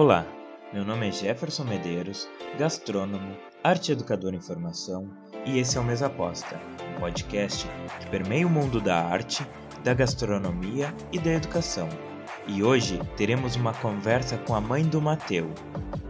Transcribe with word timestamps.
Olá, 0.00 0.24
meu 0.72 0.84
nome 0.84 1.08
é 1.08 1.10
Jefferson 1.10 1.64
Medeiros, 1.64 2.28
gastrônomo, 2.56 3.36
arte 3.64 3.90
educador 3.90 4.32
em 4.32 4.40
formação, 4.40 5.10
e 5.44 5.58
esse 5.58 5.76
é 5.76 5.80
o 5.80 5.82
Mesa 5.82 6.06
Aposta, 6.06 6.56
um 6.94 7.00
podcast 7.00 7.66
que 7.98 8.08
permeia 8.08 8.46
o 8.46 8.48
mundo 8.48 8.80
da 8.80 8.94
arte, 8.94 9.44
da 9.82 9.92
gastronomia 9.92 10.94
e 11.10 11.18
da 11.18 11.32
educação. 11.32 11.88
E 12.46 12.62
hoje 12.62 13.00
teremos 13.16 13.56
uma 13.56 13.74
conversa 13.74 14.38
com 14.38 14.54
a 14.54 14.60
mãe 14.60 14.88
do 14.88 15.00
Mateu, 15.00 15.52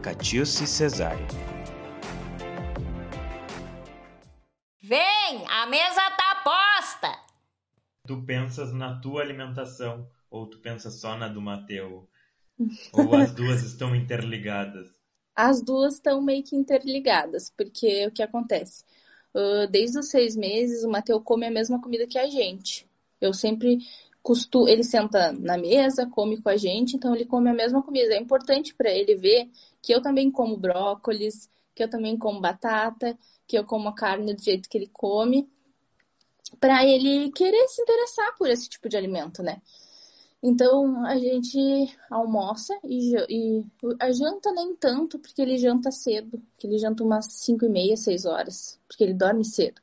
Catiuce 0.03 0.67
Cesário. 0.67 1.27
Vem, 4.83 5.47
a 5.49 5.65
mesa 5.65 6.11
tá 6.11 6.43
posta! 6.45 7.19
Tu 8.07 8.23
pensas 8.27 8.71
na 8.75 9.01
tua 9.01 9.23
alimentação 9.23 10.07
ou 10.31 10.47
tu 10.47 10.59
pensas 10.59 11.01
só 11.01 11.17
na 11.17 11.27
do 11.27 11.41
Mateu? 11.41 12.07
Ou 12.93 13.15
as 13.15 13.33
duas 13.33 13.63
estão 13.63 13.95
interligadas? 13.95 14.89
As 15.35 15.63
duas 15.63 15.95
estão 15.95 16.21
meio 16.21 16.43
que 16.43 16.57
interligadas, 16.57 17.53
porque 17.57 18.07
o 18.07 18.11
que 18.11 18.23
acontece? 18.23 18.85
Uh, 19.35 19.69
desde 19.71 19.99
os 19.99 20.09
seis 20.09 20.35
meses, 20.35 20.83
o 20.83 20.91
Mateu 20.91 21.21
come 21.21 21.47
a 21.47 21.51
mesma 21.51 21.81
comida 21.81 22.07
que 22.07 22.19
a 22.19 22.29
gente. 22.29 22.89
Eu 23.21 23.33
sempre 23.33 23.79
costumo. 24.23 24.69
Ele 24.69 24.83
senta 24.83 25.33
na 25.33 25.57
mesa, 25.57 26.07
come 26.07 26.41
com 26.41 26.49
a 26.49 26.57
gente, 26.57 26.97
então 26.97 27.15
ele 27.15 27.25
come 27.25 27.49
a 27.51 27.55
mesma 27.55 27.83
comida. 27.83 28.15
É 28.15 28.19
importante 28.19 28.75
para 28.75 28.91
ele 28.91 29.15
ver 29.15 29.49
que 29.81 29.95
eu 29.95 30.03
também 30.03 30.31
como 30.31 30.57
brócolis, 30.57 31.49
que 31.75 31.85
eu 31.85 31.89
também 31.89 32.19
como 32.19 32.41
batata, 32.41 33.17
que 33.47 33.57
eu 33.57 33.65
como 33.65 33.89
a 33.89 33.95
carne 33.95 34.35
do 34.35 34.43
jeito 34.43 34.69
que 34.69 34.77
ele 34.77 34.91
come, 34.93 35.49
para 36.59 36.85
ele 36.85 37.31
querer 37.33 37.69
se 37.69 37.81
interessar 37.83 38.35
por 38.37 38.49
esse 38.51 38.69
tipo 38.69 38.89
de 38.89 38.97
alimento, 38.97 39.43
né? 39.43 39.63
Então 40.43 41.05
a 41.05 41.19
gente 41.19 41.59
almoça 42.09 42.79
e, 42.85 43.17
e, 43.29 43.65
a 44.01 44.13
janta 44.13 44.53
nem 44.53 44.75
tanto, 44.77 45.19
porque 45.19 45.43
ele 45.43 45.59
janta 45.59 45.91
cedo, 45.91 46.41
que 46.57 46.67
ele 46.67 46.79
janta 46.79 47.03
umas 47.03 47.27
5 47.27 47.65
e 47.65 47.69
meia, 47.69 47.97
6 47.97 48.25
horas, 48.25 48.79
porque 48.87 49.03
ele 49.03 49.15
dorme 49.15 49.45
cedo. 49.45 49.81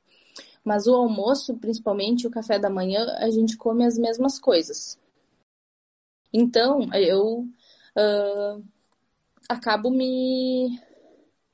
Mas 0.64 0.88
o 0.88 0.96
almoço, 0.96 1.58
principalmente 1.58 2.26
o 2.26 2.32
café 2.32 2.58
da 2.58 2.70
manhã, 2.70 3.06
a 3.20 3.30
gente 3.30 3.58
come 3.58 3.86
as 3.86 3.98
mesmas 3.98 4.40
coisas. 4.40 4.98
Então 6.34 6.90
eu 6.94 7.48
uh, 7.96 8.64
acabo 9.50 9.90
me. 9.90 10.80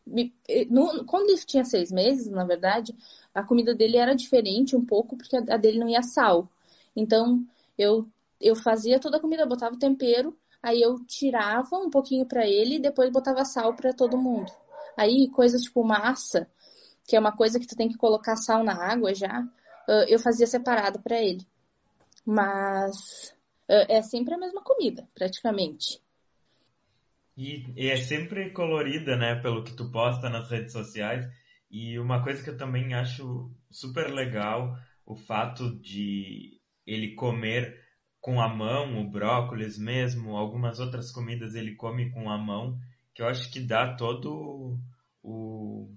me 0.05 0.33
no, 0.69 1.05
quando 1.05 1.29
ele 1.29 1.45
tinha 1.45 1.65
seis 1.65 1.91
meses, 1.91 2.27
na 2.27 2.45
verdade, 2.45 2.95
a 3.33 3.43
comida 3.43 3.75
dele 3.75 3.97
era 3.97 4.15
diferente 4.15 4.75
um 4.75 4.85
pouco, 4.85 5.17
porque 5.17 5.35
a 5.35 5.57
dele 5.57 5.79
não 5.79 5.89
ia 5.89 6.01
sal. 6.03 6.49
Então 6.95 7.45
eu 7.77 8.07
eu 8.41 8.55
fazia 8.55 8.99
toda 8.99 9.17
a 9.17 9.19
comida, 9.19 9.45
botava 9.45 9.75
o 9.75 9.79
tempero, 9.79 10.37
aí 10.61 10.81
eu 10.81 10.95
tirava 11.05 11.77
um 11.77 11.89
pouquinho 11.89 12.25
para 12.25 12.47
ele 12.47 12.75
e 12.75 12.81
depois 12.81 13.11
botava 13.11 13.45
sal 13.45 13.75
para 13.75 13.93
todo 13.93 14.17
mundo. 14.17 14.51
Aí 14.97 15.29
coisas 15.29 15.61
tipo 15.61 15.83
massa, 15.83 16.49
que 17.07 17.15
é 17.15 17.19
uma 17.19 17.35
coisa 17.35 17.59
que 17.59 17.67
tu 17.67 17.75
tem 17.75 17.89
que 17.89 17.97
colocar 17.97 18.35
sal 18.35 18.63
na 18.63 18.73
água 18.73 19.13
já, 19.13 19.47
eu 20.07 20.19
fazia 20.19 20.47
separado 20.47 20.99
para 21.01 21.21
ele. 21.21 21.45
Mas 22.25 23.33
é 23.67 24.01
sempre 24.01 24.33
a 24.33 24.37
mesma 24.37 24.63
comida, 24.63 25.07
praticamente. 25.15 26.01
E, 27.37 27.65
e, 27.75 27.89
é 27.89 27.97
sempre 27.97 28.51
colorida, 28.51 29.15
né, 29.15 29.35
pelo 29.41 29.63
que 29.63 29.73
tu 29.73 29.89
posta 29.91 30.29
nas 30.29 30.49
redes 30.49 30.73
sociais. 30.73 31.25
E 31.69 31.97
uma 31.97 32.21
coisa 32.21 32.43
que 32.43 32.49
eu 32.49 32.57
também 32.57 32.93
acho 32.93 33.49
super 33.69 34.11
legal, 34.11 34.77
o 35.05 35.15
fato 35.15 35.79
de 35.79 36.59
ele 36.85 37.15
comer 37.15 37.80
com 38.21 38.39
a 38.39 38.47
mão, 38.47 39.01
o 39.01 39.09
brócolis 39.09 39.79
mesmo, 39.79 40.37
algumas 40.37 40.79
outras 40.79 41.11
comidas 41.11 41.55
ele 41.55 41.75
come 41.75 42.11
com 42.11 42.29
a 42.29 42.37
mão, 42.37 42.77
que 43.15 43.21
eu 43.21 43.27
acho 43.27 43.51
que 43.51 43.59
dá 43.59 43.95
todo 43.95 44.77
o 45.23 45.89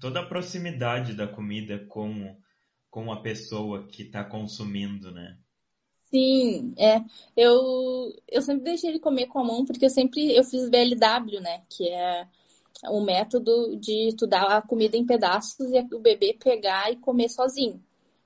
toda 0.00 0.20
a 0.20 0.26
proximidade 0.26 1.12
da 1.12 1.26
comida 1.26 1.84
com 1.86 2.36
com 2.88 3.12
a 3.12 3.20
pessoa 3.20 3.86
que 3.88 4.04
está 4.04 4.24
consumindo, 4.24 5.12
né? 5.12 5.36
Sim, 6.06 6.74
é. 6.76 7.04
Eu, 7.36 8.12
eu 8.28 8.42
sempre 8.42 8.64
deixei 8.64 8.90
ele 8.90 8.98
comer 8.98 9.26
com 9.26 9.38
a 9.38 9.44
mão, 9.44 9.64
porque 9.64 9.84
eu 9.84 9.90
sempre 9.90 10.34
eu 10.34 10.42
fiz 10.42 10.68
BLW, 10.68 11.40
né? 11.40 11.62
Que 11.68 11.88
é 11.88 12.26
o 12.88 13.00
método 13.00 13.76
de 13.76 14.14
tu 14.16 14.26
dar 14.26 14.44
a 14.44 14.62
comida 14.62 14.96
em 14.96 15.06
pedaços 15.06 15.70
e 15.70 15.94
o 15.94 16.00
bebê 16.00 16.36
pegar 16.42 16.90
e 16.90 16.96
comer 16.96 17.28
sozinho 17.28 17.80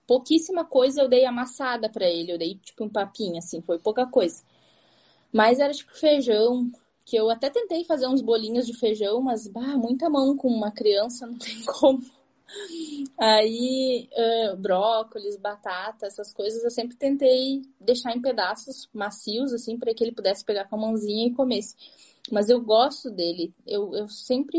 pouquíssima 0.07 0.65
coisa 0.65 1.03
eu 1.03 1.09
dei 1.09 1.25
amassada 1.25 1.89
para 1.89 2.07
ele, 2.07 2.33
eu 2.33 2.39
dei 2.39 2.57
tipo 2.57 2.85
um 2.85 2.89
papinho 2.89 3.39
assim, 3.39 3.61
foi 3.63 3.79
pouca 3.79 4.07
coisa. 4.07 4.43
Mas 5.33 5.59
era 5.59 5.73
tipo 5.73 5.97
feijão, 5.97 6.71
que 7.05 7.17
eu 7.17 7.29
até 7.31 7.51
tentei 7.51 7.85
fazer 7.85 8.07
uns 8.07 8.23
bolinhos 8.23 8.67
de 8.67 8.79
feijão, 8.79 9.21
mas 9.21 9.47
bah, 9.47 9.77
muita 9.77 10.09
mão 10.09 10.37
com 10.37 10.49
uma 10.49 10.71
criança, 10.71 11.27
não 11.27 11.39
tem 11.39 11.63
como. 11.65 12.01
Aí, 13.19 14.09
uh, 14.13 14.57
brócolis, 14.57 15.37
batata, 15.37 16.07
essas 16.07 16.33
coisas 16.33 16.63
eu 16.63 16.71
sempre 16.71 16.97
tentei 16.97 17.63
deixar 17.81 18.15
em 18.17 18.21
pedaços 18.21 18.89
macios, 18.93 19.53
assim, 19.53 19.79
para 19.79 19.95
que 19.95 20.05
ele 20.05 20.15
pudesse 20.15 20.45
pegar 20.45 20.67
com 20.67 20.77
a 20.77 20.81
mãozinha 20.81 21.27
e 21.27 21.35
comesse. 21.35 21.75
Mas 22.31 22.49
eu 22.49 22.61
gosto 22.61 23.11
dele, 23.11 23.53
eu, 23.67 23.95
eu 23.95 24.09
sempre 24.09 24.59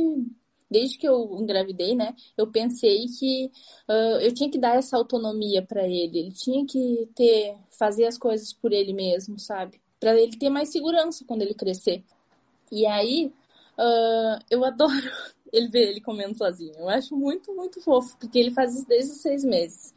desde 0.70 0.98
que 0.98 1.08
eu 1.08 1.38
engravidei, 1.40 1.96
né, 1.96 2.16
eu 2.38 2.48
pensei 2.52 3.06
que 3.08 3.52
uh, 3.88 4.20
eu 4.22 4.34
tinha 4.34 4.50
que 4.50 4.58
dar 4.58 4.78
essa 4.78 4.98
autonomia 4.98 5.62
para 5.62 5.88
ele. 5.88 6.20
Ele 6.20 6.32
tinha 6.32 6.66
que 6.66 7.10
ter, 7.16 7.56
fazer 7.78 8.06
as 8.06 8.18
coisas 8.18 8.52
por 8.54 8.74
ele 8.74 8.94
mesmo, 8.94 9.40
sabe? 9.40 9.80
Para 10.00 10.20
ele 10.20 10.38
ter 10.38 10.50
mais 10.50 10.70
segurança 10.70 11.24
quando 11.26 11.42
ele 11.42 11.54
crescer. 11.54 12.04
E 12.72 12.86
aí, 12.86 13.32
uh, 13.78 14.44
eu 14.50 14.64
adoro 14.66 15.12
ele 15.52 15.70
ver 15.70 15.90
ele 15.90 16.02
comendo 16.02 16.38
sozinho. 16.38 16.74
Eu 16.78 16.90
acho 16.90 17.16
muito, 17.16 17.54
muito 17.54 17.82
fofo, 17.82 18.18
porque 18.18 18.38
ele 18.40 18.52
faz 18.52 18.76
isso 18.76 18.88
desde 18.88 19.12
os 19.12 19.22
seis 19.22 19.44
meses. 19.44 19.94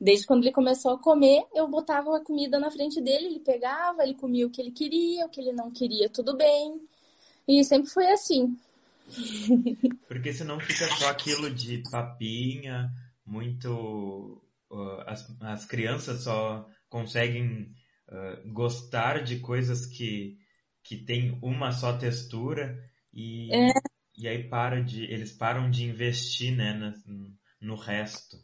Desde 0.00 0.26
quando 0.26 0.44
ele 0.44 0.52
começou 0.52 0.92
a 0.92 0.98
comer, 0.98 1.44
eu 1.52 1.66
botava 1.66 2.16
a 2.16 2.24
comida 2.24 2.58
na 2.58 2.70
frente 2.70 3.00
dele, 3.00 3.26
ele 3.26 3.40
pegava, 3.40 4.04
ele 4.04 4.14
comia 4.14 4.46
o 4.46 4.50
que 4.50 4.60
ele 4.60 4.70
queria, 4.70 5.26
o 5.26 5.28
que 5.28 5.40
ele 5.40 5.52
não 5.52 5.70
queria, 5.70 6.08
tudo 6.08 6.36
bem. 6.36 6.80
E 7.48 7.64
sempre 7.64 7.90
foi 7.90 8.06
assim. 8.10 8.56
Porque 10.08 10.32
senão 10.32 10.60
fica 10.60 10.86
só 10.96 11.10
aquilo 11.10 11.50
de 11.50 11.82
papinha, 11.90 12.90
muito. 13.24 14.42
Uh, 14.70 15.00
as, 15.06 15.26
as 15.40 15.64
crianças 15.64 16.24
só 16.24 16.68
conseguem 16.88 17.72
uh, 18.08 18.52
gostar 18.52 19.22
de 19.22 19.38
coisas 19.38 19.86
que, 19.86 20.36
que 20.82 20.96
tem 20.96 21.38
uma 21.42 21.72
só 21.72 21.96
textura 21.96 22.78
e, 23.12 23.48
é. 23.54 23.72
e 24.16 24.28
aí 24.28 24.48
para 24.48 24.82
de, 24.82 25.04
eles 25.04 25.32
param 25.32 25.70
de 25.70 25.84
investir 25.84 26.54
né, 26.54 26.74
no, 26.74 27.32
no 27.60 27.76
resto. 27.76 28.36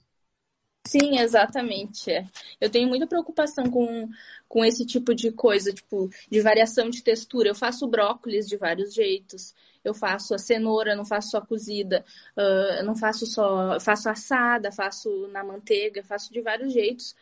Sim, 0.87 1.19
exatamente. 1.19 2.11
É. 2.11 2.27
Eu 2.61 2.71
tenho 2.71 2.89
muita 2.89 3.07
preocupação 3.07 3.71
com, 3.71 4.09
com 4.47 4.65
esse 4.65 4.85
tipo 4.85 5.15
de 5.15 5.33
coisa, 5.33 5.73
tipo, 5.73 6.11
de 6.31 6.41
variação 6.41 6.91
de 6.91 7.03
textura. 7.03 7.49
Eu 7.49 7.55
faço 7.55 7.89
brócolis 7.89 8.47
de 8.47 8.57
vários 8.57 8.93
jeitos. 8.93 9.55
Eu 9.85 9.95
faço 9.95 10.35
a 10.35 10.39
cenoura, 10.39 10.97
não 10.97 11.05
faço 11.05 11.31
só 11.31 11.41
cozida, 11.41 12.05
uh, 12.37 12.85
não 12.85 12.97
faço 12.97 13.27
só. 13.27 13.79
faço 13.79 14.09
assada, 14.09 14.73
faço 14.73 15.29
na 15.29 15.45
manteiga, 15.45 16.03
faço 16.03 16.33
de 16.33 16.41
vários 16.41 16.73
jeitos. 16.73 17.15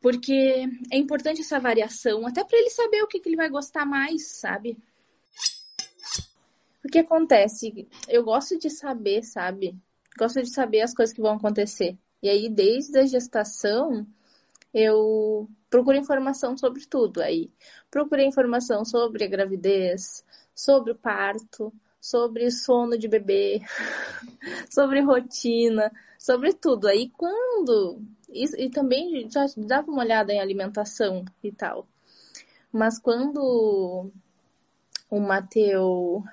Porque 0.00 0.64
é 0.90 0.96
importante 0.96 1.40
essa 1.40 1.58
variação, 1.58 2.26
até 2.26 2.44
para 2.44 2.58
ele 2.58 2.70
saber 2.70 3.02
o 3.02 3.06
que, 3.06 3.20
que 3.20 3.28
ele 3.28 3.36
vai 3.36 3.48
gostar 3.48 3.84
mais, 3.84 4.26
sabe? 4.26 4.78
O 6.84 6.88
que 6.88 7.00
acontece? 7.00 7.88
Eu 8.08 8.24
gosto 8.24 8.58
de 8.58 8.70
saber, 8.70 9.22
sabe? 9.24 9.76
Gosto 10.16 10.40
de 10.40 10.50
saber 10.50 10.80
as 10.80 10.94
coisas 10.94 11.14
que 11.14 11.20
vão 11.20 11.34
acontecer. 11.34 11.98
E 12.22 12.28
aí, 12.28 12.48
desde 12.48 12.98
a 12.98 13.06
gestação, 13.06 14.06
eu 14.72 15.48
procuro 15.68 15.96
informação 15.96 16.56
sobre 16.56 16.86
tudo. 16.86 17.20
Aí, 17.20 17.50
procurei 17.90 18.26
informação 18.26 18.84
sobre 18.84 19.24
a 19.24 19.28
gravidez, 19.28 20.24
sobre 20.58 20.90
o 20.90 20.96
parto, 20.96 21.72
sobre 22.00 22.50
sono 22.50 22.98
de 22.98 23.06
bebê, 23.06 23.60
sobre 24.68 25.00
rotina, 25.00 25.92
sobre 26.18 26.52
tudo. 26.52 26.88
Aí, 26.88 27.10
quando. 27.10 28.02
E, 28.28 28.68
também 28.68 29.30
já 29.30 29.46
dava 29.56 29.88
uma 29.88 30.02
olhada 30.02 30.32
em 30.32 30.40
alimentação 30.40 31.24
e 31.44 31.52
tal. 31.52 31.86
Mas 32.72 32.98
quando 32.98 34.10
o 35.08 35.20
Mateu 35.20 36.24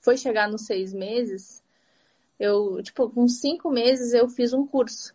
foi 0.00 0.16
chegar 0.16 0.48
nos 0.48 0.64
seis 0.64 0.94
meses, 0.94 1.62
eu, 2.38 2.80
tipo, 2.80 3.10
com 3.10 3.26
cinco 3.26 3.70
meses 3.70 4.14
eu 4.14 4.28
fiz 4.28 4.52
um 4.52 4.64
curso. 4.64 5.14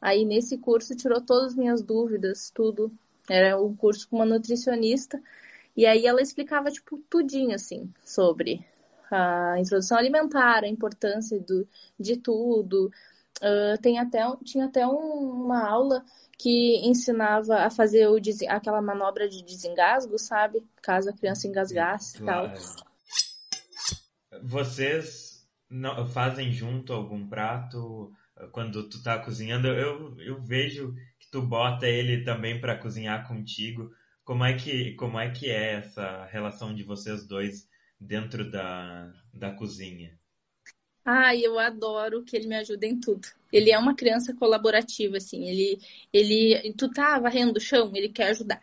Aí 0.00 0.24
nesse 0.24 0.58
curso 0.58 0.96
tirou 0.96 1.20
todas 1.20 1.52
as 1.52 1.56
minhas 1.56 1.82
dúvidas, 1.82 2.50
tudo. 2.50 2.92
Era 3.28 3.58
um 3.62 3.74
curso 3.74 4.08
com 4.08 4.16
uma 4.16 4.26
nutricionista. 4.26 5.22
E 5.80 5.86
aí 5.86 6.06
ela 6.06 6.20
explicava, 6.20 6.70
tipo, 6.70 6.98
tudinho, 7.08 7.54
assim, 7.54 7.90
sobre 8.04 8.62
a 9.10 9.54
introdução 9.58 9.96
alimentar, 9.96 10.62
a 10.62 10.68
importância 10.68 11.40
do, 11.40 11.66
de 11.98 12.18
tudo, 12.18 12.92
uh, 13.40 13.80
tem 13.80 13.98
até, 13.98 14.20
tinha 14.44 14.66
até 14.66 14.86
um, 14.86 15.46
uma 15.46 15.66
aula 15.66 16.04
que 16.38 16.86
ensinava 16.86 17.60
a 17.60 17.70
fazer 17.70 18.06
o, 18.08 18.18
aquela 18.50 18.82
manobra 18.82 19.26
de 19.26 19.42
desengasgo, 19.42 20.18
sabe? 20.18 20.62
Caso 20.82 21.08
a 21.08 21.14
criança 21.14 21.48
engasgasse 21.48 22.18
e 22.18 22.26
tal. 22.26 22.52
Vocês 24.42 25.48
não, 25.70 26.06
fazem 26.06 26.52
junto 26.52 26.92
algum 26.92 27.26
prato 27.26 28.12
quando 28.52 28.86
tu 28.86 29.02
tá 29.02 29.18
cozinhando? 29.18 29.66
Eu, 29.68 30.14
eu 30.20 30.42
vejo 30.42 30.94
que 31.18 31.30
tu 31.30 31.40
bota 31.40 31.86
ele 31.86 32.22
também 32.22 32.60
para 32.60 32.76
cozinhar 32.76 33.26
contigo. 33.26 33.90
Como 34.30 34.44
é 34.44 34.56
que 34.56 34.94
como 34.94 35.18
é 35.18 35.28
que 35.28 35.50
é 35.50 35.72
essa 35.72 36.24
relação 36.26 36.72
de 36.72 36.84
vocês 36.84 37.26
dois 37.26 37.68
dentro 38.00 38.48
da, 38.48 39.12
da 39.34 39.52
cozinha? 39.52 40.16
Ai, 41.04 41.44
eu 41.44 41.58
adoro 41.58 42.22
que 42.22 42.36
ele 42.36 42.46
me 42.46 42.54
ajuda 42.54 42.86
em 42.86 43.00
tudo. 43.00 43.26
Ele 43.52 43.72
é 43.72 43.76
uma 43.76 43.96
criança 43.96 44.32
colaborativa, 44.32 45.16
assim. 45.16 45.48
Ele, 45.48 45.80
ele, 46.12 46.72
tu 46.74 46.88
tá 46.88 47.18
varrendo 47.18 47.58
o 47.58 47.60
chão, 47.60 47.90
ele 47.92 48.08
quer 48.08 48.28
ajudar. 48.28 48.62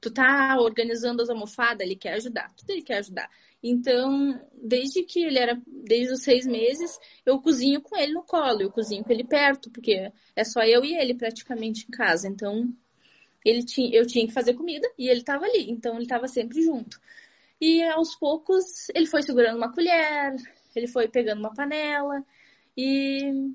Tu 0.00 0.10
tá 0.10 0.58
organizando 0.58 1.22
as 1.22 1.30
almofadas, 1.30 1.86
ele 1.86 1.94
quer 1.94 2.14
ajudar. 2.14 2.52
Tudo 2.56 2.70
ele 2.70 2.82
quer 2.82 2.98
ajudar. 2.98 3.30
Então, 3.62 4.44
desde 4.52 5.04
que 5.04 5.22
ele 5.22 5.38
era, 5.38 5.62
desde 5.64 6.12
os 6.12 6.22
seis 6.24 6.44
meses, 6.44 6.98
eu 7.24 7.40
cozinho 7.40 7.80
com 7.80 7.96
ele 7.96 8.14
no 8.14 8.24
colo, 8.24 8.62
eu 8.62 8.70
cozinho 8.72 9.04
com 9.04 9.12
ele 9.12 9.22
perto, 9.22 9.70
porque 9.70 10.10
é 10.34 10.42
só 10.42 10.64
eu 10.64 10.84
e 10.84 10.92
ele 10.96 11.14
praticamente 11.14 11.86
em 11.86 11.90
casa. 11.92 12.26
Então, 12.26 12.74
ele 13.44 13.64
tinha, 13.64 13.94
eu 13.94 14.06
tinha 14.06 14.26
que 14.26 14.32
fazer 14.32 14.54
comida 14.54 14.88
e 14.98 15.08
ele 15.08 15.20
estava 15.20 15.44
ali. 15.44 15.70
Então, 15.70 15.94
ele 15.94 16.04
estava 16.04 16.26
sempre 16.28 16.62
junto. 16.62 17.00
E 17.60 17.82
aos 17.82 18.14
poucos, 18.16 18.88
ele 18.94 19.06
foi 19.06 19.22
segurando 19.22 19.56
uma 19.56 19.72
colher, 19.72 20.36
ele 20.74 20.86
foi 20.86 21.08
pegando 21.08 21.38
uma 21.40 21.54
panela 21.54 22.24
e 22.76 23.52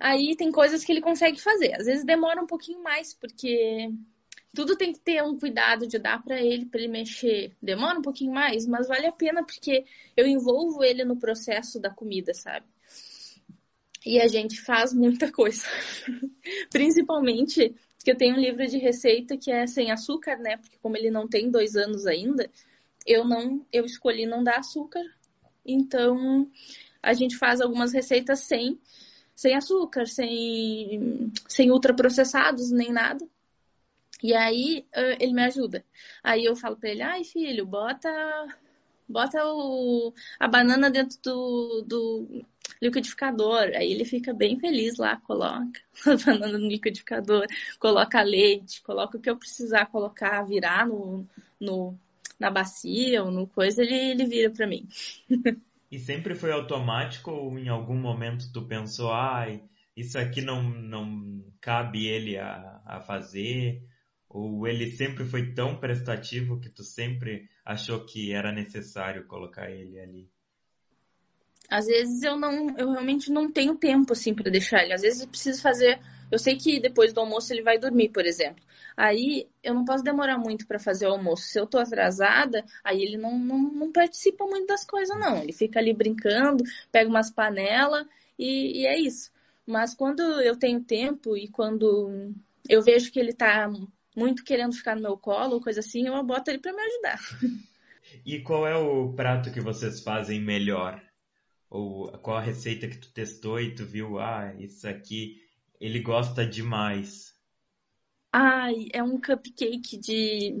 aí 0.00 0.36
tem 0.36 0.50
coisas 0.50 0.84
que 0.84 0.92
ele 0.92 1.00
consegue 1.00 1.40
fazer. 1.40 1.74
Às 1.74 1.86
vezes 1.86 2.04
demora 2.04 2.42
um 2.42 2.46
pouquinho 2.46 2.82
mais, 2.82 3.14
porque 3.14 3.90
tudo 4.54 4.76
tem 4.76 4.92
que 4.92 5.00
ter 5.00 5.22
um 5.22 5.38
cuidado 5.38 5.86
de 5.86 5.98
dar 5.98 6.22
para 6.22 6.40
ele, 6.40 6.66
para 6.66 6.80
ele 6.80 6.92
mexer. 6.92 7.56
Demora 7.60 7.98
um 7.98 8.02
pouquinho 8.02 8.32
mais, 8.32 8.66
mas 8.66 8.86
vale 8.86 9.06
a 9.06 9.12
pena 9.12 9.44
porque 9.44 9.84
eu 10.16 10.26
envolvo 10.26 10.84
ele 10.84 11.04
no 11.04 11.18
processo 11.18 11.80
da 11.80 11.90
comida, 11.90 12.34
sabe? 12.34 12.66
E 14.04 14.20
a 14.20 14.28
gente 14.28 14.60
faz 14.60 14.92
muita 14.92 15.30
coisa. 15.32 15.64
Principalmente 16.70 17.74
porque 18.02 18.10
eu 18.10 18.16
tenho 18.16 18.34
um 18.34 18.40
livro 18.40 18.66
de 18.66 18.78
receita 18.78 19.36
que 19.36 19.50
é 19.50 19.66
sem 19.66 19.92
açúcar, 19.92 20.36
né? 20.36 20.56
Porque 20.56 20.76
como 20.82 20.96
ele 20.96 21.10
não 21.10 21.28
tem 21.28 21.50
dois 21.50 21.76
anos 21.76 22.04
ainda, 22.04 22.50
eu 23.06 23.24
não, 23.24 23.64
eu 23.72 23.84
escolhi 23.84 24.26
não 24.26 24.42
dar 24.42 24.58
açúcar 24.58 25.04
então, 25.64 26.50
a 27.02 27.12
gente 27.12 27.36
faz 27.36 27.60
algumas 27.60 27.92
receitas 27.92 28.40
sem, 28.40 28.78
sem 29.34 29.54
açúcar, 29.54 30.06
sem, 30.06 31.32
sem 31.48 31.70
ultraprocessados, 31.70 32.70
nem 32.70 32.92
nada. 32.92 33.26
E 34.22 34.34
aí, 34.34 34.86
ele 35.20 35.32
me 35.32 35.42
ajuda. 35.44 35.84
Aí 36.22 36.44
eu 36.44 36.54
falo 36.54 36.76
para 36.76 36.90
ele, 36.90 37.02
ai 37.02 37.24
filho, 37.24 37.66
bota, 37.66 38.08
bota 39.08 39.44
o, 39.46 40.12
a 40.38 40.46
banana 40.48 40.90
dentro 40.90 41.18
do, 41.22 41.82
do 41.82 42.44
liquidificador. 42.80 43.72
Aí 43.74 43.92
ele 43.92 44.04
fica 44.04 44.32
bem 44.32 44.58
feliz 44.58 44.96
lá, 44.96 45.16
coloca 45.16 45.80
a 46.06 46.16
banana 46.24 46.58
no 46.58 46.68
liquidificador, 46.68 47.46
coloca 47.78 48.22
leite, 48.22 48.82
coloca 48.82 49.18
o 49.18 49.20
que 49.20 49.30
eu 49.30 49.36
precisar 49.36 49.86
colocar, 49.86 50.42
virar 50.42 50.86
no, 50.86 51.26
no 51.60 51.98
na 52.42 52.50
bacia 52.50 53.22
ou 53.22 53.30
no 53.30 53.46
coisa, 53.46 53.82
ele, 53.82 53.94
ele 53.94 54.26
vira 54.26 54.50
para 54.50 54.66
mim. 54.66 54.88
e 55.90 55.98
sempre 55.98 56.34
foi 56.34 56.50
automático 56.50 57.30
ou 57.30 57.56
em 57.56 57.68
algum 57.68 57.96
momento 57.96 58.52
tu 58.52 58.66
pensou, 58.66 59.12
ai, 59.12 59.62
isso 59.96 60.18
aqui 60.18 60.40
não, 60.42 60.62
não 60.62 61.44
cabe 61.60 62.06
ele 62.06 62.36
a, 62.36 62.80
a 62.84 63.00
fazer? 63.00 63.86
Ou 64.28 64.66
ele 64.66 64.90
sempre 64.90 65.24
foi 65.24 65.52
tão 65.52 65.78
prestativo 65.78 66.58
que 66.58 66.70
tu 66.70 66.82
sempre 66.82 67.48
achou 67.64 68.04
que 68.04 68.32
era 68.32 68.50
necessário 68.50 69.26
colocar 69.26 69.70
ele 69.70 70.00
ali? 70.00 70.31
Às 71.72 71.86
vezes 71.86 72.22
eu 72.22 72.36
não, 72.36 72.76
eu 72.76 72.90
realmente 72.92 73.30
não 73.30 73.50
tenho 73.50 73.74
tempo 73.74 74.12
assim 74.12 74.34
para 74.34 74.50
deixar 74.50 74.82
ele. 74.82 74.92
Às 74.92 75.02
vezes 75.02 75.22
eu 75.22 75.28
preciso 75.28 75.60
fazer 75.62 75.98
eu 76.32 76.38
sei 76.38 76.56
que 76.56 76.80
depois 76.80 77.12
do 77.12 77.20
almoço 77.20 77.52
ele 77.52 77.60
vai 77.60 77.78
dormir, 77.78 78.08
por 78.08 78.24
exemplo. 78.24 78.64
Aí 78.96 79.46
eu 79.62 79.74
não 79.74 79.84
posso 79.84 80.02
demorar 80.02 80.38
muito 80.38 80.66
para 80.66 80.78
fazer 80.78 81.06
o 81.06 81.10
almoço. 81.10 81.42
Se 81.42 81.60
eu 81.60 81.66
tô 81.66 81.78
atrasada, 81.78 82.64
aí 82.82 83.02
ele 83.02 83.18
não, 83.18 83.38
não, 83.38 83.58
não, 83.58 83.92
participa 83.92 84.46
muito 84.46 84.66
das 84.66 84.82
coisas, 84.82 85.14
não. 85.20 85.42
Ele 85.42 85.52
fica 85.52 85.78
ali 85.78 85.92
brincando, 85.92 86.64
pega 86.90 87.10
umas 87.10 87.30
panelas 87.30 88.06
e, 88.38 88.80
e 88.80 88.86
é 88.86 88.98
isso. 88.98 89.30
Mas 89.66 89.94
quando 89.94 90.22
eu 90.40 90.58
tenho 90.58 90.82
tempo 90.82 91.36
e 91.36 91.48
quando 91.48 92.32
eu 92.66 92.80
vejo 92.80 93.12
que 93.12 93.20
ele 93.20 93.34
tá 93.34 93.70
muito 94.16 94.42
querendo 94.42 94.74
ficar 94.74 94.96
no 94.96 95.02
meu 95.02 95.18
colo, 95.18 95.60
coisa 95.60 95.80
assim, 95.80 96.06
eu 96.06 96.22
boto 96.24 96.50
ele 96.50 96.60
para 96.60 96.72
me 96.72 96.80
ajudar. 96.80 97.20
E 98.26 98.40
qual 98.40 98.66
é 98.66 98.76
o 98.76 99.12
prato 99.14 99.50
que 99.50 99.60
vocês 99.60 100.02
fazem 100.02 100.40
melhor? 100.40 101.00
Ou 101.72 102.12
qual 102.18 102.36
a 102.36 102.40
receita 102.40 102.86
que 102.86 102.98
tu 102.98 103.10
testou 103.14 103.58
e 103.58 103.74
tu 103.74 103.86
viu, 103.86 104.18
ah, 104.18 104.52
isso 104.58 104.86
aqui 104.86 105.42
ele 105.80 106.00
gosta 106.00 106.44
demais? 106.44 107.34
Ai, 108.30 108.88
é 108.92 109.02
um 109.02 109.18
cupcake 109.18 109.96
de. 109.96 110.60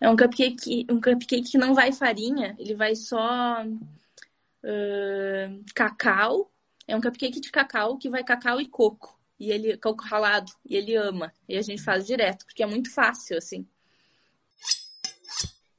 É 0.00 0.10
um 0.10 0.16
cupcake, 0.16 0.88
um 0.90 1.00
cupcake 1.00 1.52
que 1.52 1.56
não 1.56 1.72
vai 1.72 1.92
farinha, 1.92 2.56
ele 2.58 2.74
vai 2.74 2.96
só 2.96 3.64
uh, 3.64 5.64
cacau. 5.72 6.50
É 6.88 6.96
um 6.96 7.00
cupcake 7.00 7.40
de 7.40 7.52
cacau 7.52 7.96
que 7.96 8.10
vai 8.10 8.24
cacau 8.24 8.60
e 8.60 8.66
coco. 8.66 9.16
E 9.38 9.52
ele, 9.52 9.76
coco 9.76 10.02
ralado, 10.02 10.50
e 10.68 10.74
ele 10.74 10.96
ama. 10.96 11.32
E 11.48 11.56
a 11.56 11.62
gente 11.62 11.82
faz 11.82 12.06
direto, 12.06 12.44
porque 12.44 12.64
é 12.64 12.66
muito 12.66 12.92
fácil, 12.92 13.38
assim. 13.38 13.64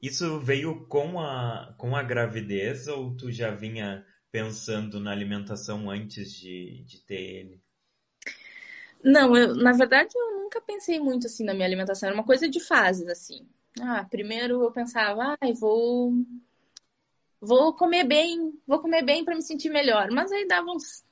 Isso 0.00 0.38
veio 0.38 0.86
com 0.86 1.20
a, 1.20 1.74
com 1.76 1.96
a 1.96 2.02
gravidez 2.02 2.86
ou 2.86 3.16
tu 3.16 3.32
já 3.32 3.50
vinha 3.50 4.04
pensando 4.30 5.00
na 5.00 5.10
alimentação 5.10 5.90
antes 5.90 6.32
de, 6.32 6.84
de 6.84 7.04
ter 7.04 7.20
ele? 7.20 7.62
Não, 9.02 9.36
eu, 9.36 9.54
na 9.54 9.72
verdade 9.72 10.10
eu 10.14 10.42
nunca 10.42 10.60
pensei 10.60 10.98
muito 11.00 11.26
assim 11.26 11.44
na 11.44 11.54
minha 11.54 11.66
alimentação, 11.66 12.08
era 12.08 12.16
uma 12.16 12.24
coisa 12.24 12.48
de 12.48 12.60
fases 12.60 13.08
assim. 13.08 13.46
Ah, 13.80 14.04
primeiro 14.04 14.62
eu 14.62 14.72
pensava, 14.72 15.36
ai, 15.40 15.50
ah, 15.52 15.54
vou 15.58 16.12
vou 17.40 17.74
comer 17.74 18.04
bem, 18.04 18.52
vou 18.66 18.80
comer 18.80 19.04
bem 19.04 19.24
para 19.24 19.34
me 19.34 19.42
sentir 19.42 19.70
melhor, 19.70 20.10
mas 20.10 20.32
aí 20.32 20.46
dava 20.46 20.70
uns 20.70 21.04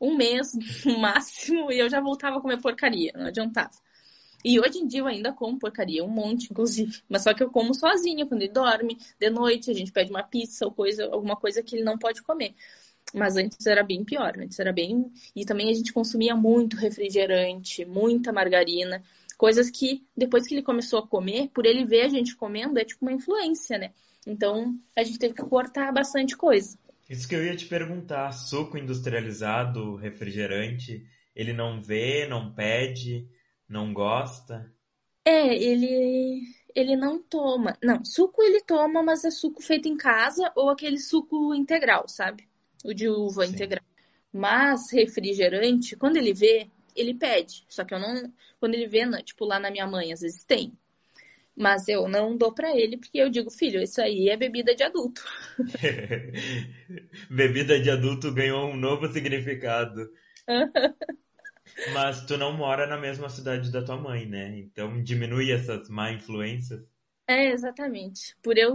um 0.00 0.16
mês 0.16 0.52
no 0.84 0.98
máximo 0.98 1.70
e 1.70 1.78
eu 1.78 1.88
já 1.88 2.00
voltava 2.00 2.38
a 2.38 2.40
comer 2.40 2.60
porcaria, 2.60 3.12
não 3.14 3.26
adiantava. 3.26 3.70
E 4.44 4.58
hoje 4.58 4.78
em 4.78 4.86
dia 4.86 5.00
eu 5.00 5.06
ainda 5.06 5.32
como 5.32 5.58
porcaria, 5.58 6.04
um 6.04 6.08
monte, 6.08 6.50
inclusive. 6.50 7.00
Mas 7.08 7.22
só 7.22 7.32
que 7.32 7.42
eu 7.42 7.50
como 7.50 7.74
sozinha 7.74 8.26
quando 8.26 8.42
ele 8.42 8.52
dorme, 8.52 8.98
de 9.18 9.30
noite 9.30 9.70
a 9.70 9.74
gente 9.74 9.92
pede 9.92 10.10
uma 10.10 10.22
pizza 10.22 10.64
ou 10.64 10.72
coisa, 10.72 11.04
alguma 11.06 11.36
coisa 11.36 11.62
que 11.62 11.76
ele 11.76 11.84
não 11.84 11.98
pode 11.98 12.22
comer. 12.22 12.54
Mas 13.14 13.36
antes 13.36 13.66
era 13.66 13.82
bem 13.82 14.04
pior, 14.04 14.34
antes 14.38 14.58
era 14.58 14.72
bem. 14.72 15.12
E 15.34 15.44
também 15.44 15.70
a 15.70 15.74
gente 15.74 15.92
consumia 15.92 16.34
muito 16.34 16.76
refrigerante, 16.76 17.84
muita 17.84 18.32
margarina, 18.32 19.02
coisas 19.36 19.70
que 19.70 20.02
depois 20.16 20.46
que 20.46 20.54
ele 20.54 20.62
começou 20.62 21.00
a 21.00 21.06
comer, 21.06 21.48
por 21.48 21.66
ele 21.66 21.84
ver 21.84 22.02
a 22.02 22.08
gente 22.08 22.36
comendo, 22.36 22.78
é 22.78 22.84
tipo 22.84 23.04
uma 23.04 23.12
influência, 23.12 23.78
né? 23.78 23.92
Então 24.26 24.74
a 24.96 25.02
gente 25.02 25.18
teve 25.18 25.34
que 25.34 25.42
cortar 25.42 25.92
bastante 25.92 26.36
coisa. 26.36 26.78
Isso 27.10 27.28
que 27.28 27.34
eu 27.34 27.44
ia 27.44 27.56
te 27.56 27.66
perguntar, 27.66 28.32
suco 28.32 28.78
industrializado, 28.78 29.96
refrigerante, 29.96 31.04
ele 31.34 31.52
não 31.52 31.82
vê, 31.82 32.26
não 32.26 32.52
pede, 32.54 33.26
não 33.72 33.92
gosta? 33.92 34.72
É, 35.24 35.54
ele 35.54 36.42
ele 36.74 36.96
não 36.96 37.22
toma. 37.22 37.76
Não, 37.82 38.04
suco 38.04 38.42
ele 38.42 38.60
toma, 38.62 39.02
mas 39.02 39.24
é 39.24 39.30
suco 39.30 39.62
feito 39.62 39.88
em 39.88 39.96
casa 39.96 40.52
ou 40.56 40.70
aquele 40.70 40.98
suco 40.98 41.54
integral, 41.54 42.08
sabe? 42.08 42.48
o 42.84 42.92
de 42.92 43.08
uva 43.08 43.46
Sim. 43.46 43.54
integral. 43.54 43.84
Mas 44.32 44.90
refrigerante, 44.90 45.96
quando 45.96 46.16
ele 46.16 46.32
vê, 46.32 46.68
ele 46.96 47.14
pede. 47.14 47.64
Só 47.68 47.84
que 47.84 47.94
eu 47.94 47.98
não. 47.98 48.32
Quando 48.58 48.74
ele 48.74 48.86
vê, 48.86 49.00
tipo, 49.22 49.44
lá 49.44 49.58
na 49.58 49.70
minha 49.70 49.86
mãe, 49.86 50.12
às 50.12 50.20
vezes 50.20 50.44
tem. 50.44 50.72
Mas 51.54 51.86
eu 51.86 52.08
não 52.08 52.36
dou 52.36 52.52
para 52.52 52.74
ele 52.74 52.96
porque 52.96 53.18
eu 53.18 53.28
digo, 53.28 53.50
filho, 53.50 53.82
isso 53.82 54.00
aí 54.00 54.30
é 54.30 54.36
bebida 54.36 54.74
de 54.74 54.82
adulto. 54.82 55.22
bebida 57.30 57.78
de 57.78 57.90
adulto 57.90 58.32
ganhou 58.32 58.70
um 58.70 58.76
novo 58.76 59.06
significado. 59.08 60.10
Mas 61.92 62.24
tu 62.26 62.36
não 62.36 62.52
mora 62.52 62.86
na 62.86 62.96
mesma 62.96 63.28
cidade 63.28 63.70
da 63.70 63.82
tua 63.82 63.96
mãe, 63.96 64.26
né? 64.26 64.58
Então 64.58 65.02
diminui 65.02 65.50
essas 65.50 65.88
má 65.88 66.12
influências. 66.12 66.82
É, 67.26 67.52
exatamente. 67.52 68.36
Por 68.42 68.58
eu 68.58 68.74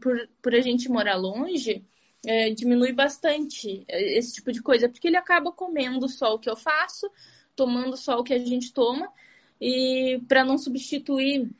por, 0.00 0.28
por 0.42 0.54
a 0.54 0.60
gente 0.60 0.88
morar 0.88 1.16
longe, 1.16 1.84
é, 2.26 2.50
diminui 2.50 2.92
bastante 2.92 3.84
é, 3.88 4.18
esse 4.18 4.34
tipo 4.34 4.52
de 4.52 4.62
coisa, 4.62 4.88
porque 4.88 5.08
ele 5.08 5.16
acaba 5.16 5.52
comendo 5.52 6.08
só 6.08 6.34
o 6.34 6.38
que 6.38 6.50
eu 6.50 6.56
faço, 6.56 7.10
tomando 7.56 7.96
só 7.96 8.18
o 8.18 8.24
que 8.24 8.34
a 8.34 8.38
gente 8.38 8.72
toma, 8.72 9.10
e 9.60 10.20
para 10.28 10.44
não 10.44 10.58
substituir 10.58 11.50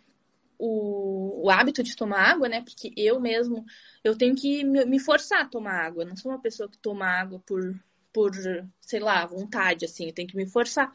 o, 0.58 1.44
o, 1.44 1.50
hábito 1.50 1.82
de 1.82 1.96
tomar 1.96 2.20
água, 2.20 2.48
né? 2.48 2.62
Porque 2.62 2.92
eu 2.96 3.18
mesmo, 3.18 3.64
eu 4.04 4.16
tenho 4.16 4.34
que 4.36 4.62
me, 4.64 4.84
me 4.84 4.98
forçar 4.98 5.42
a 5.42 5.48
tomar 5.48 5.86
água. 5.86 6.02
Eu 6.02 6.08
não 6.08 6.16
sou 6.16 6.30
uma 6.30 6.40
pessoa 6.40 6.68
que 6.68 6.78
toma 6.78 7.06
água 7.06 7.42
por, 7.46 7.74
por, 8.12 8.32
sei 8.80 9.00
lá, 9.00 9.24
vontade, 9.26 9.84
assim, 9.84 10.06
eu 10.06 10.12
tenho 10.12 10.28
que 10.28 10.36
me 10.36 10.46
forçar. 10.46 10.92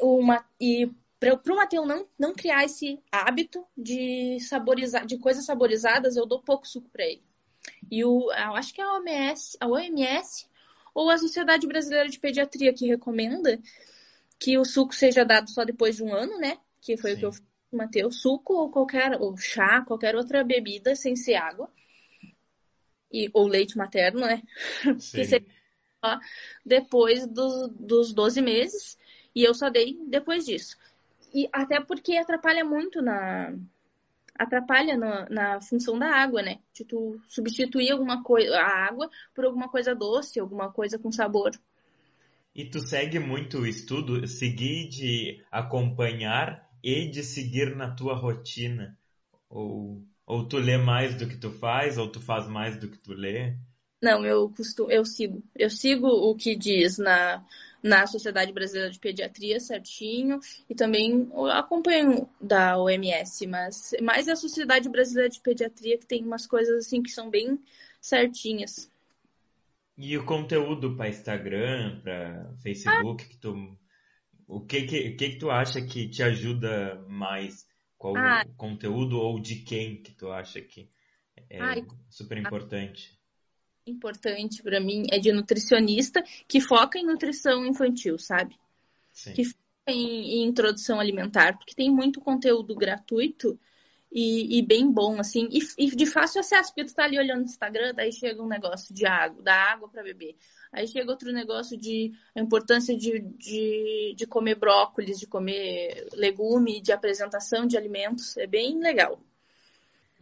Uma, 0.00 0.44
e 0.60 0.90
para 1.18 1.34
o 1.34 1.56
Matheus 1.56 1.86
não, 1.86 2.06
não 2.18 2.34
criar 2.34 2.64
esse 2.64 2.98
hábito 3.12 3.64
de 3.76 4.38
saborizar, 4.40 5.04
de 5.04 5.18
coisas 5.18 5.44
saborizadas, 5.44 6.16
eu 6.16 6.24
dou 6.24 6.40
pouco 6.40 6.66
suco 6.66 6.88
para 6.88 7.04
ele. 7.04 7.22
E 7.90 8.04
o, 8.04 8.32
eu 8.32 8.56
acho 8.56 8.72
que 8.72 8.80
é 8.80 8.84
a 8.84 8.94
OMS, 8.94 9.56
a 9.60 9.68
OMS 9.68 10.46
ou 10.94 11.10
a 11.10 11.18
Sociedade 11.18 11.66
Brasileira 11.66 12.08
de 12.08 12.18
Pediatria 12.18 12.72
que 12.72 12.86
recomenda 12.86 13.60
que 14.38 14.56
o 14.56 14.64
suco 14.64 14.94
seja 14.94 15.24
dado 15.24 15.50
só 15.50 15.64
depois 15.64 15.96
de 15.96 16.02
um 16.02 16.14
ano, 16.14 16.38
né? 16.38 16.56
Que 16.80 16.96
foi 16.96 17.10
Sim. 17.10 17.16
o 17.16 17.20
que 17.20 17.26
eu 17.26 17.32
fiz 17.32 17.44
Matheus. 17.70 18.22
Suco 18.22 18.54
ou 18.54 18.70
qualquer, 18.70 19.20
ou 19.20 19.36
chá, 19.36 19.82
qualquer 19.82 20.16
outra 20.16 20.42
bebida 20.42 20.96
sem 20.96 21.14
ser 21.14 21.34
água. 21.34 21.70
E, 23.12 23.28
ou 23.34 23.46
leite 23.46 23.76
materno, 23.76 24.20
né? 24.20 24.42
Sim. 24.98 25.18
que 25.18 25.24
depois 26.64 27.26
do, 27.26 27.68
dos 27.68 28.12
12 28.12 28.40
meses. 28.40 28.98
E 29.34 29.42
eu 29.44 29.54
só 29.54 29.70
dei 29.70 29.98
depois 30.08 30.44
disso. 30.44 30.76
E 31.32 31.48
até 31.52 31.80
porque 31.80 32.16
atrapalha 32.16 32.64
muito 32.64 33.00
na. 33.00 33.54
Atrapalha 34.34 34.96
na, 34.96 35.28
na 35.28 35.60
função 35.60 35.98
da 35.98 36.08
água, 36.08 36.40
né? 36.40 36.60
De 36.72 36.82
tu 36.82 37.20
substituir 37.28 37.90
alguma 37.90 38.22
coisa, 38.22 38.56
a 38.56 38.86
água 38.86 39.10
por 39.34 39.44
alguma 39.44 39.68
coisa 39.68 39.94
doce, 39.94 40.40
alguma 40.40 40.72
coisa 40.72 40.98
com 40.98 41.12
sabor. 41.12 41.50
E 42.54 42.64
tu 42.64 42.80
segue 42.80 43.18
muito 43.18 43.58
o 43.58 43.66
estudo, 43.66 44.26
seguir 44.26 44.88
de 44.88 45.44
acompanhar 45.52 46.68
e 46.82 47.06
de 47.08 47.22
seguir 47.22 47.76
na 47.76 47.94
tua 47.94 48.14
rotina? 48.14 48.98
Ou, 49.48 50.02
ou 50.26 50.48
tu 50.48 50.56
lê 50.56 50.78
mais 50.78 51.14
do 51.14 51.28
que 51.28 51.36
tu 51.36 51.50
faz, 51.50 51.98
ou 51.98 52.08
tu 52.08 52.18
faz 52.18 52.48
mais 52.48 52.78
do 52.78 52.88
que 52.88 52.98
tu 52.98 53.12
lê? 53.12 53.56
Não, 54.00 54.24
eu 54.24 54.48
costumo, 54.50 54.90
eu 54.90 55.04
sigo. 55.04 55.42
Eu 55.54 55.68
sigo 55.68 56.06
o 56.06 56.34
que 56.34 56.56
diz 56.56 56.96
na, 56.96 57.44
na 57.82 58.06
Sociedade 58.06 58.52
Brasileira 58.52 58.90
de 58.90 58.98
Pediatria 58.98 59.60
certinho 59.60 60.40
e 60.68 60.74
também 60.74 61.30
acompanho 61.52 62.28
da 62.40 62.78
OMS, 62.78 63.46
mas 63.46 63.92
mais 64.02 64.28
a 64.28 64.36
Sociedade 64.36 64.88
Brasileira 64.88 65.28
de 65.28 65.40
Pediatria 65.40 65.98
que 65.98 66.06
tem 66.06 66.24
umas 66.24 66.46
coisas 66.46 66.86
assim 66.86 67.02
que 67.02 67.10
são 67.10 67.28
bem 67.28 67.58
certinhas. 68.00 68.90
E 69.98 70.16
o 70.16 70.24
conteúdo 70.24 70.96
para 70.96 71.10
Instagram, 71.10 72.00
para 72.00 72.54
Facebook, 72.62 73.22
ah. 73.22 73.28
que 73.28 73.36
tu 73.36 73.78
o 74.48 74.60
que 74.60 74.82
que, 74.82 75.10
que 75.10 75.30
que 75.30 75.38
tu 75.38 75.50
acha 75.50 75.80
que 75.80 76.08
te 76.08 76.22
ajuda 76.22 77.04
mais? 77.06 77.68
Qual 77.98 78.16
ah. 78.16 78.44
conteúdo 78.56 79.18
ou 79.18 79.38
de 79.38 79.56
quem 79.56 80.02
que 80.02 80.12
tu 80.12 80.32
acha 80.32 80.60
que 80.60 80.90
é 81.50 81.60
Ai. 81.60 81.84
super 82.08 82.38
importante? 82.38 83.19
Importante 83.90 84.62
para 84.62 84.80
mim 84.80 85.06
é 85.10 85.18
de 85.18 85.32
nutricionista 85.32 86.22
que 86.46 86.60
foca 86.60 86.98
em 86.98 87.04
nutrição 87.04 87.66
infantil, 87.66 88.18
sabe? 88.18 88.56
Sim. 89.12 89.32
Que 89.32 89.44
foca 89.44 89.58
em, 89.88 90.42
em, 90.42 90.44
introdução 90.44 91.00
alimentar, 91.00 91.56
porque 91.58 91.74
tem 91.74 91.90
muito 91.90 92.20
conteúdo 92.20 92.74
gratuito 92.74 93.58
e, 94.12 94.58
e 94.58 94.62
bem 94.62 94.90
bom, 94.90 95.20
assim, 95.20 95.48
e, 95.50 95.60
e, 95.78 95.94
de 95.94 96.06
fácil 96.06 96.40
acesso, 96.40 96.72
porque 96.72 96.88
tu 96.88 96.94
tá 96.94 97.04
ali 97.04 97.18
olhando 97.18 97.40
no 97.40 97.44
Instagram, 97.44 97.94
daí 97.94 98.12
chega 98.12 98.42
um 98.42 98.48
negócio 98.48 98.94
de 98.94 99.06
água, 99.06 99.42
da 99.42 99.54
água 99.54 99.88
para 99.88 100.02
beber. 100.02 100.36
Aí 100.72 100.86
chega 100.86 101.10
outro 101.10 101.32
negócio 101.32 101.76
de 101.76 102.12
a 102.34 102.40
importância 102.40 102.96
de, 102.96 103.20
de, 103.20 104.14
de 104.16 104.26
comer 104.26 104.54
brócolis, 104.54 105.18
de 105.18 105.26
comer 105.26 106.08
legume, 106.12 106.80
de 106.80 106.92
apresentação 106.92 107.66
de 107.66 107.76
alimentos. 107.76 108.36
É 108.36 108.46
bem 108.46 108.78
legal. 108.78 109.20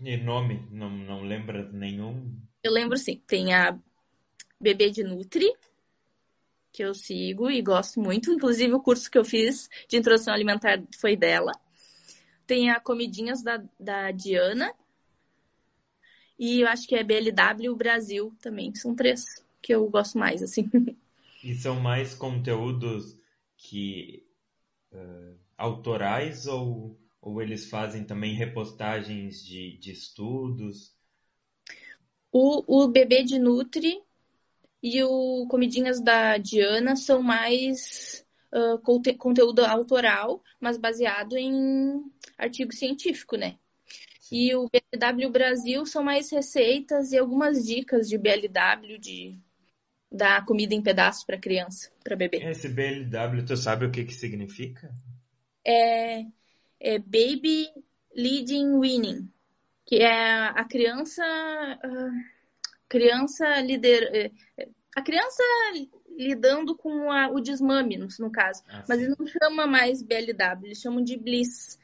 E 0.01 0.17
nome? 0.17 0.67
Não, 0.71 0.89
não 0.89 1.23
lembra 1.23 1.69
nenhum? 1.73 2.35
Eu 2.63 2.73
lembro 2.73 2.97
sim. 2.97 3.23
Tem 3.27 3.55
a 3.55 3.79
Bebê 4.61 4.91
de 4.91 5.05
Nutri, 5.05 5.53
que 6.73 6.83
eu 6.83 6.95
sigo 6.95 7.51
e 7.51 7.63
gosto 7.63 8.01
muito. 8.01 8.33
Inclusive, 8.33 8.73
o 8.73 8.83
curso 8.83 9.11
que 9.11 9.19
eu 9.19 9.25
fiz 9.25 9.69
de 9.89 9.97
introdução 9.97 10.35
alimentar 10.35 10.83
foi 10.99 11.17
dela. 11.17 11.53
Tem 12.47 12.71
a 12.71 12.81
Comidinhas 12.81 13.43
da, 13.43 13.63
da 13.79 14.11
Diana. 14.11 14.75
E 16.39 16.61
eu 16.61 16.69
acho 16.69 16.87
que 16.87 16.95
é 16.95 17.05
BLW 17.05 17.75
Brasil 17.77 18.33
também. 18.41 18.75
São 18.75 18.95
três 18.95 19.25
que 19.61 19.75
eu 19.75 19.89
gosto 19.89 20.19
mais, 20.19 20.43
assim. 20.43 20.69
E 21.43 21.55
são 21.55 21.79
mais 21.79 22.17
conteúdos 22.17 23.17
que 23.57 24.27
uh, 24.93 25.39
autorais 25.57 26.49
ou, 26.49 26.99
ou 27.21 27.41
eles 27.41 27.71
fazem 27.71 28.03
também 28.03 28.35
repostagens 28.35 29.45
de, 29.45 29.79
de 29.79 29.93
estudos? 29.93 30.98
O, 32.33 32.85
o 32.85 32.89
bebê 32.89 33.23
de 33.23 33.39
Nutri 33.39 34.03
e 34.83 35.03
o 35.03 35.47
Comidinhas 35.49 36.01
da 36.01 36.37
Diana 36.37 36.95
são 36.95 37.23
mais 37.23 38.25
uh, 38.53 38.79
conte 38.81 39.15
conteúdo 39.15 39.65
autoral, 39.65 40.43
mas 40.61 40.77
baseado 40.77 41.37
em 41.37 42.03
artigo 42.37 42.73
científico, 42.73 43.37
né? 43.37 43.57
E 44.31 44.55
o 44.55 44.69
BLW 44.69 45.31
Brasil 45.31 45.87
são 45.87 46.03
mais 46.03 46.31
receitas 46.31 47.13
e 47.13 47.19
algumas 47.19 47.65
dicas 47.65 48.09
de 48.09 48.19
BLW, 48.19 48.99
de 48.99 49.39
dar 50.13 50.45
comida 50.45 50.75
em 50.75 50.83
pedaços 50.83 51.25
para 51.25 51.39
criança, 51.39 51.91
para 52.05 52.15
bebê. 52.15 52.39
Esse 52.39 52.69
BLW, 52.69 53.45
tu 53.47 53.57
sabe 53.57 53.87
o 53.87 53.91
que 53.91 54.05
que 54.05 54.15
significa? 54.15 54.95
É, 55.67 56.27
é 56.79 56.99
Baby 56.99 57.69
Leading 58.15 58.79
Winning 58.79 59.31
que 59.89 59.97
é 59.97 60.49
a 60.49 60.65
criança 60.65 61.25
criança 62.91 63.59
lider 63.63 64.03
é, 64.15 64.31
a 64.95 65.01
criança 65.01 65.43
lidando 66.11 66.77
com 66.77 67.11
a, 67.11 67.31
o 67.31 67.41
desmame 67.41 67.97
no, 67.97 68.07
no 68.21 68.31
caso. 68.31 68.63
Ah, 68.69 68.85
mas 68.87 69.01
eles 69.01 69.17
não 69.19 69.27
chama 69.27 69.67
mais 69.67 70.03
BLW 70.03 70.67
eles 70.67 70.81
chamam 70.83 71.03
de 71.03 71.17
Bliss 71.17 71.79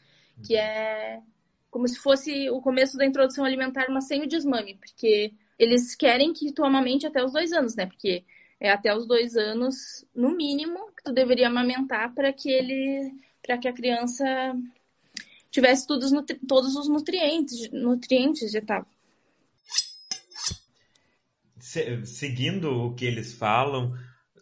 que 0.46 0.52
uhum. 0.52 0.60
é 0.60 1.22
como 1.70 1.88
se 1.88 1.98
fosse 1.98 2.50
o 2.50 2.60
começo 2.60 2.98
da 2.98 3.06
introdução 3.06 3.42
alimentar 3.42 3.86
mas 3.88 4.06
sem 4.06 4.22
o 4.22 4.28
desmame 4.28 4.76
porque 4.76 5.32
eles 5.58 5.94
querem 5.94 6.34
que 6.34 6.52
tu 6.52 6.62
amamente 6.62 7.06
até 7.06 7.24
os 7.24 7.32
dois 7.32 7.52
anos 7.54 7.74
né? 7.74 7.86
Porque 7.86 8.22
é 8.60 8.70
até 8.70 8.94
os 8.94 9.06
dois 9.06 9.34
anos 9.34 10.04
no 10.14 10.36
mínimo 10.36 10.92
que 10.94 11.04
tu 11.04 11.12
deveria 11.14 11.46
amamentar 11.46 12.12
para 12.14 12.34
que 12.34 12.50
ele 12.50 13.14
para 13.42 13.56
que 13.56 13.66
a 13.66 13.72
criança 13.72 14.54
tivesse 15.54 15.86
todos, 15.86 16.10
todos 16.48 16.74
os 16.74 16.88
nutrientes, 16.88 17.70
nutrientes 17.70 18.50
de 18.50 18.58
etapa. 18.58 18.88
Seguindo 22.04 22.70
o 22.70 22.94
que 22.94 23.04
eles 23.04 23.32
falam, 23.34 23.94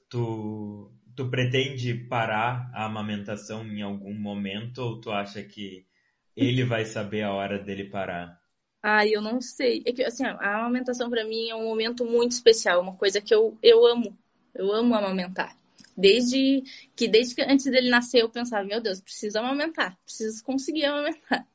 tu, 0.08 0.90
tu 1.14 1.28
pretende 1.28 1.94
parar 1.94 2.70
a 2.74 2.86
amamentação 2.86 3.64
em 3.64 3.82
algum 3.82 4.14
momento 4.14 4.78
ou 4.78 5.00
tu 5.00 5.10
acha 5.10 5.42
que 5.42 5.86
ele 6.34 6.64
vai 6.64 6.86
saber 6.86 7.22
a 7.22 7.32
hora 7.32 7.58
dele 7.58 7.84
parar? 7.84 8.40
Ah, 8.82 9.06
eu 9.06 9.20
não 9.20 9.40
sei. 9.40 9.82
É 9.86 9.92
que, 9.92 10.02
assim, 10.02 10.24
a 10.24 10.60
amamentação 10.60 11.10
para 11.10 11.24
mim 11.24 11.50
é 11.50 11.54
um 11.54 11.64
momento 11.64 12.04
muito 12.06 12.32
especial, 12.32 12.80
uma 12.80 12.96
coisa 12.96 13.20
que 13.20 13.34
eu, 13.34 13.56
eu 13.62 13.86
amo. 13.86 14.18
Eu 14.54 14.72
amo 14.72 14.94
amamentar. 14.94 15.56
Desde 16.02 16.64
que 16.96 17.06
desde 17.06 17.36
que 17.36 17.42
antes 17.42 17.64
dele 17.66 17.88
nascer 17.88 18.22
eu 18.22 18.28
pensava, 18.28 18.64
meu 18.64 18.80
Deus, 18.80 19.00
preciso 19.00 19.38
amamentar, 19.38 19.96
preciso 20.04 20.42
conseguir 20.42 20.84
amamentar. 20.86 21.46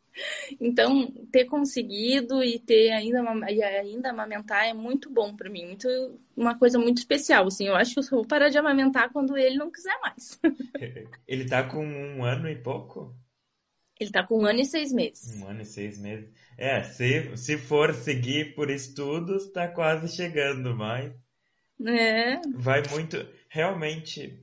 Então, 0.59 1.11
ter 1.31 1.45
conseguido 1.45 2.43
e 2.43 2.57
ter 2.57 2.89
ainda 2.89 3.23
e 3.51 3.61
ainda 3.61 4.09
amamentar 4.09 4.65
é 4.65 4.73
muito 4.73 5.11
bom 5.11 5.35
para 5.35 5.47
mim, 5.47 5.67
muito 5.67 5.87
uma 6.35 6.57
coisa 6.57 6.79
muito 6.79 6.97
especial, 6.97 7.45
assim. 7.45 7.67
Eu 7.67 7.75
acho 7.75 7.93
que 7.93 7.99
eu 7.99 8.03
vou 8.09 8.25
parar 8.25 8.49
de 8.49 8.57
amamentar 8.57 9.13
quando 9.13 9.37
ele 9.37 9.57
não 9.57 9.71
quiser 9.71 9.95
mais. 10.01 10.39
Ele 11.27 11.45
tá 11.45 11.63
com 11.69 11.85
um 11.85 12.25
ano 12.25 12.49
e 12.49 12.55
pouco? 12.55 13.15
Ele 13.99 14.09
tá 14.09 14.25
com 14.25 14.41
um 14.41 14.45
ano 14.47 14.59
e 14.59 14.65
seis 14.65 14.91
meses. 14.91 15.39
Um 15.39 15.47
ano 15.47 15.61
e 15.61 15.65
seis 15.65 15.99
meses. 15.99 16.27
É, 16.57 16.81
se, 16.81 17.37
se 17.37 17.55
for 17.55 17.93
seguir 17.93 18.55
por 18.55 18.71
estudos, 18.71 19.51
tá 19.51 19.67
quase 19.67 20.15
chegando, 20.15 20.75
mas. 20.75 21.13
É. 21.85 22.41
Vai 22.55 22.81
muito 22.89 23.17
realmente 23.49 24.39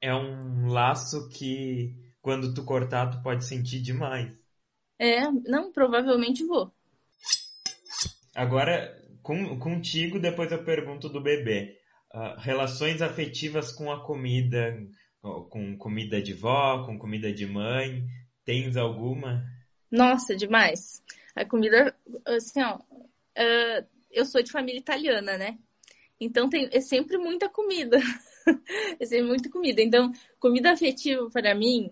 é 0.00 0.14
um 0.14 0.68
laço 0.68 1.28
que 1.30 1.94
quando 2.20 2.52
tu 2.52 2.64
cortar 2.64 3.10
tu 3.10 3.22
pode 3.22 3.44
sentir 3.44 3.80
demais. 3.80 4.36
É, 4.98 5.22
não, 5.30 5.72
provavelmente 5.72 6.44
vou. 6.44 6.72
Agora, 8.34 8.96
com, 9.22 9.58
contigo, 9.58 10.18
depois 10.18 10.50
eu 10.52 10.64
pergunto 10.64 11.08
do 11.08 11.20
bebê. 11.20 11.78
Uh, 12.14 12.38
relações 12.38 13.02
afetivas 13.02 13.72
com 13.72 13.92
a 13.92 14.04
comida, 14.04 14.76
com 15.50 15.76
comida 15.76 16.22
de 16.22 16.32
vó, 16.32 16.84
com 16.84 16.98
comida 16.98 17.32
de 17.32 17.46
mãe, 17.46 18.06
tens 18.44 18.76
alguma? 18.76 19.44
Nossa, 19.90 20.34
demais. 20.34 21.02
A 21.34 21.44
comida, 21.44 21.94
assim, 22.24 22.62
ó, 22.62 22.76
uh, 22.76 23.86
eu 24.10 24.24
sou 24.24 24.42
de 24.42 24.50
família 24.50 24.78
italiana, 24.78 25.36
né? 25.36 25.58
Então 26.20 26.48
tem, 26.48 26.68
é 26.72 26.80
sempre 26.80 27.18
muita 27.18 27.48
comida. 27.48 27.98
é 28.98 29.04
sempre 29.04 29.26
muita 29.26 29.50
comida. 29.50 29.82
Então, 29.82 30.12
comida 30.38 30.72
afetiva 30.72 31.28
para 31.30 31.54
mim, 31.54 31.90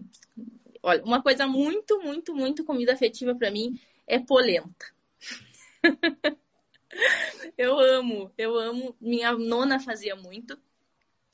olha, 0.83 1.03
uma 1.05 1.23
coisa 1.23 1.47
muito, 1.47 2.01
muito, 2.01 2.35
muito 2.35 2.65
comida 2.65 2.93
afetiva 2.93 3.35
para 3.35 3.51
mim 3.51 3.79
é 4.07 4.19
polenta. 4.19 4.87
eu 7.59 7.79
amo, 7.79 8.33
eu 8.39 8.57
amo. 8.57 8.97
Minha 9.01 9.33
nona 9.33 9.79
fazia 9.79 10.17
muito. 10.17 10.59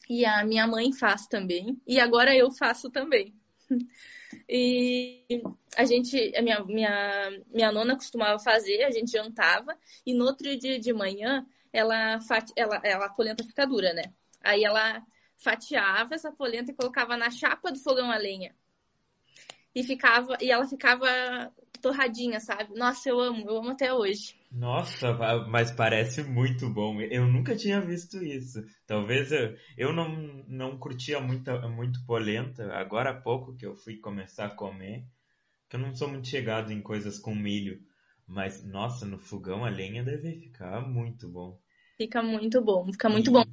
E 0.08 0.24
a 0.24 0.44
minha 0.44 0.66
mãe 0.66 0.92
faz 0.92 1.26
também. 1.26 1.80
E 1.86 2.00
agora 2.00 2.34
eu 2.34 2.50
faço 2.50 2.90
também. 2.90 3.34
E 4.48 5.42
a 5.76 5.84
gente, 5.84 6.32
a 6.36 6.42
minha, 6.42 6.64
minha, 6.64 7.42
minha 7.52 7.72
nona 7.72 7.96
costumava 7.96 8.38
fazer, 8.38 8.84
a 8.84 8.90
gente 8.90 9.10
jantava, 9.10 9.76
e 10.06 10.14
no 10.14 10.24
outro 10.24 10.56
dia 10.56 10.78
de 10.78 10.92
manhã, 10.92 11.44
ela, 11.72 12.18
ela, 12.56 12.80
ela 12.84 13.06
a 13.06 13.10
polenta 13.10 13.44
fica 13.44 13.66
dura, 13.66 13.92
né? 13.92 14.12
Aí 14.42 14.64
ela 14.64 15.02
fatiava 15.36 16.14
essa 16.14 16.32
polenta 16.32 16.70
e 16.70 16.74
colocava 16.74 17.16
na 17.16 17.30
chapa 17.30 17.72
do 17.72 17.78
fogão 17.78 18.10
a 18.10 18.16
lenha. 18.16 18.54
E 19.74 19.82
ficava, 19.84 20.36
e 20.40 20.50
ela 20.50 20.66
ficava 20.66 21.06
torradinha, 21.80 22.40
sabe? 22.40 22.74
Nossa, 22.76 23.08
eu 23.08 23.20
amo, 23.20 23.48
eu 23.48 23.58
amo 23.58 23.70
até 23.70 23.92
hoje. 23.92 24.34
Nossa, 24.50 25.12
mas 25.48 25.70
parece 25.70 26.24
muito 26.24 26.68
bom. 26.68 27.00
Eu 27.00 27.26
nunca 27.26 27.54
tinha 27.54 27.80
visto 27.80 28.22
isso. 28.22 28.64
Talvez 28.86 29.30
eu, 29.30 29.56
eu 29.76 29.92
não, 29.92 30.08
não 30.48 30.76
curtia 30.76 31.20
muito, 31.20 31.50
muito 31.70 32.04
polenta. 32.04 32.72
Agora 32.74 33.10
há 33.10 33.20
pouco 33.20 33.54
que 33.56 33.64
eu 33.64 33.76
fui 33.76 33.96
começar 33.96 34.46
a 34.46 34.54
comer, 34.54 35.04
que 35.68 35.76
eu 35.76 35.80
não 35.80 35.94
sou 35.94 36.08
muito 36.08 36.26
chegado 36.26 36.72
em 36.72 36.82
coisas 36.82 37.18
com 37.18 37.34
milho. 37.34 37.80
Mas, 38.30 38.64
nossa, 38.64 39.04
no 39.04 39.18
fogão 39.18 39.64
a 39.64 39.68
lenha 39.68 40.04
deve 40.04 40.36
ficar 40.36 40.80
muito 40.80 41.28
bom. 41.28 41.60
Fica 41.96 42.22
muito 42.22 42.62
bom, 42.62 42.86
fica 42.86 43.08
muito 43.08 43.28
e... 43.28 43.32
bom. 43.32 43.44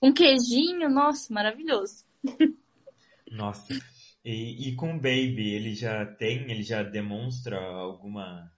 Um 0.00 0.14
queijinho, 0.14 0.88
nossa, 0.88 1.34
maravilhoso. 1.34 2.04
Nossa. 3.30 3.78
E, 4.24 4.68
e 4.68 4.74
com 4.74 4.94
o 4.96 5.00
Baby, 5.00 5.54
ele 5.54 5.74
já 5.74 6.04
tem, 6.04 6.50
ele 6.50 6.62
já 6.64 6.82
demonstra 6.82 7.60
alguma 7.60 8.52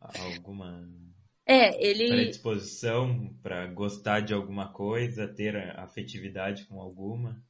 alguma 0.00 0.86
é, 1.46 1.82
ele 1.84 2.08
predisposição 2.08 3.34
para 3.42 3.66
gostar 3.66 4.20
de 4.20 4.34
alguma 4.34 4.70
coisa, 4.70 5.26
ter 5.26 5.56
afetividade 5.78 6.66
com 6.66 6.80
alguma? 6.80 7.42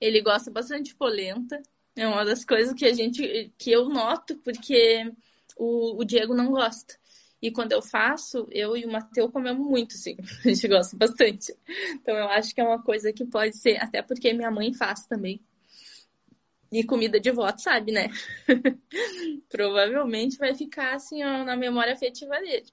Ele 0.00 0.20
gosta 0.20 0.50
bastante 0.50 0.90
de 0.90 0.94
polenta. 0.94 1.60
É 1.96 2.06
uma 2.06 2.24
das 2.24 2.44
coisas 2.44 2.72
que 2.74 2.84
a 2.84 2.92
gente 2.92 3.52
que 3.58 3.72
eu 3.72 3.88
noto 3.88 4.36
porque 4.38 5.12
o, 5.56 6.00
o 6.00 6.04
Diego 6.04 6.34
não 6.34 6.50
gosta. 6.50 6.96
E 7.40 7.50
quando 7.50 7.72
eu 7.72 7.82
faço, 7.82 8.46
eu 8.52 8.76
e 8.76 8.84
o 8.84 8.90
Mateu 8.90 9.28
comemos 9.28 9.66
muito, 9.66 9.94
sim. 9.94 10.16
A 10.44 10.48
gente 10.48 10.68
gosta 10.68 10.96
bastante. 10.96 11.52
Então 11.94 12.16
eu 12.16 12.28
acho 12.28 12.54
que 12.54 12.60
é 12.60 12.64
uma 12.64 12.80
coisa 12.80 13.12
que 13.12 13.24
pode 13.24 13.56
ser, 13.56 13.82
até 13.82 14.00
porque 14.00 14.32
minha 14.32 14.50
mãe 14.50 14.72
faz 14.72 15.06
também. 15.06 15.40
E 16.70 16.84
comida 16.84 17.20
de 17.20 17.30
voto, 17.32 17.60
sabe, 17.60 17.92
né? 17.92 18.08
Provavelmente 19.50 20.38
vai 20.38 20.54
ficar 20.54 20.94
assim 20.94 21.22
ó, 21.22 21.44
na 21.44 21.56
memória 21.56 21.92
afetiva 21.92 22.38
dele. 22.38 22.66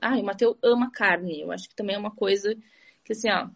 Ah, 0.00 0.16
o 0.16 0.22
Matheus 0.22 0.56
ama 0.62 0.90
carne. 0.90 1.40
Eu 1.40 1.50
acho 1.50 1.68
que 1.68 1.74
também 1.74 1.96
é 1.96 1.98
uma 1.98 2.14
coisa 2.14 2.54
que, 3.04 3.12
assim, 3.12 3.28
ó, 3.30 3.48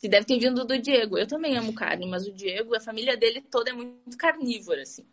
que 0.00 0.08
deve 0.08 0.26
ter 0.26 0.38
vindo 0.38 0.64
do 0.64 0.78
Diego. 0.78 1.16
Eu 1.16 1.26
também 1.26 1.56
amo 1.56 1.72
carne, 1.74 2.06
mas 2.06 2.26
o 2.26 2.32
Diego, 2.32 2.74
a 2.74 2.80
família 2.80 3.16
dele 3.16 3.40
toda 3.40 3.70
é 3.70 3.72
muito 3.72 4.16
carnívora, 4.16 4.82
assim. 4.82 5.06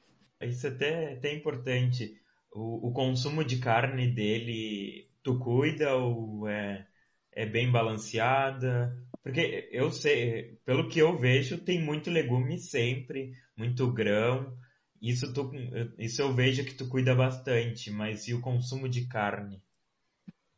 Isso 0.46 0.68
até, 0.68 1.14
até 1.14 1.30
é 1.30 1.36
importante. 1.36 2.20
O, 2.52 2.90
o 2.90 2.94
consumo 2.94 3.44
de 3.44 3.58
carne 3.60 4.08
dele, 4.08 5.10
tu 5.24 5.40
cuida 5.40 5.96
ou 5.96 6.48
é, 6.48 6.88
é 7.32 7.46
bem 7.46 7.72
balanceada? 7.72 8.96
Porque 9.24 9.70
eu 9.72 9.90
sei, 9.92 10.60
pelo 10.66 10.90
que 10.90 11.00
eu 11.00 11.18
vejo, 11.18 11.58
tem 11.58 11.82
muito 11.82 12.12
legume 12.12 12.60
sempre, 12.60 13.34
muito 13.58 13.92
grão. 13.92 14.58
Isso, 15.02 15.34
tu, 15.34 15.52
isso 15.98 16.22
eu 16.22 16.34
vejo 16.34 16.64
que 16.64 16.76
tu 16.76 16.88
cuida 16.88 17.16
bastante, 17.16 17.92
mas 17.92 18.28
e 18.28 18.34
o 18.34 18.42
consumo 18.42 18.88
de 18.88 19.08
carne? 19.08 19.62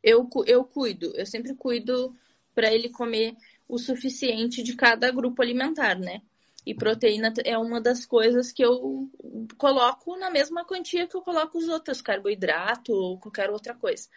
Eu, 0.02 0.28
eu 0.46 0.64
cuido, 0.64 1.12
eu 1.16 1.26
sempre 1.26 1.54
cuido 1.54 2.14
para 2.54 2.72
ele 2.72 2.88
comer 2.88 3.34
o 3.68 3.78
suficiente 3.78 4.62
de 4.62 4.76
cada 4.76 5.10
grupo 5.10 5.42
alimentar, 5.42 5.98
né? 5.98 6.22
E 6.66 6.74
proteína 6.74 7.32
é 7.44 7.56
uma 7.56 7.80
das 7.80 8.04
coisas 8.04 8.50
que 8.50 8.64
eu 8.64 9.08
coloco 9.56 10.16
na 10.16 10.30
mesma 10.30 10.64
quantia 10.64 11.06
que 11.06 11.16
eu 11.16 11.22
coloco 11.22 11.56
os 11.56 11.68
outros, 11.68 12.02
carboidrato 12.02 12.92
ou 12.92 13.18
qualquer 13.18 13.50
outra 13.50 13.72
coisa. 13.72 14.08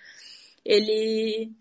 Ele 0.66 1.52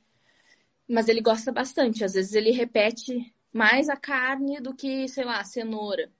mas 0.88 1.06
ele 1.08 1.20
gosta 1.20 1.52
bastante. 1.52 2.02
Às 2.02 2.14
vezes 2.14 2.32
ele 2.32 2.50
repete 2.50 3.32
mais 3.52 3.88
a 3.90 3.96
carne 3.96 4.60
do 4.60 4.74
que, 4.74 5.06
sei 5.08 5.24
lá, 5.24 5.44
cenoura. 5.44 6.10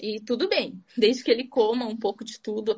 E 0.00 0.20
tudo 0.20 0.48
bem, 0.48 0.82
desde 0.96 1.24
que 1.24 1.30
ele 1.30 1.46
coma 1.46 1.86
um 1.86 1.96
pouco 1.96 2.24
de 2.24 2.38
tudo, 2.40 2.76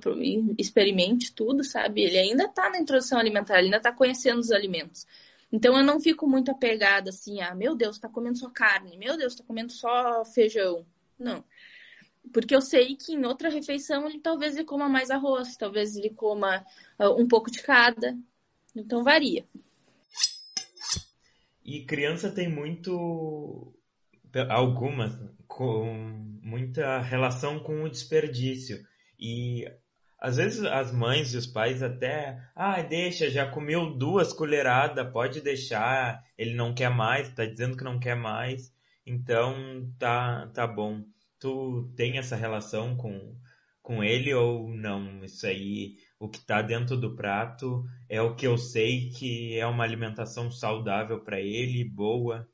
experimente 0.58 1.34
tudo, 1.34 1.64
sabe? 1.64 2.02
Ele 2.02 2.18
ainda 2.18 2.48
tá 2.48 2.70
na 2.70 2.78
introdução 2.78 3.18
alimentar, 3.18 3.58
ele 3.58 3.66
ainda 3.66 3.80
tá 3.80 3.92
conhecendo 3.92 4.38
os 4.40 4.50
alimentos. 4.50 5.06
Então 5.52 5.76
eu 5.76 5.84
não 5.84 6.00
fico 6.00 6.28
muito 6.28 6.50
apegada 6.50 7.10
assim, 7.10 7.40
ah, 7.40 7.54
meu 7.54 7.74
Deus, 7.74 7.98
tá 7.98 8.08
comendo 8.08 8.38
só 8.38 8.48
carne, 8.48 8.96
meu 8.96 9.16
Deus, 9.18 9.34
tá 9.34 9.44
comendo 9.44 9.72
só 9.72 10.24
feijão. 10.24 10.86
Não. 11.20 11.44
Porque 12.32 12.54
eu 12.54 12.62
sei 12.62 12.96
que 12.96 13.12
em 13.12 13.24
outra 13.24 13.50
refeição 13.50 14.08
ele 14.08 14.18
talvez 14.18 14.56
ele 14.56 14.64
coma 14.64 14.88
mais 14.88 15.10
arroz, 15.10 15.56
talvez 15.56 15.96
ele 15.96 16.10
coma 16.10 16.64
uh, 16.98 17.20
um 17.20 17.28
pouco 17.28 17.50
de 17.50 17.62
cada. 17.62 18.16
Então 18.74 19.04
varia. 19.04 19.44
E 21.64 21.84
criança 21.84 22.30
tem 22.30 22.48
muito. 22.48 23.74
Algumas, 24.48 25.12
com 25.46 25.92
muita 26.42 27.00
relação 27.00 27.60
com 27.60 27.82
o 27.82 27.90
desperdício. 27.90 28.78
E 29.18 29.66
às 30.18 30.36
vezes 30.36 30.62
as 30.64 30.92
mães 30.92 31.34
e 31.34 31.36
os 31.36 31.46
pais 31.46 31.82
até. 31.82 32.40
Ah, 32.54 32.80
deixa, 32.80 33.28
já 33.30 33.50
comeu 33.50 33.96
duas 33.96 34.32
colheradas, 34.32 35.12
pode 35.12 35.40
deixar, 35.40 36.22
ele 36.38 36.54
não 36.54 36.74
quer 36.74 36.90
mais, 36.90 37.28
tá 37.34 37.44
dizendo 37.44 37.76
que 37.76 37.84
não 37.84 37.98
quer 37.98 38.14
mais, 38.14 38.72
então 39.06 39.92
tá, 39.98 40.48
tá 40.48 40.66
bom. 40.66 41.04
Tu 41.38 41.92
tem 41.96 42.18
essa 42.18 42.36
relação 42.36 42.96
com, 42.96 43.36
com 43.82 44.04
ele 44.04 44.32
ou 44.34 44.68
não? 44.68 45.24
Isso 45.24 45.46
aí 45.46 45.96
o 46.18 46.28
que 46.28 46.38
está 46.38 46.60
dentro 46.60 46.96
do 46.98 47.16
prato 47.16 47.84
é 48.08 48.20
o 48.20 48.36
que 48.36 48.46
eu 48.46 48.58
sei 48.58 49.10
que 49.10 49.58
é 49.58 49.66
uma 49.66 49.84
alimentação 49.84 50.50
saudável 50.50 51.24
para 51.24 51.40
ele, 51.40 51.82
boa. 51.82 52.46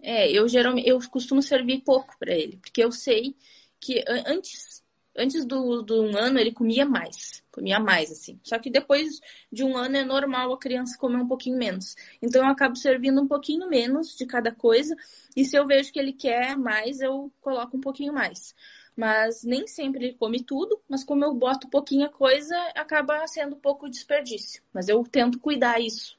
É, 0.00 0.30
eu 0.32 0.48
geralmente 0.48 0.88
eu 0.88 0.98
costumo 1.10 1.42
servir 1.42 1.82
pouco 1.84 2.18
para 2.18 2.34
ele, 2.34 2.56
porque 2.56 2.82
eu 2.82 2.90
sei 2.90 3.36
que 3.78 4.02
antes 4.08 4.81
antes 5.16 5.44
do, 5.44 5.82
do 5.82 6.02
um 6.02 6.16
ano 6.16 6.38
ele 6.38 6.52
comia 6.52 6.84
mais, 6.84 7.42
comia 7.50 7.78
mais 7.78 8.10
assim. 8.10 8.38
Só 8.42 8.58
que 8.58 8.70
depois 8.70 9.20
de 9.50 9.64
um 9.64 9.76
ano 9.76 9.96
é 9.96 10.04
normal 10.04 10.52
a 10.52 10.58
criança 10.58 10.98
comer 10.98 11.18
um 11.18 11.28
pouquinho 11.28 11.56
menos. 11.56 11.96
Então 12.20 12.42
eu 12.42 12.48
acabo 12.48 12.76
servindo 12.76 13.20
um 13.20 13.28
pouquinho 13.28 13.68
menos 13.68 14.16
de 14.16 14.26
cada 14.26 14.52
coisa 14.52 14.96
e 15.36 15.44
se 15.44 15.56
eu 15.56 15.66
vejo 15.66 15.92
que 15.92 15.98
ele 15.98 16.12
quer 16.12 16.56
mais 16.56 17.00
eu 17.00 17.32
coloco 17.40 17.76
um 17.76 17.80
pouquinho 17.80 18.12
mais 18.12 18.54
mas 18.96 19.42
nem 19.42 19.66
sempre 19.66 20.04
ele 20.04 20.14
come 20.14 20.42
tudo, 20.42 20.80
mas 20.88 21.02
como 21.02 21.24
eu 21.24 21.34
boto 21.34 21.68
pouquinha 21.68 22.08
coisa, 22.08 22.54
acaba 22.74 23.26
sendo 23.26 23.56
um 23.56 23.60
pouco 23.60 23.88
desperdício. 23.88 24.62
Mas 24.72 24.88
eu 24.88 25.02
tento 25.04 25.38
cuidar 25.40 25.80
isso. 25.80 26.18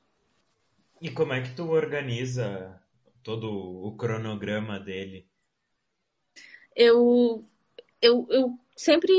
E 0.99 1.11
como 1.11 1.33
é 1.33 1.41
que 1.41 1.55
tu 1.55 1.69
organiza 1.69 2.81
todo 3.21 3.51
o 3.51 3.95
cronograma 3.95 4.79
dele? 4.79 5.27
Eu, 6.75 7.45
eu, 8.01 8.25
eu 8.29 8.59
sempre, 8.75 9.13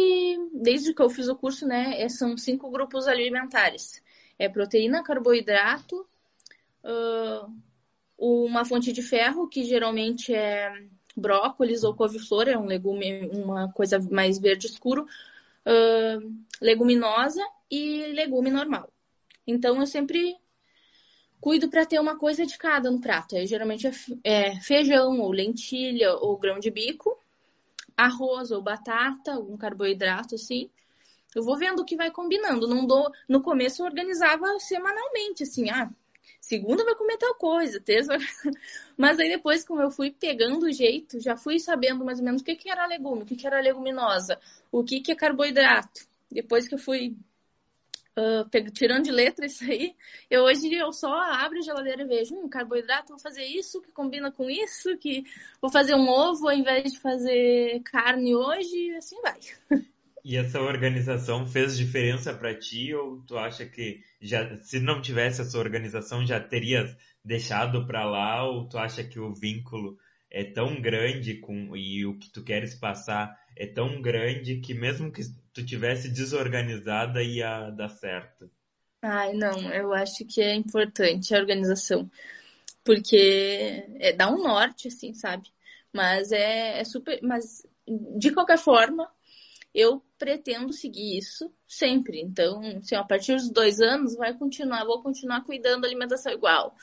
desde 0.53 0.93
que 0.95 1.03
eu 1.03 1.11
fiz 1.11 1.29
o 1.29 1.37
curso, 1.37 1.67
né, 1.67 2.01
é, 2.01 2.09
são 2.09 2.37
cinco 2.37 2.71
grupos 2.71 3.07
alimentares. 3.07 4.03
É 4.38 4.49
proteína, 4.49 5.03
carboidrato, 5.03 6.07
uma 8.19 8.64
fonte 8.64 8.93
de 8.93 9.03
ferro, 9.03 9.49
que 9.49 9.64
geralmente 9.64 10.35
é 10.35 10.73
brócolis 11.17 11.85
ou 11.85 11.95
couve-flor, 11.95 12.49
é 12.49 12.59
um 12.59 12.67
legume, 12.67 13.29
uma 13.33 13.73
coisa 13.73 13.99
mais 14.11 14.38
verde 14.38 14.67
escuro, 14.67 15.07
leguminosa 16.61 17.43
e 17.71 18.07
legume 18.12 18.51
normal. 18.51 18.90
Então 19.47 19.79
eu 19.79 19.87
sempre 19.87 20.37
cuido 21.40 21.69
para 21.69 21.85
ter 21.85 22.01
uma 22.01 22.19
coisa 22.19 22.47
de 22.47 22.57
cada 22.57 22.90
no 22.90 23.01
prato. 23.01 23.37
Aí 23.37 23.47
geralmente 23.47 23.87
é, 23.87 23.93
é 24.25 24.61
feijão 24.61 25.21
ou 25.21 25.31
lentilha 25.31 26.14
ou 26.14 26.38
grão 26.38 26.59
de 26.59 26.71
bico, 26.71 27.19
arroz 27.97 28.51
ou 28.51 28.63
batata, 28.63 29.35
algum 29.35 29.57
carboidrato 29.57 30.35
assim. 30.35 30.71
Eu 31.35 31.43
vou 31.43 31.57
vendo 31.57 31.81
o 31.81 31.85
que 31.85 31.97
vai 31.97 32.11
combinando. 32.11 32.69
Não 32.69 32.87
dou, 32.87 33.11
no 33.29 33.43
começo 33.43 33.83
eu 33.83 33.87
organizava 33.87 34.59
semanalmente, 34.61 35.43
assim, 35.43 35.69
ah, 35.69 35.91
segunda 36.41 36.85
vai 36.85 36.95
comer 36.95 37.17
tal 37.19 37.35
coisa, 37.35 37.81
terça. 37.81 38.17
Mas 38.97 39.19
aí 39.19 39.29
depois, 39.29 39.65
como 39.65 39.83
eu 39.83 39.91
fui 39.91 40.11
pegando 40.13 40.67
o 40.67 40.73
jeito, 40.73 41.21
já 41.21 41.37
fui 41.37 41.59
sabendo 41.59 42.05
mais 42.05 42.19
ou 42.19 42.25
menos 42.25 42.43
o 42.43 42.45
que, 42.45 42.55
que 42.55 42.71
era 42.71 42.87
legume, 42.87 43.23
o 43.23 43.27
que, 43.27 43.37
que 43.37 43.47
era 43.47 43.61
leguminosa, 43.61 44.39
o 44.71 44.85
que, 44.85 45.01
que 45.01 45.13
é 45.13 45.17
carboidrato. 45.17 46.07
Depois 46.31 46.69
que 46.69 46.75
eu 46.75 46.79
fui 46.79 47.17
uh, 48.18 48.72
tirando 48.72 49.05
de 49.05 49.12
letra 49.12 49.46
isso 49.46 49.64
aí, 49.64 49.94
eu 50.31 50.44
hoje 50.44 50.72
eu 50.72 50.92
só 50.92 51.12
abro 51.12 51.59
a 51.59 51.62
geladeira 51.62 52.03
e 52.03 52.07
vejo, 52.07 52.35
um 52.35 52.48
carboidrato, 52.48 53.12
vou 53.12 53.18
fazer 53.18 53.44
isso 53.44 53.81
que 53.83 53.92
combina 53.92 54.31
com 54.31 54.48
isso, 54.50 54.96
que 54.98 55.24
vou 55.61 55.70
fazer 55.70 55.94
um 55.94 56.09
ovo 56.09 56.48
ao 56.48 56.57
invés 56.57 56.92
de 56.92 57.00
fazer 57.00 57.81
carne 57.85 58.35
hoje, 58.35 58.77
e 58.77 58.96
assim 58.96 59.20
vai. 59.20 59.38
E 60.24 60.38
essa 60.38 60.59
organização 60.59 61.46
fez 61.46 61.77
diferença 61.77 62.33
para 62.33 62.59
ti 62.59 62.94
ou 62.94 63.20
tu 63.27 63.37
acha 63.37 63.66
que 63.66 64.03
já 64.22 64.57
se 64.62 64.81
não 64.81 65.03
tivesse 65.03 65.42
essa 65.42 65.59
organização 65.59 66.24
já 66.24 66.40
terias 66.40 66.96
deixado 67.22 67.87
para 67.87 68.09
lá 68.09 68.48
ou 68.48 68.66
tu 68.66 68.79
acha 68.79 69.05
que 69.05 69.20
o 69.20 69.35
vínculo 69.35 69.98
é 70.35 70.42
tão 70.42 70.81
grande 70.83 71.35
com 71.35 71.77
e 71.77 72.05
o 72.05 72.18
que 72.18 72.29
tu 72.29 72.42
queres 72.42 72.75
passar 72.75 73.40
é 73.57 73.66
tão 73.66 74.03
grande 74.03 74.57
que 74.57 74.75
mesmo 74.75 75.12
que 75.12 75.23
tu 75.53 75.64
tivesse 75.64 76.09
desorganizada 76.09 77.23
ia 77.23 77.70
dar 77.70 77.88
certo? 77.88 78.51
Ai, 79.01 79.33
não, 79.33 79.73
eu 79.73 79.94
acho 79.94 80.25
que 80.25 80.42
é 80.42 80.53
importante 80.53 81.33
a 81.33 81.38
organização, 81.38 82.11
porque 82.83 83.87
é, 84.01 84.12
dá 84.12 84.29
um 84.29 84.42
norte, 84.42 84.88
assim, 84.88 85.14
sabe? 85.14 85.49
Mas 85.92 86.33
é, 86.33 86.81
é 86.81 86.85
super. 86.85 87.20
Mas 87.23 87.64
de 88.16 88.33
qualquer 88.33 88.59
forma, 88.59 89.09
eu 89.73 90.03
pretendo 90.18 90.73
seguir 90.73 91.16
isso 91.16 91.49
sempre. 91.68 92.20
Então, 92.20 92.61
assim, 92.79 92.97
a 92.97 93.05
partir 93.05 93.37
dos 93.37 93.51
dois 93.51 93.81
anos, 93.81 94.16
vai 94.16 94.35
continuar, 94.35 94.85
vou 94.85 95.01
continuar 95.01 95.44
cuidando 95.44 95.83
da 95.83 95.87
alimentação 95.87 96.33
igual. 96.33 96.75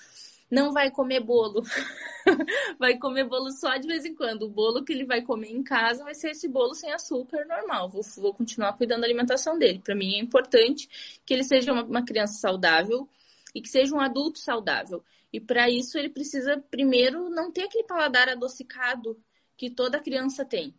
Não 0.52 0.74
vai 0.74 0.92
comer 0.92 1.22
bolo. 1.22 1.64
vai 2.78 2.98
comer 2.98 3.24
bolo 3.24 3.50
só 3.52 3.78
de 3.78 3.88
vez 3.88 4.04
em 4.06 4.14
quando. 4.14 4.44
O 4.44 4.50
bolo 4.50 4.84
que 4.84 4.92
ele 4.92 5.06
vai 5.06 5.22
comer 5.22 5.50
em 5.50 5.64
casa 5.64 6.04
vai 6.04 6.14
ser 6.14 6.32
esse 6.32 6.48
bolo 6.48 6.76
sem 6.76 6.92
açúcar 6.92 7.46
normal. 7.46 7.90
Vou, 7.90 8.04
vou 8.18 8.34
continuar 8.34 8.74
cuidando 8.74 9.02
da 9.02 9.08
alimentação 9.08 9.58
dele. 9.58 9.80
Para 9.80 9.96
mim 9.96 10.16
é 10.16 10.20
importante 10.20 10.90
que 11.26 11.34
ele 11.34 11.44
seja 11.44 11.72
uma, 11.72 11.84
uma 11.84 12.06
criança 12.06 12.34
saudável 12.34 13.08
e 13.56 13.62
que 13.62 13.70
seja 13.70 13.96
um 13.96 14.02
adulto 14.02 14.40
saudável. 14.40 15.04
E 15.32 15.40
para 15.40 15.70
isso 15.70 15.98
ele 15.98 16.10
precisa 16.10 16.62
primeiro 16.70 17.30
não 17.30 17.52
ter 17.52 17.64
aquele 17.64 17.86
paladar 17.86 18.28
adocicado 18.28 19.18
que 19.56 19.70
toda 19.70 20.02
criança 20.02 20.44
tem 20.44 20.76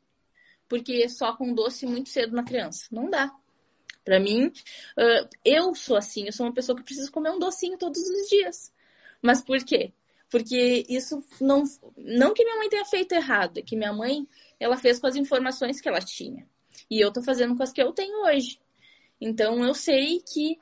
porque 0.72 1.06
só 1.06 1.36
com 1.36 1.52
doce 1.52 1.84
muito 1.84 2.08
cedo 2.08 2.34
na 2.34 2.42
criança. 2.42 2.86
Não 2.90 3.10
dá. 3.10 3.30
Para 4.02 4.18
mim, 4.18 4.50
eu 5.44 5.74
sou 5.74 5.98
assim, 5.98 6.24
eu 6.24 6.32
sou 6.32 6.46
uma 6.46 6.54
pessoa 6.54 6.74
que 6.74 6.82
precisa 6.82 7.10
comer 7.10 7.30
um 7.30 7.38
docinho 7.38 7.76
todos 7.76 8.00
os 8.00 8.28
dias. 8.30 8.71
Mas 9.22 9.40
por 9.42 9.64
quê? 9.64 9.92
Porque 10.28 10.84
isso 10.88 11.22
não, 11.40 11.62
não 11.96 12.34
que 12.34 12.44
minha 12.44 12.56
mãe 12.56 12.68
tenha 12.68 12.84
feito 12.84 13.12
errado, 13.12 13.58
é 13.58 13.62
que 13.62 13.76
minha 13.76 13.92
mãe, 13.92 14.26
ela 14.58 14.76
fez 14.76 14.98
com 14.98 15.06
as 15.06 15.14
informações 15.14 15.80
que 15.80 15.88
ela 15.88 16.00
tinha. 16.00 16.46
E 16.90 17.00
eu 17.00 17.12
tô 17.12 17.22
fazendo 17.22 17.56
com 17.56 17.62
as 17.62 17.72
que 17.72 17.82
eu 17.82 17.92
tenho 17.92 18.24
hoje. 18.24 18.58
Então 19.20 19.64
eu 19.64 19.74
sei 19.74 20.20
que 20.20 20.58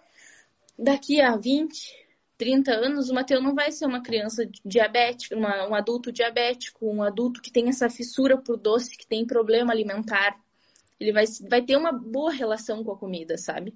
daqui 0.78 1.20
a 1.20 1.36
20, 1.36 2.00
30 2.36 2.72
anos, 2.72 3.10
o 3.10 3.14
Mateus 3.14 3.42
não 3.42 3.54
vai 3.54 3.70
ser 3.70 3.86
uma 3.86 4.02
criança 4.02 4.48
diabética, 4.64 5.36
uma, 5.36 5.68
um 5.68 5.74
adulto 5.74 6.10
diabético, 6.10 6.90
um 6.90 7.02
adulto 7.02 7.40
que 7.40 7.52
tem 7.52 7.68
essa 7.68 7.88
fissura 7.88 8.38
por 8.38 8.56
doce, 8.56 8.96
que 8.96 9.06
tem 9.06 9.26
problema 9.26 9.72
alimentar. 9.72 10.40
Ele 10.98 11.12
vai, 11.12 11.24
vai 11.48 11.62
ter 11.62 11.76
uma 11.76 11.92
boa 11.92 12.32
relação 12.32 12.82
com 12.82 12.92
a 12.92 12.96
comida, 12.96 13.36
sabe? 13.38 13.74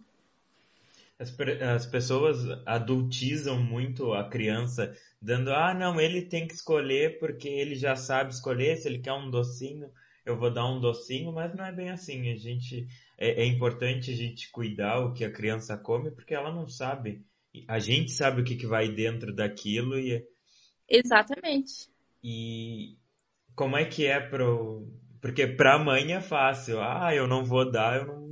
As, 1.18 1.34
as 1.62 1.86
pessoas 1.86 2.44
adultizam 2.66 3.62
muito 3.62 4.12
a 4.12 4.28
criança, 4.28 4.92
dando, 5.20 5.52
ah, 5.52 5.72
não, 5.72 6.00
ele 6.00 6.22
tem 6.22 6.46
que 6.46 6.54
escolher 6.54 7.18
porque 7.18 7.48
ele 7.48 7.74
já 7.74 7.94
sabe 7.94 8.32
escolher, 8.32 8.76
se 8.76 8.88
ele 8.88 8.98
quer 8.98 9.12
um 9.12 9.30
docinho, 9.30 9.90
eu 10.26 10.38
vou 10.38 10.52
dar 10.52 10.66
um 10.66 10.80
docinho, 10.80 11.32
mas 11.32 11.54
não 11.54 11.64
é 11.64 11.72
bem 11.72 11.90
assim. 11.90 12.32
A 12.32 12.36
gente 12.36 12.86
é, 13.18 13.42
é 13.42 13.46
importante 13.46 14.10
a 14.10 14.16
gente 14.16 14.50
cuidar 14.50 15.00
o 15.00 15.12
que 15.12 15.24
a 15.24 15.32
criança 15.32 15.76
come 15.76 16.10
porque 16.10 16.34
ela 16.34 16.52
não 16.52 16.66
sabe 16.66 17.24
a 17.68 17.78
gente 17.78 18.10
sabe 18.10 18.40
o 18.40 18.44
que, 18.44 18.56
que 18.56 18.66
vai 18.66 18.88
dentro 18.88 19.32
daquilo 19.32 19.98
e. 19.98 20.26
Exatamente. 20.88 21.88
E 22.22 22.96
como 23.54 23.76
é 23.76 23.84
que 23.84 24.06
é 24.06 24.20
pro. 24.20 24.88
Porque 25.20 25.46
pra 25.46 25.78
mãe 25.78 26.12
é 26.12 26.20
fácil. 26.20 26.80
Ah, 26.82 27.14
eu 27.14 27.26
não 27.26 27.44
vou 27.44 27.70
dar, 27.70 28.00
eu 28.00 28.06
não, 28.06 28.20
não 28.20 28.23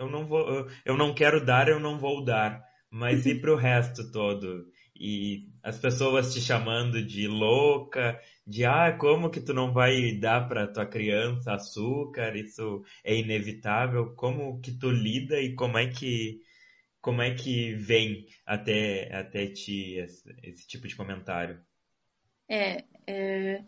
eu 0.00 0.08
não 0.10 0.26
vou. 0.26 0.66
Eu 0.84 0.96
não 0.96 1.14
quero 1.14 1.44
dar, 1.44 1.68
eu 1.68 1.78
não 1.78 1.98
vou 1.98 2.24
dar. 2.24 2.64
Mas 2.90 3.26
e 3.26 3.34
pro 3.40 3.54
resto 3.56 4.10
todo? 4.10 4.66
E 4.96 5.48
as 5.62 5.78
pessoas 5.78 6.34
te 6.34 6.40
chamando 6.40 7.04
de 7.04 7.26
louca, 7.28 8.20
de 8.46 8.64
ah, 8.64 8.92
como 8.98 9.30
que 9.30 9.40
tu 9.40 9.54
não 9.54 9.72
vai 9.72 10.12
dar 10.12 10.48
para 10.48 10.66
tua 10.66 10.86
criança 10.86 11.54
açúcar? 11.54 12.36
Isso 12.36 12.82
é 13.04 13.14
inevitável. 13.16 14.14
Como 14.14 14.60
que 14.60 14.72
tu 14.72 14.90
lida 14.90 15.40
e 15.40 15.54
como 15.54 15.78
é 15.78 15.86
que 15.86 16.40
como 17.00 17.22
é 17.22 17.34
que 17.34 17.74
vem 17.74 18.26
até, 18.44 19.14
até 19.14 19.46
ti 19.46 19.94
esse, 19.94 20.36
esse 20.42 20.66
tipo 20.68 20.86
de 20.86 20.94
comentário? 20.96 21.58
É, 22.46 22.84
é, 23.06 23.64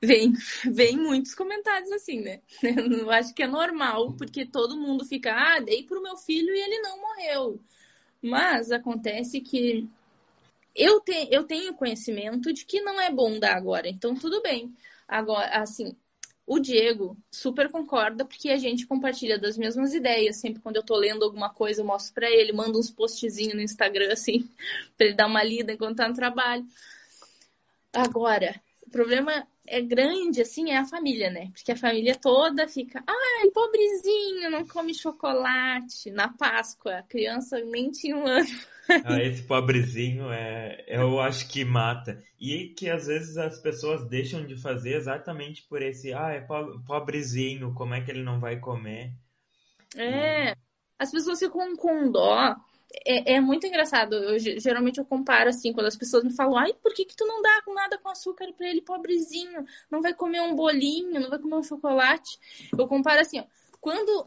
vem, 0.00 0.32
vem 0.64 0.96
muitos 0.96 1.34
comentários 1.34 1.90
assim, 1.92 2.20
né? 2.20 2.40
Eu 3.02 3.10
acho 3.10 3.34
que 3.34 3.42
é 3.42 3.46
normal, 3.46 4.12
porque 4.14 4.46
todo 4.46 4.76
mundo 4.76 5.04
fica, 5.04 5.32
ah, 5.32 5.60
dei 5.60 5.84
pro 5.84 6.02
meu 6.02 6.16
filho 6.16 6.54
e 6.54 6.60
ele 6.60 6.80
não 6.80 7.00
morreu. 7.00 7.60
Mas 8.22 8.70
acontece 8.70 9.40
que 9.40 9.88
eu, 10.74 11.00
te, 11.00 11.28
eu 11.30 11.44
tenho 11.44 11.74
conhecimento 11.74 12.52
de 12.52 12.64
que 12.64 12.80
não 12.80 13.00
é 13.00 13.10
bom 13.10 13.38
dar 13.38 13.56
agora, 13.56 13.88
então 13.88 14.14
tudo 14.14 14.42
bem. 14.42 14.74
Agora, 15.06 15.60
assim, 15.60 15.96
o 16.48 16.58
Diego 16.58 17.14
super 17.30 17.70
concorda 17.70 18.24
porque 18.24 18.48
a 18.48 18.56
gente 18.56 18.86
compartilha 18.86 19.38
das 19.38 19.58
mesmas 19.58 19.92
ideias. 19.92 20.36
Sempre 20.36 20.62
quando 20.62 20.76
eu 20.76 20.82
tô 20.82 20.96
lendo 20.96 21.22
alguma 21.22 21.50
coisa, 21.50 21.82
eu 21.82 21.86
mostro 21.86 22.14
para 22.14 22.30
ele, 22.30 22.52
mando 22.52 22.78
uns 22.78 22.90
postzinhos 22.90 23.54
no 23.54 23.60
Instagram 23.60 24.12
assim, 24.12 24.48
para 24.96 25.06
ele 25.06 25.14
dar 25.14 25.26
uma 25.26 25.42
lida 25.42 25.72
enquanto 25.72 25.98
tá 25.98 26.08
no 26.08 26.14
trabalho. 26.14 26.66
Agora, 27.92 28.60
o 28.86 28.90
problema 28.90 29.46
é 29.70 29.82
grande, 29.82 30.40
assim, 30.42 30.70
é 30.70 30.78
a 30.78 30.84
família, 30.84 31.30
né? 31.30 31.50
Porque 31.52 31.72
a 31.72 31.76
família 31.76 32.14
toda 32.14 32.66
fica, 32.68 33.02
ai, 33.06 33.50
pobrezinho, 33.50 34.50
não 34.50 34.66
come 34.66 34.94
chocolate. 34.94 36.10
Na 36.10 36.28
Páscoa, 36.28 36.98
a 36.98 37.02
criança 37.02 37.60
nem 37.60 37.90
tinha 37.90 38.16
um 38.16 38.26
ano. 38.26 38.48
Ah, 39.04 39.22
esse 39.22 39.42
pobrezinho 39.42 40.32
é, 40.32 40.84
eu 40.88 41.20
acho 41.20 41.46
que 41.48 41.64
mata. 41.64 42.22
E 42.40 42.70
que 42.70 42.88
às 42.88 43.06
vezes 43.06 43.36
as 43.36 43.60
pessoas 43.60 44.08
deixam 44.08 44.46
de 44.46 44.56
fazer 44.56 44.94
exatamente 44.96 45.62
por 45.68 45.82
esse, 45.82 46.12
ah, 46.14 46.30
é 46.30 46.40
pobrezinho, 46.86 47.74
como 47.74 47.94
é 47.94 48.00
que 48.00 48.10
ele 48.10 48.22
não 48.22 48.40
vai 48.40 48.58
comer? 48.58 49.12
É, 49.94 50.54
as 50.98 51.10
pessoas 51.10 51.38
ficam 51.38 51.76
com 51.76 52.10
dó. 52.10 52.56
É, 53.06 53.34
é, 53.34 53.40
muito 53.40 53.66
engraçado. 53.66 54.14
Eu, 54.14 54.38
geralmente 54.38 54.98
eu 54.98 55.04
comparo 55.04 55.50
assim, 55.50 55.72
quando 55.72 55.86
as 55.86 55.96
pessoas 55.96 56.24
me 56.24 56.34
falam, 56.34 56.56
ai, 56.56 56.72
por 56.74 56.94
que, 56.94 57.04
que 57.04 57.16
tu 57.16 57.26
não 57.26 57.42
dá 57.42 57.62
nada 57.68 57.98
com 57.98 58.08
açúcar 58.08 58.52
para 58.52 58.68
ele, 58.68 58.80
pobrezinho? 58.80 59.64
Não 59.90 60.00
vai 60.00 60.14
comer 60.14 60.40
um 60.40 60.54
bolinho, 60.54 61.20
não 61.20 61.28
vai 61.28 61.38
comer 61.38 61.56
um 61.56 61.62
chocolate. 61.62 62.38
Eu 62.76 62.88
comparo 62.88 63.20
assim, 63.20 63.40
ó, 63.40 63.44
quando 63.80 64.26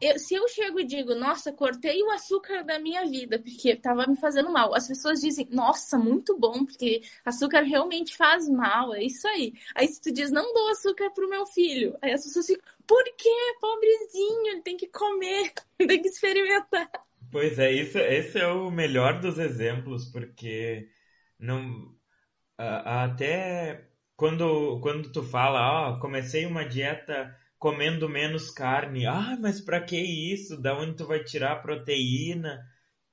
eu, 0.00 0.16
se 0.18 0.34
eu 0.34 0.46
chego 0.48 0.78
e 0.78 0.84
digo, 0.84 1.14
nossa, 1.14 1.52
cortei 1.52 2.00
o 2.04 2.10
açúcar 2.10 2.62
da 2.62 2.78
minha 2.78 3.04
vida, 3.04 3.38
porque 3.40 3.70
estava 3.70 4.06
me 4.06 4.16
fazendo 4.16 4.50
mal, 4.50 4.72
as 4.74 4.86
pessoas 4.86 5.20
dizem, 5.20 5.48
nossa, 5.50 5.98
muito 5.98 6.38
bom, 6.38 6.64
porque 6.64 7.02
açúcar 7.24 7.62
realmente 7.62 8.16
faz 8.16 8.48
mal, 8.48 8.94
é 8.94 9.02
isso 9.02 9.26
aí. 9.26 9.52
Aí 9.74 9.88
se 9.88 10.00
tu 10.00 10.12
diz, 10.12 10.30
não 10.30 10.54
dou 10.54 10.68
açúcar 10.68 11.10
pro 11.10 11.28
meu 11.28 11.44
filho, 11.46 11.98
aí 12.00 12.12
as 12.12 12.22
pessoas 12.22 12.46
ficam, 12.46 12.64
por 12.86 13.02
quê? 13.16 13.56
Pobrezinho, 13.60 14.46
ele 14.52 14.62
tem 14.62 14.76
que 14.76 14.86
comer, 14.86 15.52
tem 15.76 16.00
que 16.00 16.08
experimentar. 16.08 17.07
Pois 17.30 17.58
é, 17.58 17.70
isso, 17.72 17.98
esse 17.98 18.38
é 18.38 18.46
o 18.48 18.70
melhor 18.70 19.20
dos 19.20 19.38
exemplos, 19.38 20.06
porque 20.10 20.88
não 21.38 21.94
até 22.58 23.86
quando, 24.16 24.80
quando 24.80 25.12
tu 25.12 25.22
fala, 25.22 25.90
ó, 25.90 25.92
oh, 25.92 26.00
comecei 26.00 26.44
uma 26.46 26.64
dieta 26.64 27.32
comendo 27.58 28.08
menos 28.08 28.50
carne. 28.50 29.06
Ah, 29.06 29.36
mas 29.40 29.60
para 29.60 29.80
que 29.80 29.96
isso? 29.96 30.60
Da 30.60 30.76
onde 30.76 30.96
tu 30.96 31.06
vai 31.06 31.22
tirar 31.22 31.52
a 31.52 31.60
proteína? 31.60 32.60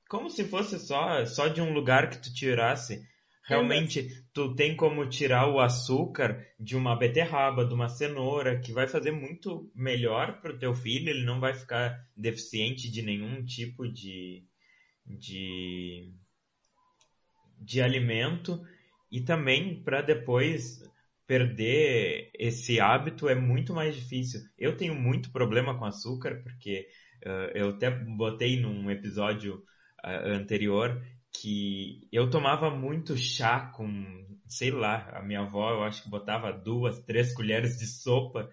Como 0.09 0.29
se 0.29 0.43
fosse 0.45 0.79
só 0.79 1.25
só 1.25 1.47
de 1.47 1.61
um 1.61 1.73
lugar 1.73 2.09
que 2.09 2.17
tu 2.17 2.33
tirasse. 2.33 3.01
Realmente, 3.47 4.25
tu 4.33 4.55
tem 4.55 4.75
como 4.75 5.07
tirar 5.07 5.47
o 5.47 5.59
açúcar 5.59 6.43
de 6.59 6.75
uma 6.75 6.95
beterraba, 6.95 7.63
de 7.63 7.75
uma 7.75 7.87
cenoura, 7.87 8.59
que 8.59 8.73
vai 8.73 8.87
fazer 8.87 9.11
muito 9.11 9.71
melhor 9.75 10.41
para 10.41 10.51
o 10.51 10.57
teu 10.57 10.73
filho. 10.73 11.09
Ele 11.09 11.23
não 11.23 11.39
vai 11.39 11.53
ficar 11.53 11.95
deficiente 12.17 12.89
de 12.89 13.03
nenhum 13.03 13.45
tipo 13.45 13.87
de, 13.87 14.43
de, 15.05 16.11
de 17.59 17.81
alimento. 17.83 18.59
E 19.11 19.21
também 19.21 19.83
para 19.83 20.01
depois 20.01 20.81
perder 21.27 22.31
esse 22.33 22.79
hábito 22.79 23.29
é 23.29 23.35
muito 23.35 23.75
mais 23.75 23.95
difícil. 23.95 24.41
Eu 24.57 24.75
tenho 24.75 24.95
muito 24.95 25.31
problema 25.31 25.77
com 25.77 25.85
açúcar, 25.85 26.41
porque 26.41 26.87
uh, 27.23 27.51
eu 27.53 27.69
até 27.69 27.91
botei 27.91 28.59
num 28.59 28.89
episódio 28.89 29.63
uh, 30.03 30.29
anterior 30.33 30.99
que 31.41 32.07
eu 32.11 32.29
tomava 32.29 32.69
muito 32.69 33.17
chá 33.17 33.71
com, 33.75 34.25
sei 34.47 34.71
lá, 34.71 35.09
a 35.13 35.21
minha 35.21 35.41
avó 35.41 35.71
eu 35.71 35.83
acho 35.83 36.03
que 36.03 36.09
botava 36.09 36.51
duas, 36.51 36.99
três 37.03 37.33
colheres 37.33 37.77
de 37.77 37.87
sopa 37.87 38.49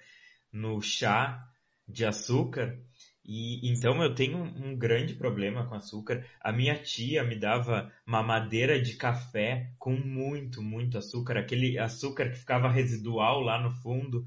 no 0.52 0.80
chá 0.80 1.48
de 1.88 2.04
açúcar 2.04 2.78
e 3.24 3.70
então 3.70 4.02
eu 4.02 4.14
tenho 4.14 4.38
um 4.38 4.76
grande 4.76 5.14
problema 5.14 5.66
com 5.66 5.74
açúcar. 5.74 6.26
A 6.40 6.52
minha 6.52 6.76
tia 6.76 7.22
me 7.22 7.36
dava 7.36 7.92
mamadeira 8.04 8.80
de 8.80 8.94
café 8.94 9.70
com 9.78 9.94
muito, 9.94 10.60
muito 10.60 10.98
açúcar, 10.98 11.36
aquele 11.36 11.78
açúcar 11.78 12.30
que 12.30 12.38
ficava 12.38 12.68
residual 12.68 13.40
lá 13.40 13.60
no 13.62 13.70
fundo. 13.70 14.24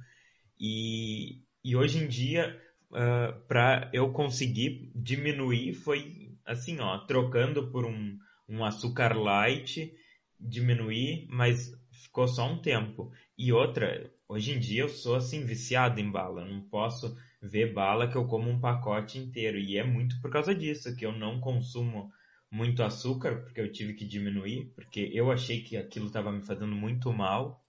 E, 0.59 1.41
e 1.63 1.75
hoje 1.75 1.97
em 2.03 2.07
dia 2.07 2.57
uh, 2.91 3.37
para 3.47 3.89
eu 3.93 4.11
conseguir 4.13 4.91
diminuir 4.95 5.73
foi 5.73 6.31
assim, 6.45 6.79
ó, 6.79 6.99
trocando 6.99 7.69
por 7.71 7.85
um, 7.85 8.17
um 8.47 8.63
açúcar 8.63 9.15
light, 9.15 9.93
diminuir, 10.39 11.27
mas 11.29 11.71
ficou 11.91 12.27
só 12.27 12.51
um 12.51 12.61
tempo. 12.61 13.11
E 13.37 13.51
outra, 13.51 14.11
hoje 14.27 14.51
em 14.51 14.59
dia 14.59 14.83
eu 14.83 14.89
sou 14.89 15.15
assim 15.15 15.45
viciado 15.45 15.99
em 15.99 16.11
bala, 16.11 16.41
eu 16.41 16.47
não 16.47 16.61
posso 16.61 17.17
ver 17.41 17.73
bala 17.73 18.07
que 18.07 18.15
eu 18.15 18.25
como 18.25 18.49
um 18.49 18.59
pacote 18.59 19.19
inteiro 19.19 19.57
e 19.57 19.77
é 19.77 19.83
muito 19.83 20.19
por 20.21 20.31
causa 20.31 20.53
disso 20.53 20.95
que 20.95 21.05
eu 21.05 21.11
não 21.11 21.39
consumo 21.39 22.11
muito 22.49 22.81
açúcar 22.81 23.43
porque 23.43 23.61
eu 23.61 23.71
tive 23.71 23.93
que 23.93 24.05
diminuir, 24.05 24.71
porque 24.75 25.11
eu 25.13 25.31
achei 25.31 25.61
que 25.61 25.77
aquilo 25.77 26.07
estava 26.07 26.31
me 26.31 26.41
fazendo 26.41 26.75
muito 26.75 27.11
mal. 27.11 27.63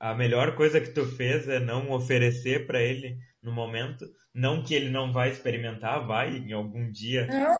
A 0.00 0.14
melhor 0.14 0.56
coisa 0.56 0.80
que 0.80 0.90
tu 0.90 1.04
fez 1.06 1.48
é 1.48 1.60
não 1.60 1.90
oferecer 1.90 2.66
para 2.66 2.82
ele 2.82 3.18
no 3.42 3.52
momento, 3.52 4.06
não 4.32 4.62
que 4.62 4.74
ele 4.74 4.90
não 4.90 5.12
vai 5.12 5.30
experimentar, 5.30 6.06
vai 6.06 6.36
em 6.36 6.52
algum 6.52 6.90
dia. 6.90 7.26
Não. 7.26 7.56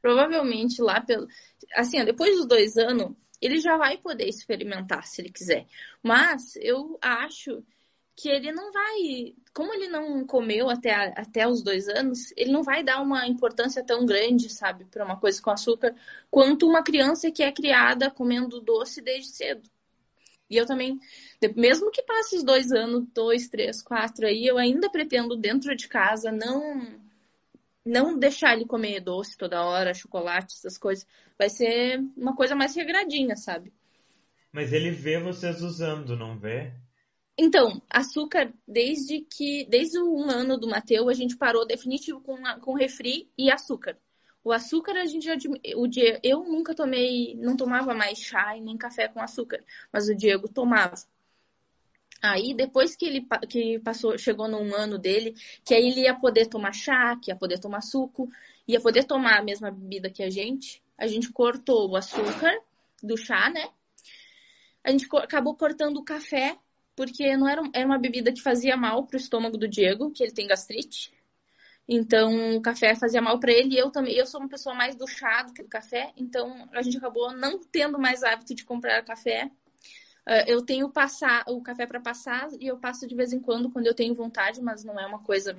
Provavelmente 0.00 0.80
lá 0.80 1.00
pelo, 1.00 1.26
assim, 1.74 2.04
depois 2.04 2.36
dos 2.36 2.46
dois 2.46 2.76
anos 2.76 3.14
ele 3.40 3.58
já 3.58 3.76
vai 3.76 3.96
poder 3.96 4.28
experimentar 4.28 5.06
se 5.06 5.22
ele 5.22 5.30
quiser. 5.30 5.66
Mas 6.02 6.56
eu 6.56 6.98
acho 7.00 7.64
que 8.14 8.28
ele 8.28 8.52
não 8.52 8.70
vai, 8.70 9.34
como 9.54 9.72
ele 9.72 9.88
não 9.88 10.26
comeu 10.26 10.68
até, 10.68 10.92
até 11.16 11.48
os 11.48 11.62
dois 11.62 11.88
anos, 11.88 12.32
ele 12.36 12.52
não 12.52 12.62
vai 12.62 12.84
dar 12.84 13.00
uma 13.00 13.26
importância 13.26 13.82
tão 13.82 14.04
grande, 14.04 14.50
sabe, 14.50 14.84
para 14.84 15.04
uma 15.04 15.18
coisa 15.18 15.40
com 15.40 15.50
açúcar, 15.50 15.94
quanto 16.30 16.68
uma 16.68 16.82
criança 16.82 17.30
que 17.30 17.42
é 17.42 17.50
criada 17.50 18.10
comendo 18.10 18.60
doce 18.60 19.00
desde 19.00 19.30
cedo. 19.30 19.70
E 20.50 20.56
eu 20.56 20.66
também, 20.66 20.98
mesmo 21.56 21.90
que 21.90 22.02
passe 22.02 22.36
os 22.36 22.42
dois 22.42 22.72
anos, 22.72 23.06
dois, 23.14 23.48
três, 23.48 23.80
quatro 23.80 24.26
aí, 24.26 24.44
eu 24.46 24.58
ainda 24.58 24.90
pretendo 24.90 25.34
dentro 25.34 25.74
de 25.74 25.88
casa 25.88 26.30
não 26.30 27.00
não 27.84 28.18
deixar 28.18 28.54
ele 28.54 28.66
comer 28.66 29.00
doce 29.00 29.36
toda 29.36 29.64
hora, 29.64 29.94
chocolate, 29.94 30.54
essas 30.56 30.76
coisas. 30.76 31.06
Vai 31.38 31.48
ser 31.48 31.98
uma 32.16 32.34
coisa 32.34 32.54
mais 32.54 32.74
regradinha, 32.74 33.36
sabe? 33.36 33.72
Mas 34.52 34.72
ele 34.72 34.90
vê 34.90 35.18
vocês 35.18 35.62
usando, 35.62 36.16
não 36.16 36.38
vê? 36.38 36.72
Então, 37.38 37.80
açúcar, 37.88 38.52
desde 38.66 39.20
que. 39.20 39.66
Desde 39.68 39.98
o 39.98 40.14
um 40.14 40.30
ano 40.30 40.58
do 40.58 40.68
Mateu, 40.68 41.08
a 41.08 41.14
gente 41.14 41.36
parou 41.36 41.66
definitivo 41.66 42.20
com, 42.20 42.36
com 42.60 42.74
refri 42.74 43.30
e 43.38 43.50
açúcar. 43.50 43.96
O 44.44 44.52
açúcar 44.52 44.92
a 44.92 45.06
gente 45.06 45.24
já. 45.24 45.36
O 45.76 45.86
dia, 45.86 46.20
eu 46.22 46.44
nunca 46.44 46.74
tomei. 46.74 47.34
Não 47.36 47.56
tomava 47.56 47.94
mais 47.94 48.18
chá 48.18 48.56
e 48.56 48.60
nem 48.60 48.76
café 48.76 49.08
com 49.08 49.22
açúcar. 49.22 49.64
Mas 49.92 50.08
o 50.08 50.14
Diego 50.14 50.48
tomava. 50.48 50.94
Aí, 52.22 52.54
depois 52.54 52.94
que 52.94 53.06
ele 53.06 53.26
que 53.48 53.78
passou, 53.80 54.18
chegou 54.18 54.46
num 54.46 54.74
ano 54.74 54.98
dele, 54.98 55.34
que 55.64 55.74
aí 55.74 55.88
ele 55.88 56.02
ia 56.02 56.14
poder 56.14 56.46
tomar 56.46 56.72
chá, 56.72 57.16
que 57.16 57.30
ia 57.30 57.36
poder 57.36 57.58
tomar 57.58 57.80
suco, 57.80 58.28
ia 58.68 58.80
poder 58.80 59.04
tomar 59.04 59.38
a 59.38 59.42
mesma 59.42 59.70
bebida 59.70 60.10
que 60.10 60.22
a 60.22 60.28
gente, 60.28 60.82
a 60.98 61.06
gente 61.06 61.32
cortou 61.32 61.90
o 61.90 61.96
açúcar 61.96 62.52
do 63.02 63.16
chá, 63.16 63.48
né? 63.50 63.68
A 64.84 64.90
gente 64.90 65.06
acabou 65.16 65.54
cortando 65.56 65.96
o 65.96 66.04
café, 66.04 66.58
porque 66.94 67.36
não 67.36 67.48
era, 67.48 67.62
era 67.72 67.86
uma 67.86 67.98
bebida 67.98 68.32
que 68.32 68.42
fazia 68.42 68.76
mal 68.76 69.06
pro 69.06 69.16
estômago 69.16 69.56
do 69.56 69.68
Diego, 69.68 70.10
que 70.10 70.22
ele 70.22 70.32
tem 70.32 70.46
gastrite. 70.46 71.12
Então, 71.88 72.56
o 72.56 72.60
café 72.60 72.94
fazia 72.94 73.20
mal 73.20 73.40
para 73.40 73.52
ele 73.52 73.74
e 73.74 73.78
eu 73.78 73.90
também. 73.90 74.14
Eu 74.14 74.26
sou 74.26 74.40
uma 74.40 74.48
pessoa 74.48 74.74
mais 74.74 74.94
do 74.94 75.08
chá 75.08 75.42
do 75.42 75.52
que 75.52 75.62
do 75.62 75.68
café, 75.68 76.12
então 76.16 76.68
a 76.72 76.82
gente 76.82 76.98
acabou 76.98 77.32
não 77.32 77.58
tendo 77.58 77.98
mais 77.98 78.22
hábito 78.22 78.54
de 78.54 78.64
comprar 78.64 79.02
café 79.04 79.50
eu 80.46 80.62
tenho 80.62 80.88
passar 80.88 81.44
o 81.48 81.60
café 81.60 81.86
para 81.86 82.00
passar 82.00 82.48
e 82.60 82.66
eu 82.66 82.78
passo 82.78 83.06
de 83.06 83.14
vez 83.14 83.32
em 83.32 83.40
quando 83.40 83.70
quando 83.70 83.86
eu 83.86 83.94
tenho 83.94 84.14
vontade, 84.14 84.62
mas 84.62 84.84
não 84.84 84.98
é 84.98 85.06
uma 85.06 85.18
coisa 85.18 85.56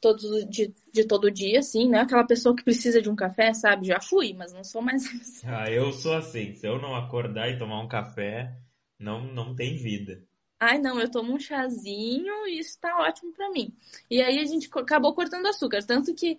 todo, 0.00 0.44
de, 0.46 0.72
de 0.92 1.04
todo 1.04 1.30
dia, 1.30 1.58
assim, 1.58 1.88
né? 1.88 2.00
Aquela 2.00 2.24
pessoa 2.24 2.54
que 2.54 2.62
precisa 2.62 3.02
de 3.02 3.10
um 3.10 3.16
café, 3.16 3.52
sabe? 3.52 3.86
Já 3.86 4.00
fui, 4.00 4.32
mas 4.32 4.52
não 4.52 4.62
sou 4.62 4.80
mais. 4.82 5.04
ah, 5.44 5.70
eu 5.70 5.92
sou 5.92 6.14
assim. 6.14 6.54
Se 6.54 6.66
eu 6.66 6.80
não 6.80 6.94
acordar 6.94 7.48
e 7.48 7.58
tomar 7.58 7.80
um 7.80 7.88
café, 7.88 8.56
não, 8.98 9.24
não 9.24 9.54
tem 9.54 9.76
vida. 9.76 10.22
Ai, 10.60 10.78
não, 10.78 11.00
eu 11.00 11.10
tomo 11.10 11.34
um 11.34 11.38
chazinho 11.38 12.46
e 12.46 12.58
isso 12.58 12.78
tá 12.80 12.96
ótimo 12.98 13.32
para 13.32 13.50
mim. 13.50 13.74
E 14.10 14.22
aí 14.22 14.38
a 14.38 14.44
gente 14.44 14.70
acabou 14.72 15.14
cortando 15.14 15.46
açúcar, 15.46 15.82
tanto 15.82 16.14
que 16.14 16.38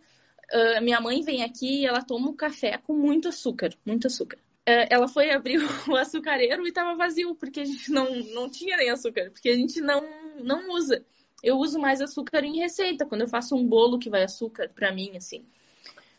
uh, 0.54 0.82
minha 0.82 1.02
mãe 1.02 1.22
vem 1.22 1.44
aqui 1.44 1.82
e 1.82 1.86
ela 1.86 2.02
toma 2.02 2.28
o 2.28 2.32
um 2.32 2.36
café 2.36 2.78
com 2.78 2.94
muito 2.94 3.28
açúcar, 3.28 3.72
muito 3.86 4.08
açúcar. 4.08 4.40
É, 4.66 4.94
ela 4.94 5.08
foi 5.08 5.30
abrir 5.30 5.60
o 5.88 5.96
açucareiro 5.96 6.66
e 6.66 6.70
estava 6.70 6.96
vazio, 6.96 7.36
porque 7.36 7.60
a 7.60 7.66
gente 7.66 7.92
não, 7.92 8.16
não 8.34 8.50
tinha 8.50 8.76
nem 8.78 8.90
açúcar, 8.90 9.30
porque 9.32 9.50
a 9.50 9.56
gente 9.56 9.80
não, 9.80 10.04
não 10.44 10.72
usa. 10.72 11.06
Eu 11.44 11.58
uso 11.58 11.80
mais 11.80 12.02
açúcar 12.02 12.44
em 12.44 12.58
receita, 12.58 13.06
quando 13.06 13.22
eu 13.22 13.28
faço 13.28 13.56
um 13.56 13.68
bolo 13.68 14.00
que 14.00 14.10
vai 14.10 14.24
açúcar 14.24 14.70
para 14.74 14.92
mim, 14.92 15.16
assim. 15.16 15.46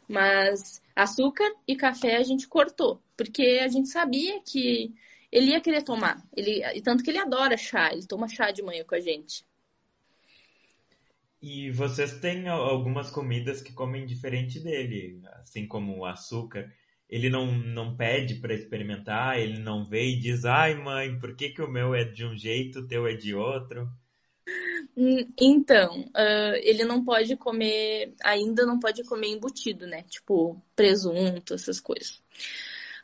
Mas 0.09 0.81
açúcar 0.95 1.53
e 1.67 1.75
café 1.75 2.17
a 2.17 2.23
gente 2.23 2.47
cortou, 2.47 3.03
porque 3.17 3.61
a 3.61 3.67
gente 3.67 3.89
sabia 3.89 4.41
que 4.41 4.95
ele 5.33 5.51
ia 5.51 5.61
querer 5.61 5.83
tomar. 5.83 6.23
Ele, 6.37 6.65
e 6.65 6.81
tanto 6.81 7.03
que 7.03 7.11
ele 7.11 7.19
adora 7.19 7.57
chá, 7.57 7.93
ele 7.93 8.07
toma 8.07 8.29
chá 8.29 8.53
de 8.53 8.63
manhã 8.63 8.85
com 8.85 8.95
a 8.95 9.01
gente. 9.01 9.45
E 11.43 11.71
vocês 11.71 12.19
têm 12.21 12.49
algumas 12.49 13.11
comidas 13.11 13.61
que 13.61 13.73
comem 13.73 14.07
diferente 14.07 14.61
dele, 14.61 15.21
assim 15.41 15.67
como 15.67 15.99
o 15.99 16.05
açúcar 16.07 16.73
ele 17.09 17.31
não, 17.31 17.47
não 17.53 17.97
pede 17.97 18.37
para 18.37 18.55
experimentar, 18.55 19.39
ele 19.39 19.59
não 19.59 19.85
vê 19.85 20.11
e 20.11 20.19
diz, 20.19 20.45
ai 20.45 20.75
mãe, 20.75 21.19
por 21.19 21.37
que, 21.37 21.51
que 21.51 21.63
o 21.63 21.71
meu 21.71 21.95
é 21.95 22.05
de 22.05 22.25
um 22.25 22.37
jeito, 22.37 22.81
o 22.81 22.87
teu 22.87 23.07
é 23.07 23.15
de 23.15 23.35
outro? 23.35 23.89
Hum, 24.97 25.27
então, 25.41 26.01
uh, 26.01 26.57
ele 26.63 26.85
não 26.85 27.05
pode 27.05 27.37
comer, 27.37 28.15
ainda 28.25 28.65
não 28.65 28.79
pode 28.79 29.05
comer 29.05 29.29
embutido, 29.29 29.87
né? 29.87 30.03
Tipo, 30.05 30.61
presunto, 30.75 31.55
essas 31.55 31.81
coisas. 31.81 32.23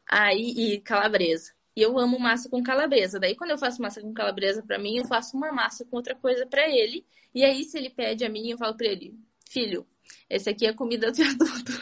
Aí, 0.09 0.55
e 0.57 0.81
calabresa. 0.81 1.53
E 1.77 1.83
eu 1.83 1.99
amo 1.99 2.19
massa 2.19 2.49
com 2.49 2.63
calabresa. 2.63 3.19
Daí, 3.19 3.35
quando 3.35 3.51
eu 3.51 3.59
faço 3.59 3.81
massa 3.81 4.01
com 4.01 4.13
calabresa 4.13 4.63
para 4.63 4.79
mim, 4.79 4.99
eu 4.99 5.07
faço 5.07 5.37
uma 5.37 5.53
massa 5.53 5.85
com 5.85 5.97
outra 5.97 6.15
coisa 6.15 6.47
para 6.47 6.69
ele. 6.69 7.05
E 7.35 7.45
aí, 7.45 7.65
se 7.65 7.79
ele 7.79 7.91
pede 7.91 8.25
a 8.25 8.29
minha, 8.29 8.55
eu 8.55 8.59
falo 8.59 8.77
para 8.77 8.89
ele: 8.89 9.15
Filho, 9.49 9.87
esse 10.29 10.51
aqui 10.51 10.67
é 10.67 10.73
comida 10.73 11.11
de 11.11 11.23
adulto. 11.25 11.73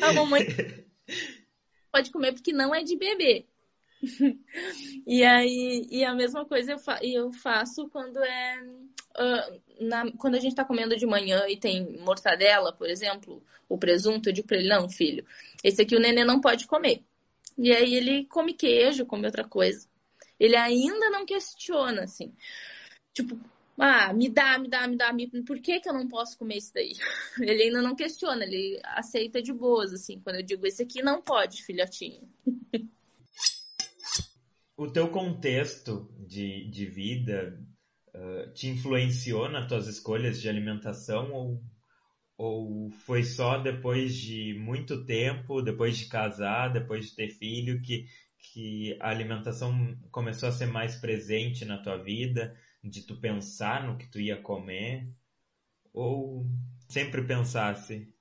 A 0.00 0.12
mamãe 0.12 0.46
pode 1.92 2.10
comer 2.10 2.32
porque 2.32 2.52
não 2.52 2.74
é 2.74 2.82
de 2.82 2.96
bebê. 2.96 3.46
e 5.06 5.22
aí, 5.22 5.86
e 5.90 6.04
a 6.04 6.14
mesma 6.14 6.44
coisa 6.44 6.72
eu, 6.72 6.78
fa 6.78 6.98
eu 7.02 7.32
faço 7.32 7.88
quando 7.88 8.18
é 8.18 8.62
uh, 9.18 9.60
na, 9.80 10.10
quando 10.12 10.34
a 10.34 10.40
gente 10.40 10.56
tá 10.56 10.64
comendo 10.64 10.96
de 10.96 11.06
manhã 11.06 11.44
e 11.48 11.56
tem 11.56 11.98
mortadela, 11.98 12.72
por 12.72 12.88
exemplo, 12.88 13.42
o 13.68 13.78
presunto, 13.78 14.28
eu 14.28 14.32
digo 14.32 14.46
pra 14.46 14.56
ele, 14.56 14.68
não, 14.68 14.88
filho, 14.88 15.24
esse 15.62 15.82
aqui 15.82 15.94
o 15.94 16.00
nenê 16.00 16.24
não 16.24 16.40
pode 16.40 16.66
comer. 16.66 17.02
E 17.56 17.72
aí 17.72 17.94
ele 17.94 18.24
come 18.26 18.54
queijo, 18.54 19.06
come 19.06 19.26
outra 19.26 19.44
coisa. 19.44 19.86
Ele 20.38 20.56
ainda 20.56 21.10
não 21.10 21.24
questiona, 21.24 22.02
assim. 22.02 22.34
Tipo, 23.12 23.38
ah, 23.78 24.12
me 24.12 24.28
dá, 24.28 24.58
me 24.58 24.68
dá, 24.68 24.86
me 24.86 24.96
dá, 24.96 25.12
me... 25.12 25.28
por 25.44 25.58
que, 25.60 25.80
que 25.80 25.88
eu 25.88 25.94
não 25.94 26.06
posso 26.06 26.38
comer 26.38 26.58
isso 26.58 26.72
daí? 26.74 26.92
Ele 27.40 27.64
ainda 27.64 27.82
não 27.82 27.96
questiona, 27.96 28.44
ele 28.44 28.80
aceita 28.84 29.42
de 29.42 29.52
boas, 29.52 29.92
assim, 29.92 30.20
quando 30.20 30.36
eu 30.36 30.42
digo 30.42 30.66
esse 30.66 30.82
aqui 30.82 31.02
não 31.02 31.22
pode, 31.22 31.62
filhotinho. 31.62 32.28
O 34.74 34.90
teu 34.90 35.08
contexto 35.08 36.10
de, 36.18 36.68
de 36.68 36.86
vida 36.86 37.56
uh, 38.14 38.52
te 38.52 38.68
influenciou 38.68 39.48
nas 39.48 39.68
tuas 39.68 39.86
escolhas 39.86 40.40
de 40.40 40.48
alimentação 40.48 41.30
ou, 41.30 41.62
ou 42.36 42.90
foi 42.90 43.22
só 43.22 43.58
depois 43.58 44.16
de 44.16 44.54
muito 44.54 45.04
tempo, 45.04 45.62
depois 45.62 45.96
de 45.98 46.06
casar, 46.06 46.72
depois 46.72 47.06
de 47.06 47.14
ter 47.14 47.28
filho, 47.28 47.80
que, 47.80 48.06
que 48.38 48.96
a 48.98 49.10
alimentação 49.10 49.96
começou 50.10 50.48
a 50.48 50.52
ser 50.52 50.66
mais 50.66 50.96
presente 50.96 51.64
na 51.64 51.78
tua 51.78 51.98
vida? 51.98 52.56
De 52.82 53.02
tu 53.02 53.16
pensar 53.16 53.86
no 53.86 53.96
que 53.96 54.08
tu 54.08 54.20
ia 54.20 54.40
comer? 54.40 55.08
Ou 55.92 56.46
sempre 56.88 57.22
pensasse? 57.22 58.12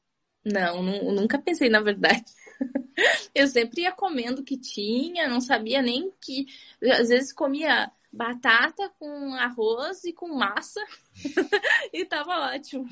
Não, 0.43 0.82
nunca 0.82 1.39
pensei, 1.39 1.69
na 1.69 1.82
verdade. 1.82 2.26
Eu 3.34 3.47
sempre 3.47 3.82
ia 3.82 3.91
comendo 3.91 4.41
o 4.41 4.45
que 4.45 4.58
tinha, 4.58 5.28
não 5.28 5.39
sabia 5.39 5.82
nem 5.82 6.12
que. 6.21 6.45
Às 6.84 7.10
vezes 7.10 7.32
comia 7.32 7.91
batata 8.12 8.89
com 9.00 9.34
arroz 9.36 10.04
e 10.04 10.12
com 10.12 10.36
massa 10.36 10.82
e 11.93 12.04
tava 12.06 12.54
ótimo. 12.54 12.86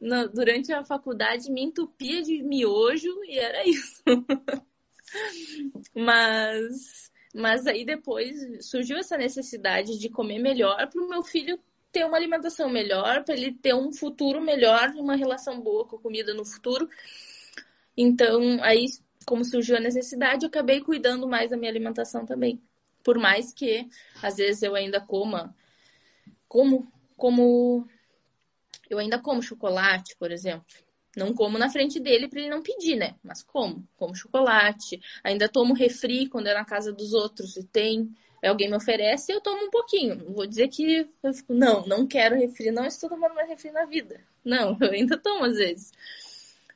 No, 0.00 0.28
durante 0.28 0.72
a 0.72 0.84
faculdade 0.84 1.50
me 1.50 1.62
entupia 1.62 2.22
de 2.22 2.42
miojo 2.42 3.24
e 3.24 3.38
era 3.38 3.66
isso. 3.66 4.02
Mas 5.94 7.10
mas 7.34 7.66
aí 7.66 7.84
depois 7.84 8.64
surgiu 8.64 8.96
essa 8.96 9.18
necessidade 9.18 9.98
de 9.98 10.08
comer 10.08 10.38
melhor 10.38 10.88
para 10.88 11.02
o 11.02 11.08
meu 11.08 11.22
filho 11.22 11.58
ter 11.90 12.04
uma 12.04 12.16
alimentação 12.16 12.68
melhor, 12.68 13.24
para 13.24 13.34
ele 13.34 13.52
ter 13.52 13.74
um 13.74 13.92
futuro 13.92 14.40
melhor, 14.40 14.90
uma 14.96 15.16
relação 15.16 15.60
boa 15.60 15.84
com 15.86 15.96
a 15.96 16.00
comida 16.00 16.32
no 16.32 16.44
futuro. 16.44 16.88
Então, 17.96 18.62
aí, 18.62 18.86
como 19.24 19.44
surgiu 19.44 19.76
a 19.76 19.80
necessidade, 19.80 20.44
eu 20.44 20.48
acabei 20.48 20.80
cuidando 20.80 21.28
mais 21.28 21.50
da 21.50 21.56
minha 21.56 21.70
alimentação 21.70 22.24
também. 22.26 22.60
Por 23.02 23.18
mais 23.18 23.52
que, 23.52 23.88
às 24.22 24.36
vezes, 24.36 24.62
eu 24.62 24.74
ainda 24.74 25.00
coma 25.00 25.54
como, 26.48 26.90
como 27.16 27.88
Eu 28.88 28.98
ainda 28.98 29.18
como 29.18 29.42
chocolate, 29.42 30.16
por 30.16 30.30
exemplo. 30.32 30.66
Não 31.16 31.32
como 31.32 31.58
na 31.58 31.70
frente 31.70 32.00
dele 32.00 32.28
para 32.28 32.40
ele 32.40 32.50
não 32.50 32.62
pedir, 32.62 32.96
né? 32.96 33.14
Mas 33.22 33.42
como? 33.42 33.86
Como 33.96 34.14
chocolate. 34.14 35.00
Ainda 35.22 35.48
tomo 35.48 35.74
refri 35.74 36.28
quando 36.28 36.48
é 36.48 36.54
na 36.54 36.64
casa 36.64 36.92
dos 36.92 37.12
outros 37.12 37.56
e 37.56 37.64
tem. 37.64 38.14
Alguém 38.42 38.68
me 38.68 38.76
oferece 38.76 39.32
eu 39.32 39.40
tomo 39.40 39.64
um 39.64 39.70
pouquinho. 39.70 40.32
Vou 40.32 40.46
dizer 40.46 40.68
que 40.68 41.08
eu 41.22 41.32
fico, 41.32 41.54
não, 41.54 41.86
não 41.86 42.06
quero 42.06 42.36
refri, 42.36 42.70
não 42.70 42.84
estou 42.84 43.08
tomando 43.08 43.34
mais 43.34 43.48
refri 43.48 43.70
na 43.70 43.86
vida. 43.86 44.20
Não, 44.44 44.76
eu 44.80 44.90
ainda 44.90 45.16
tomo 45.16 45.44
às 45.44 45.56
vezes. 45.56 45.92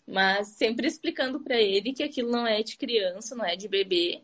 Mas 0.06 0.48
sempre 0.48 0.86
explicando 0.86 1.40
para 1.40 1.60
ele 1.60 1.92
que 1.92 2.02
aquilo 2.02 2.30
não 2.30 2.46
é 2.46 2.62
de 2.62 2.78
criança, 2.78 3.34
não 3.34 3.44
é 3.44 3.54
de 3.54 3.68
bebê. 3.68 4.22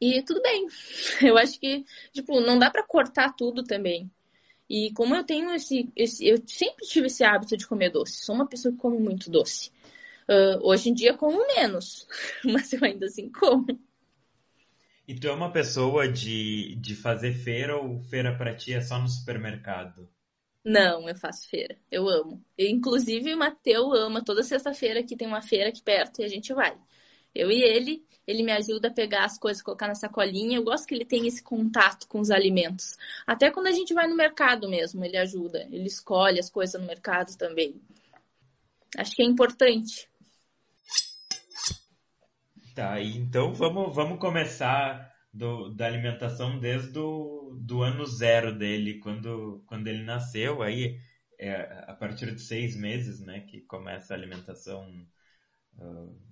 E 0.00 0.22
tudo 0.22 0.40
bem. 0.40 0.66
Eu 1.20 1.36
acho 1.36 1.58
que, 1.58 1.84
tipo, 2.12 2.40
não 2.40 2.58
dá 2.58 2.70
para 2.70 2.84
cortar 2.84 3.34
tudo 3.34 3.64
também. 3.64 4.10
E 4.68 4.92
como 4.92 5.14
eu 5.14 5.24
tenho 5.24 5.50
esse, 5.54 5.90
esse, 5.96 6.26
Eu 6.26 6.36
sempre 6.46 6.86
tive 6.86 7.06
esse 7.06 7.24
hábito 7.24 7.56
de 7.56 7.66
comer 7.66 7.90
doce. 7.90 8.24
Sou 8.24 8.34
uma 8.34 8.46
pessoa 8.46 8.72
que 8.72 8.78
come 8.78 8.98
muito 8.98 9.30
doce. 9.30 9.70
Uh, 10.28 10.60
hoje 10.62 10.90
em 10.90 10.94
dia 10.94 11.16
como 11.16 11.46
menos, 11.54 12.06
mas 12.44 12.72
eu 12.72 12.84
ainda 12.84 13.06
assim 13.06 13.30
como. 13.30 13.66
E 15.06 15.14
tu 15.14 15.26
é 15.26 15.32
uma 15.32 15.50
pessoa 15.50 16.06
de, 16.06 16.74
de 16.76 16.94
fazer 16.94 17.32
feira 17.32 17.78
ou 17.78 17.98
feira 18.02 18.36
para 18.36 18.54
ti 18.54 18.74
é 18.74 18.80
só 18.82 19.00
no 19.00 19.08
supermercado? 19.08 20.06
Não, 20.62 21.08
eu 21.08 21.16
faço 21.16 21.48
feira. 21.48 21.78
Eu 21.90 22.06
amo. 22.06 22.44
Eu, 22.56 22.68
inclusive, 22.68 23.32
o 23.32 23.38
Mateu 23.38 23.90
ama. 23.94 24.22
Toda 24.22 24.42
sexta-feira 24.42 25.02
que 25.02 25.16
tem 25.16 25.26
uma 25.26 25.40
feira 25.40 25.70
aqui 25.70 25.82
perto 25.82 26.20
e 26.20 26.24
a 26.24 26.28
gente 26.28 26.52
vai. 26.52 26.76
Eu 27.34 27.50
e 27.50 27.62
ele, 27.62 28.02
ele 28.26 28.42
me 28.42 28.52
ajuda 28.52 28.88
a 28.88 28.92
pegar 28.92 29.24
as 29.24 29.38
coisas, 29.38 29.62
colocar 29.62 29.88
na 29.88 29.94
sacolinha. 29.94 30.58
Eu 30.58 30.64
gosto 30.64 30.86
que 30.86 30.94
ele 30.94 31.04
tenha 31.04 31.28
esse 31.28 31.42
contato 31.42 32.06
com 32.08 32.20
os 32.20 32.30
alimentos. 32.30 32.96
Até 33.26 33.50
quando 33.50 33.68
a 33.68 33.72
gente 33.72 33.94
vai 33.94 34.06
no 34.06 34.16
mercado 34.16 34.68
mesmo, 34.68 35.04
ele 35.04 35.16
ajuda. 35.16 35.66
Ele 35.70 35.86
escolhe 35.86 36.38
as 36.38 36.50
coisas 36.50 36.80
no 36.80 36.86
mercado 36.86 37.36
também. 37.36 37.80
Acho 38.96 39.14
que 39.14 39.22
é 39.22 39.26
importante. 39.26 40.08
Tá, 42.74 43.00
então 43.00 43.52
vamos, 43.54 43.94
vamos 43.94 44.20
começar 44.20 45.12
do, 45.32 45.70
da 45.70 45.86
alimentação 45.86 46.58
desde 46.58 46.98
o 46.98 47.56
do 47.60 47.82
ano 47.82 48.06
zero 48.06 48.56
dele, 48.56 48.98
quando, 49.00 49.64
quando 49.66 49.88
ele 49.88 50.04
nasceu. 50.04 50.62
Aí, 50.62 50.98
é, 51.38 51.84
a 51.86 51.94
partir 51.94 52.34
de 52.34 52.40
seis 52.40 52.76
meses, 52.76 53.20
né, 53.20 53.40
que 53.40 53.62
começa 53.62 54.12
a 54.12 54.16
alimentação 54.16 54.86
uh, 55.78 56.27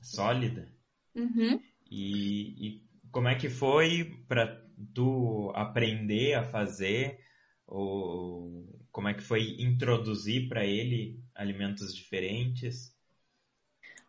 sólida. 0.00 0.68
Uhum. 1.14 1.60
E, 1.90 2.66
e, 2.66 2.82
como 3.10 3.28
é 3.28 3.34
que 3.34 3.48
foi 3.48 4.22
para 4.28 4.62
tu 4.94 5.50
aprender 5.54 6.34
a 6.34 6.44
fazer? 6.44 7.20
Ou 7.66 8.66
como 8.90 9.08
é 9.08 9.14
que 9.14 9.22
foi 9.22 9.56
introduzir 9.58 10.48
para 10.48 10.64
ele 10.64 11.22
alimentos 11.34 11.94
diferentes? 11.94 12.96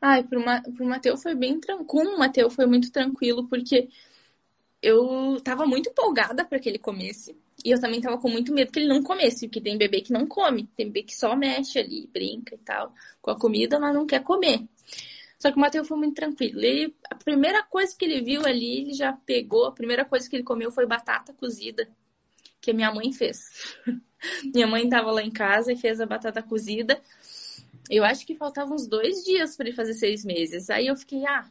Ai, 0.01 0.23
pro, 0.23 0.43
Ma 0.43 0.61
pro 0.61 0.85
Matheus 0.85 1.21
foi 1.21 1.35
bem 1.35 1.59
tranquilo. 1.59 2.15
O 2.15 2.19
Matheus 2.19 2.53
foi 2.55 2.65
muito 2.65 2.91
tranquilo, 2.91 3.47
porque 3.47 3.89
eu 4.81 5.39
tava 5.43 5.65
muito 5.65 5.89
empolgada 5.89 6.45
para 6.45 6.59
que 6.59 6.69
ele 6.69 6.79
comesse. 6.79 7.35
E 7.63 7.71
eu 7.71 7.79
também 7.79 7.99
tava 7.99 8.17
com 8.17 8.29
muito 8.29 8.53
medo 8.53 8.71
que 8.71 8.79
ele 8.79 8.87
não 8.87 9.03
comesse, 9.03 9.47
porque 9.47 9.59
tem 9.59 9.77
bebê 9.77 10.01
que 10.01 10.13
não 10.13 10.25
come, 10.25 10.67
tem 10.77 10.85
bebê 10.87 11.03
que 11.03 11.15
só 11.15 11.35
mexe 11.35 11.77
ali, 11.77 12.07
brinca 12.07 12.55
e 12.55 12.59
tal, 12.59 12.93
com 13.21 13.31
a 13.31 13.37
comida, 13.37 13.77
mas 13.79 13.93
não 13.93 14.05
quer 14.05 14.23
comer. 14.23 14.63
Só 15.39 15.51
que 15.51 15.57
o 15.57 15.61
Matheus 15.61 15.87
foi 15.87 15.97
muito 15.97 16.15
tranquilo. 16.15 16.59
Ele, 16.59 16.93
a 17.09 17.15
primeira 17.15 17.63
coisa 17.63 17.95
que 17.97 18.03
ele 18.03 18.21
viu 18.21 18.45
ali, 18.45 18.81
ele 18.81 18.93
já 18.93 19.13
pegou. 19.13 19.65
A 19.65 19.71
primeira 19.71 20.03
coisa 20.03 20.29
que 20.29 20.35
ele 20.35 20.43
comeu 20.43 20.69
foi 20.69 20.85
batata 20.85 21.33
cozida, 21.33 21.87
que 22.59 22.71
a 22.71 22.73
minha 22.73 22.93
mãe 22.93 23.13
fez. 23.13 23.39
minha 24.53 24.67
mãe 24.67 24.83
estava 24.83 25.11
lá 25.11 25.23
em 25.23 25.31
casa 25.31 25.71
e 25.71 25.77
fez 25.77 26.01
a 26.01 26.05
batata 26.05 26.43
cozida. 26.43 27.01
Eu 27.89 28.03
acho 28.03 28.25
que 28.25 28.35
faltavam 28.35 28.75
uns 28.75 28.85
dois 28.85 29.23
dias 29.23 29.55
para 29.55 29.67
ele 29.67 29.75
fazer 29.75 29.93
seis 29.93 30.25
meses. 30.25 30.69
Aí 30.69 30.87
eu 30.87 30.95
fiquei, 30.97 31.25
ah, 31.25 31.49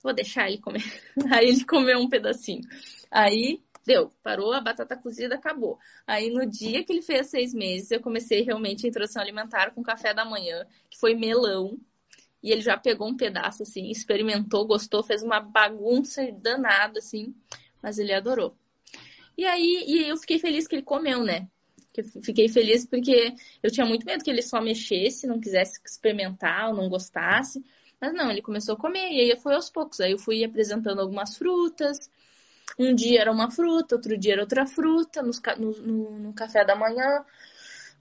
vou 0.00 0.14
deixar 0.14 0.48
ele 0.48 0.58
comer. 0.58 0.84
Aí 1.34 1.48
ele 1.48 1.64
comeu 1.64 1.98
um 1.98 2.08
pedacinho. 2.08 2.62
Aí 3.10 3.60
deu, 3.84 4.12
parou, 4.22 4.52
a 4.52 4.60
batata 4.60 4.96
cozida 4.96 5.34
acabou. 5.34 5.76
Aí 6.06 6.30
no 6.30 6.46
dia 6.46 6.84
que 6.84 6.92
ele 6.92 7.02
fez 7.02 7.26
seis 7.26 7.52
meses, 7.52 7.90
eu 7.90 8.00
comecei 8.00 8.42
realmente 8.42 8.86
a 8.86 8.88
introdução 8.88 9.20
alimentar 9.20 9.72
com 9.72 9.82
café 9.82 10.14
da 10.14 10.24
manhã, 10.24 10.64
que 10.88 10.98
foi 10.98 11.14
melão 11.14 11.76
e 12.44 12.52
ele 12.52 12.60
já 12.60 12.76
pegou 12.76 13.08
um 13.08 13.16
pedaço, 13.16 13.62
assim, 13.62 13.90
experimentou, 13.90 14.66
gostou, 14.66 15.02
fez 15.02 15.22
uma 15.22 15.40
bagunça 15.40 16.30
danada, 16.30 16.98
assim, 16.98 17.34
mas 17.82 17.98
ele 17.98 18.12
adorou. 18.12 18.54
E 19.36 19.46
aí, 19.46 19.84
e 19.88 20.06
eu 20.10 20.16
fiquei 20.18 20.38
feliz 20.38 20.68
que 20.68 20.74
ele 20.74 20.82
comeu, 20.82 21.24
né? 21.24 21.48
Fiquei 22.22 22.46
feliz 22.48 22.84
porque 22.84 23.34
eu 23.62 23.70
tinha 23.70 23.86
muito 23.86 24.04
medo 24.04 24.22
que 24.22 24.30
ele 24.30 24.42
só 24.42 24.60
mexesse, 24.60 25.26
não 25.26 25.40
quisesse 25.40 25.80
experimentar 25.86 26.68
ou 26.68 26.74
não 26.74 26.88
gostasse. 26.90 27.64
Mas 27.98 28.12
não, 28.12 28.30
ele 28.30 28.42
começou 28.42 28.74
a 28.74 28.78
comer 28.78 29.10
e 29.10 29.20
aí 29.20 29.36
foi 29.40 29.54
aos 29.54 29.70
poucos. 29.70 30.00
Aí 30.00 30.12
eu 30.12 30.18
fui 30.18 30.44
apresentando 30.44 31.00
algumas 31.00 31.38
frutas. 31.38 32.10
Um 32.78 32.94
dia 32.94 33.22
era 33.22 33.32
uma 33.32 33.50
fruta, 33.50 33.94
outro 33.94 34.18
dia 34.18 34.34
era 34.34 34.42
outra 34.42 34.66
fruta, 34.66 35.22
no, 35.22 35.30
no, 35.80 36.18
no 36.18 36.32
café 36.34 36.62
da 36.62 36.76
manhã. 36.76 37.24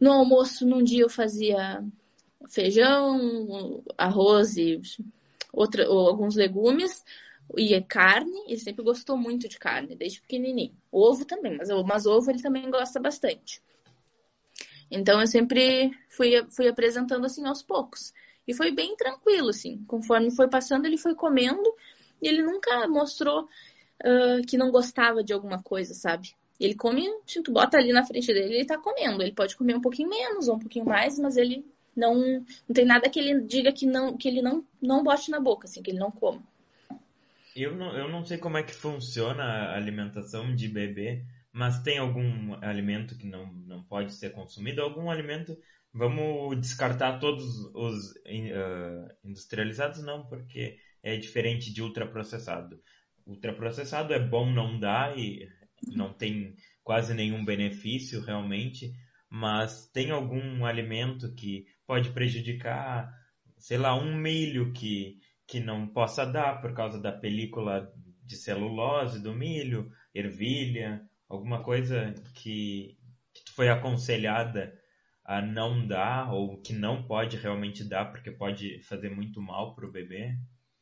No 0.01 0.11
almoço, 0.11 0.65
num 0.67 0.83
dia 0.83 1.03
eu 1.03 1.09
fazia 1.09 1.81
feijão, 2.49 3.83
arroz 3.97 4.57
e 4.57 4.81
outra, 5.51 5.89
ou 5.89 6.07
alguns 6.07 6.35
legumes 6.35 7.03
e 7.57 7.79
carne. 7.81 8.43
Ele 8.47 8.59
sempre 8.59 8.83
gostou 8.83 9.17
muito 9.17 9.47
de 9.47 9.57
carne, 9.59 9.95
desde 9.95 10.21
pequenininho. 10.21 10.75
Ovo 10.91 11.25
também, 11.25 11.57
mas, 11.57 11.69
mas 11.85 12.05
ovo 12.05 12.29
ele 12.31 12.41
também 12.41 12.69
gosta 12.69 12.99
bastante. 12.99 13.61
Então 14.89 15.19
eu 15.19 15.27
sempre 15.27 15.91
fui, 16.09 16.45
fui 16.49 16.67
apresentando 16.67 17.25
assim 17.25 17.45
aos 17.45 17.63
poucos. 17.63 18.13
E 18.47 18.53
foi 18.53 18.71
bem 18.71 18.95
tranquilo, 18.95 19.49
assim. 19.49 19.83
Conforme 19.87 20.29
foi 20.31 20.47
passando, 20.49 20.85
ele 20.85 20.97
foi 20.97 21.15
comendo 21.15 21.73
e 22.21 22.27
ele 22.27 22.43
nunca 22.43 22.87
mostrou 22.87 23.43
uh, 23.43 24.45
que 24.47 24.57
não 24.57 24.69
gostava 24.71 25.23
de 25.23 25.33
alguma 25.33 25.61
coisa, 25.63 25.93
sabe? 25.93 26.35
Ele 26.59 26.75
come, 26.75 27.09
tu 27.43 27.51
bota 27.51 27.77
ali 27.77 27.91
na 27.91 28.05
frente 28.05 28.27
dele, 28.27 28.55
ele 28.55 28.65
tá 28.65 28.77
comendo. 28.77 29.21
Ele 29.21 29.33
pode 29.33 29.55
comer 29.55 29.75
um 29.75 29.81
pouquinho 29.81 30.09
menos 30.09 30.47
ou 30.47 30.55
um 30.55 30.59
pouquinho 30.59 30.85
mais, 30.85 31.17
mas 31.17 31.37
ele 31.37 31.65
não, 31.95 32.15
não 32.15 32.73
tem 32.73 32.85
nada 32.85 33.09
que 33.09 33.19
ele 33.19 33.41
diga 33.41 33.71
que, 33.71 33.85
não, 33.85 34.17
que 34.17 34.27
ele 34.27 34.41
não, 34.41 34.65
não 34.81 35.03
bote 35.03 35.29
na 35.29 35.39
boca, 35.39 35.67
assim, 35.67 35.81
que 35.81 35.91
ele 35.91 35.99
não 35.99 36.11
coma. 36.11 36.41
Eu 37.55 37.75
não, 37.75 37.95
eu 37.95 38.09
não 38.09 38.25
sei 38.25 38.37
como 38.37 38.57
é 38.57 38.63
que 38.63 38.73
funciona 38.73 39.43
a 39.43 39.75
alimentação 39.75 40.55
de 40.55 40.67
bebê, 40.67 41.23
mas 41.51 41.83
tem 41.83 41.99
algum 41.99 42.55
alimento 42.63 43.15
que 43.15 43.27
não, 43.27 43.53
não 43.53 43.83
pode 43.83 44.13
ser 44.13 44.31
consumido? 44.31 44.81
Algum 44.81 45.11
alimento, 45.11 45.55
vamos 45.93 46.59
descartar 46.59 47.19
todos 47.19 47.45
os 47.75 48.11
uh, 48.11 49.15
industrializados? 49.23 50.03
Não, 50.03 50.25
porque 50.25 50.77
é 51.03 51.15
diferente 51.15 51.71
de 51.71 51.83
ultraprocessado. 51.83 52.81
Ultraprocessado 53.25 54.13
é 54.13 54.19
bom 54.19 54.51
não 54.51 54.79
dar 54.79 55.17
e 55.17 55.47
não 55.87 56.11
tem 56.11 56.55
quase 56.83 57.13
nenhum 57.13 57.45
benefício 57.45 58.21
realmente, 58.21 58.91
mas 59.29 59.87
tem 59.91 60.11
algum 60.11 60.65
alimento 60.65 61.33
que 61.35 61.65
pode 61.93 62.09
prejudicar, 62.09 63.13
sei 63.55 63.77
lá, 63.77 63.93
um 63.93 64.15
milho 64.15 64.73
que, 64.73 65.19
que 65.45 65.59
não 65.59 65.85
possa 65.85 66.25
dar 66.25 66.59
por 66.59 66.73
causa 66.73 66.99
da 66.99 67.11
película 67.11 67.93
de 68.25 68.35
celulose 68.35 69.21
do 69.21 69.31
milho, 69.31 69.91
ervilha, 70.11 71.07
alguma 71.29 71.61
coisa 71.61 72.15
que, 72.33 72.97
que 73.31 73.51
foi 73.51 73.69
aconselhada 73.69 74.73
a 75.23 75.39
não 75.39 75.85
dar 75.85 76.33
ou 76.33 76.59
que 76.63 76.73
não 76.73 77.03
pode 77.03 77.37
realmente 77.37 77.83
dar 77.83 78.05
porque 78.11 78.31
pode 78.31 78.81
fazer 78.81 79.11
muito 79.11 79.39
mal 79.39 79.75
para 79.75 79.85
o 79.85 79.91
bebê? 79.91 80.35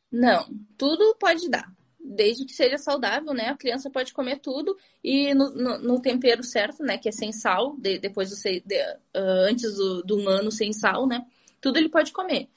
Não, 0.10 0.47
tudo 0.78 1.17
pode 1.19 1.50
dar 1.50 1.69
desde 2.03 2.45
que 2.45 2.53
seja 2.53 2.77
saudável, 2.77 3.33
né? 3.33 3.49
A 3.49 3.57
criança 3.57 3.89
pode 3.89 4.13
comer 4.13 4.39
tudo 4.39 4.77
e 5.03 5.33
no, 5.33 5.51
no, 5.51 5.77
no 5.79 6.01
tempero 6.01 6.43
certo, 6.43 6.83
né? 6.83 6.97
Que 6.97 7.09
é 7.09 7.11
sem 7.11 7.31
sal, 7.31 7.75
de, 7.77 7.99
depois 7.99 8.29
do 8.29 8.35
de, 8.35 8.81
uh, 9.15 9.47
antes 9.49 9.75
do, 9.75 10.03
do, 10.03 10.19
um 10.19 10.29
ano 10.29 10.51
sem 10.51 10.73
sal, 10.73 11.07
né? 11.07 11.25
Tudo 11.59 11.77
ele 11.77 11.89
pode 11.89 12.11
comer. 12.11 12.49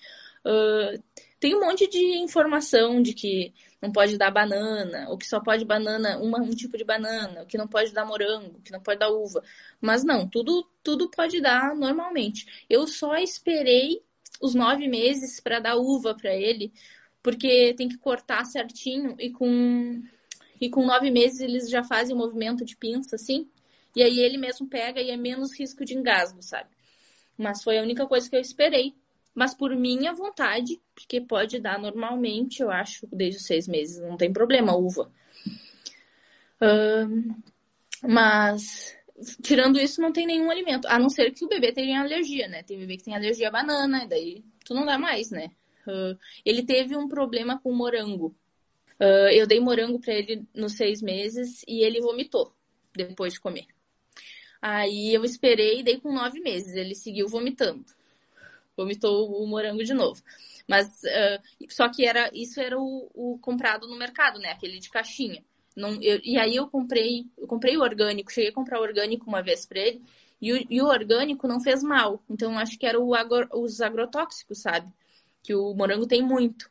Uh, 0.44 1.02
tem 1.38 1.54
um 1.54 1.60
monte 1.60 1.86
de 1.86 2.18
informação 2.18 3.02
de 3.02 3.12
que 3.12 3.52
não 3.80 3.92
pode 3.92 4.16
dar 4.16 4.30
banana, 4.30 5.10
ou 5.10 5.18
que 5.18 5.26
só 5.26 5.40
pode 5.40 5.64
banana, 5.64 6.16
uma, 6.18 6.40
um 6.40 6.50
tipo 6.50 6.76
de 6.78 6.84
banana, 6.84 7.40
ou 7.40 7.46
que 7.46 7.58
não 7.58 7.68
pode 7.68 7.92
dar 7.92 8.06
morango, 8.06 8.60
que 8.62 8.72
não 8.72 8.80
pode 8.80 8.98
dar 8.98 9.10
uva. 9.10 9.42
Mas 9.78 10.02
não, 10.02 10.26
tudo, 10.26 10.66
tudo 10.82 11.10
pode 11.10 11.40
dar 11.42 11.76
normalmente. 11.76 12.64
Eu 12.68 12.86
só 12.86 13.14
esperei 13.16 14.02
os 14.40 14.54
nove 14.54 14.88
meses 14.88 15.38
para 15.38 15.60
dar 15.60 15.76
uva 15.76 16.14
para 16.14 16.34
ele, 16.34 16.72
porque 17.24 17.72
tem 17.74 17.88
que 17.88 17.96
cortar 17.96 18.44
certinho 18.44 19.16
e 19.18 19.30
com 19.30 20.02
e 20.60 20.68
com 20.68 20.86
nove 20.86 21.10
meses 21.10 21.40
eles 21.40 21.70
já 21.70 21.82
fazem 21.82 22.14
o 22.14 22.18
movimento 22.18 22.64
de 22.64 22.76
pinça 22.76 23.16
assim 23.16 23.48
e 23.96 24.02
aí 24.02 24.18
ele 24.20 24.36
mesmo 24.36 24.68
pega 24.68 25.00
e 25.00 25.10
é 25.10 25.16
menos 25.16 25.58
risco 25.58 25.84
de 25.84 25.94
engasgo, 25.94 26.42
sabe? 26.42 26.68
Mas 27.38 27.62
foi 27.62 27.78
a 27.78 27.82
única 27.82 28.06
coisa 28.06 28.28
que 28.28 28.36
eu 28.36 28.40
esperei. 28.40 28.94
Mas 29.34 29.52
por 29.52 29.74
minha 29.74 30.12
vontade, 30.12 30.80
porque 30.94 31.20
pode 31.20 31.58
dar 31.58 31.78
normalmente, 31.78 32.62
eu 32.62 32.70
acho, 32.70 33.06
desde 33.12 33.40
os 33.40 33.46
seis 33.46 33.66
meses, 33.66 34.00
não 34.00 34.16
tem 34.16 34.32
problema, 34.32 34.76
uva. 34.76 35.10
mas 38.02 38.96
tirando 39.42 39.80
isso, 39.80 40.00
não 40.00 40.12
tem 40.12 40.26
nenhum 40.26 40.50
alimento. 40.50 40.86
A 40.86 40.98
não 40.98 41.08
ser 41.08 41.32
que 41.32 41.44
o 41.44 41.48
bebê 41.48 41.72
tenha 41.72 42.00
alergia, 42.00 42.46
né? 42.46 42.62
Tem 42.62 42.78
bebê 42.78 42.96
que 42.96 43.04
tem 43.04 43.14
alergia 43.14 43.48
à 43.48 43.50
banana, 43.50 44.04
e 44.04 44.08
daí 44.08 44.44
tu 44.64 44.72
não 44.72 44.86
dá 44.86 44.98
mais, 44.98 45.30
né? 45.30 45.50
Uh, 45.86 46.18
ele 46.44 46.62
teve 46.62 46.96
um 46.96 47.08
problema 47.08 47.58
com 47.58 47.72
morango. 47.72 48.34
Uh, 49.00 49.30
eu 49.32 49.46
dei 49.46 49.60
morango 49.60 49.98
para 49.98 50.14
ele 50.14 50.46
nos 50.54 50.74
seis 50.74 51.02
meses 51.02 51.64
e 51.66 51.84
ele 51.84 52.00
vomitou 52.00 52.54
depois 52.94 53.34
de 53.34 53.40
comer. 53.40 53.66
Aí 54.62 55.12
eu 55.12 55.24
esperei 55.24 55.80
e 55.80 55.82
dei 55.82 56.00
com 56.00 56.12
nove 56.12 56.40
meses. 56.40 56.74
Ele 56.74 56.94
seguiu 56.94 57.28
vomitando. 57.28 57.84
Vomitou 58.76 59.42
o 59.42 59.46
morango 59.46 59.84
de 59.84 59.92
novo. 59.92 60.22
Mas 60.66 61.02
uh, 61.02 61.66
só 61.68 61.88
que 61.88 62.06
era 62.06 62.30
isso 62.32 62.60
era 62.60 62.78
o, 62.78 63.10
o, 63.14 63.38
comprado 63.38 63.86
no 63.86 63.96
mercado, 63.96 64.38
né? 64.38 64.50
Aquele 64.50 64.78
de 64.78 64.88
caixinha. 64.88 65.44
Não, 65.76 66.00
eu, 66.00 66.20
e 66.24 66.38
aí 66.38 66.56
eu 66.56 66.68
comprei, 66.68 67.26
eu 67.36 67.46
comprei 67.46 67.76
o 67.76 67.82
orgânico, 67.82 68.32
cheguei 68.32 68.50
a 68.50 68.54
comprar 68.54 68.78
o 68.78 68.82
orgânico 68.82 69.26
uma 69.26 69.42
vez 69.42 69.66
para 69.66 69.80
ele, 69.80 70.02
e 70.40 70.52
o, 70.52 70.66
e 70.70 70.80
o, 70.80 70.86
orgânico 70.86 71.48
não 71.48 71.60
fez 71.60 71.82
mal. 71.82 72.22
Então 72.30 72.58
acho 72.58 72.78
que 72.78 72.86
era 72.86 72.98
agro, 73.18 73.48
os 73.52 73.80
agrotóxicos, 73.80 74.58
sabe? 74.58 74.90
Que 75.44 75.54
o 75.54 75.72
morango 75.74 76.06
tem 76.06 76.22
muito. 76.22 76.64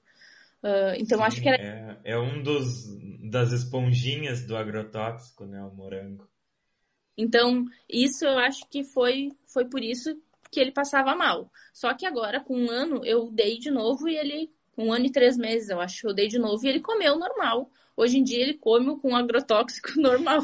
Uh, 0.61 0.97
então 0.97 1.19
Sim, 1.19 1.23
acho 1.23 1.41
que 1.41 1.47
era. 1.47 1.57
É, 1.61 2.13
é 2.13 2.19
um 2.19 2.43
dos 2.43 2.87
das 3.29 3.53
esponjinhas 3.53 4.45
do 4.45 4.57
agrotóxico, 4.57 5.45
né? 5.45 5.63
O 5.63 5.73
morango. 5.73 6.27
Então, 7.17 7.65
isso 7.87 8.25
eu 8.25 8.37
acho 8.39 8.67
que 8.69 8.83
foi, 8.83 9.31
foi 9.47 9.65
por 9.65 9.81
isso 9.81 10.19
que 10.51 10.59
ele 10.59 10.71
passava 10.71 11.15
mal. 11.15 11.51
Só 11.73 11.93
que 11.93 12.05
agora, 12.05 12.39
com 12.39 12.55
um 12.55 12.69
ano, 12.69 13.05
eu 13.05 13.31
dei 13.31 13.57
de 13.57 13.71
novo 13.71 14.07
e 14.07 14.15
ele. 14.15 14.51
Um 14.75 14.91
ano 14.91 15.05
e 15.05 15.11
três 15.11 15.37
meses, 15.37 15.69
eu 15.69 15.79
acho, 15.79 16.07
eu 16.07 16.15
dei 16.15 16.27
de 16.27 16.39
novo 16.39 16.65
e 16.65 16.67
ele 16.67 16.79
comeu 16.79 17.15
normal. 17.15 17.69
Hoje 17.95 18.17
em 18.17 18.23
dia 18.23 18.41
ele 18.41 18.55
come 18.55 18.99
com 18.99 19.15
agrotóxico 19.15 19.91
normal. 20.01 20.43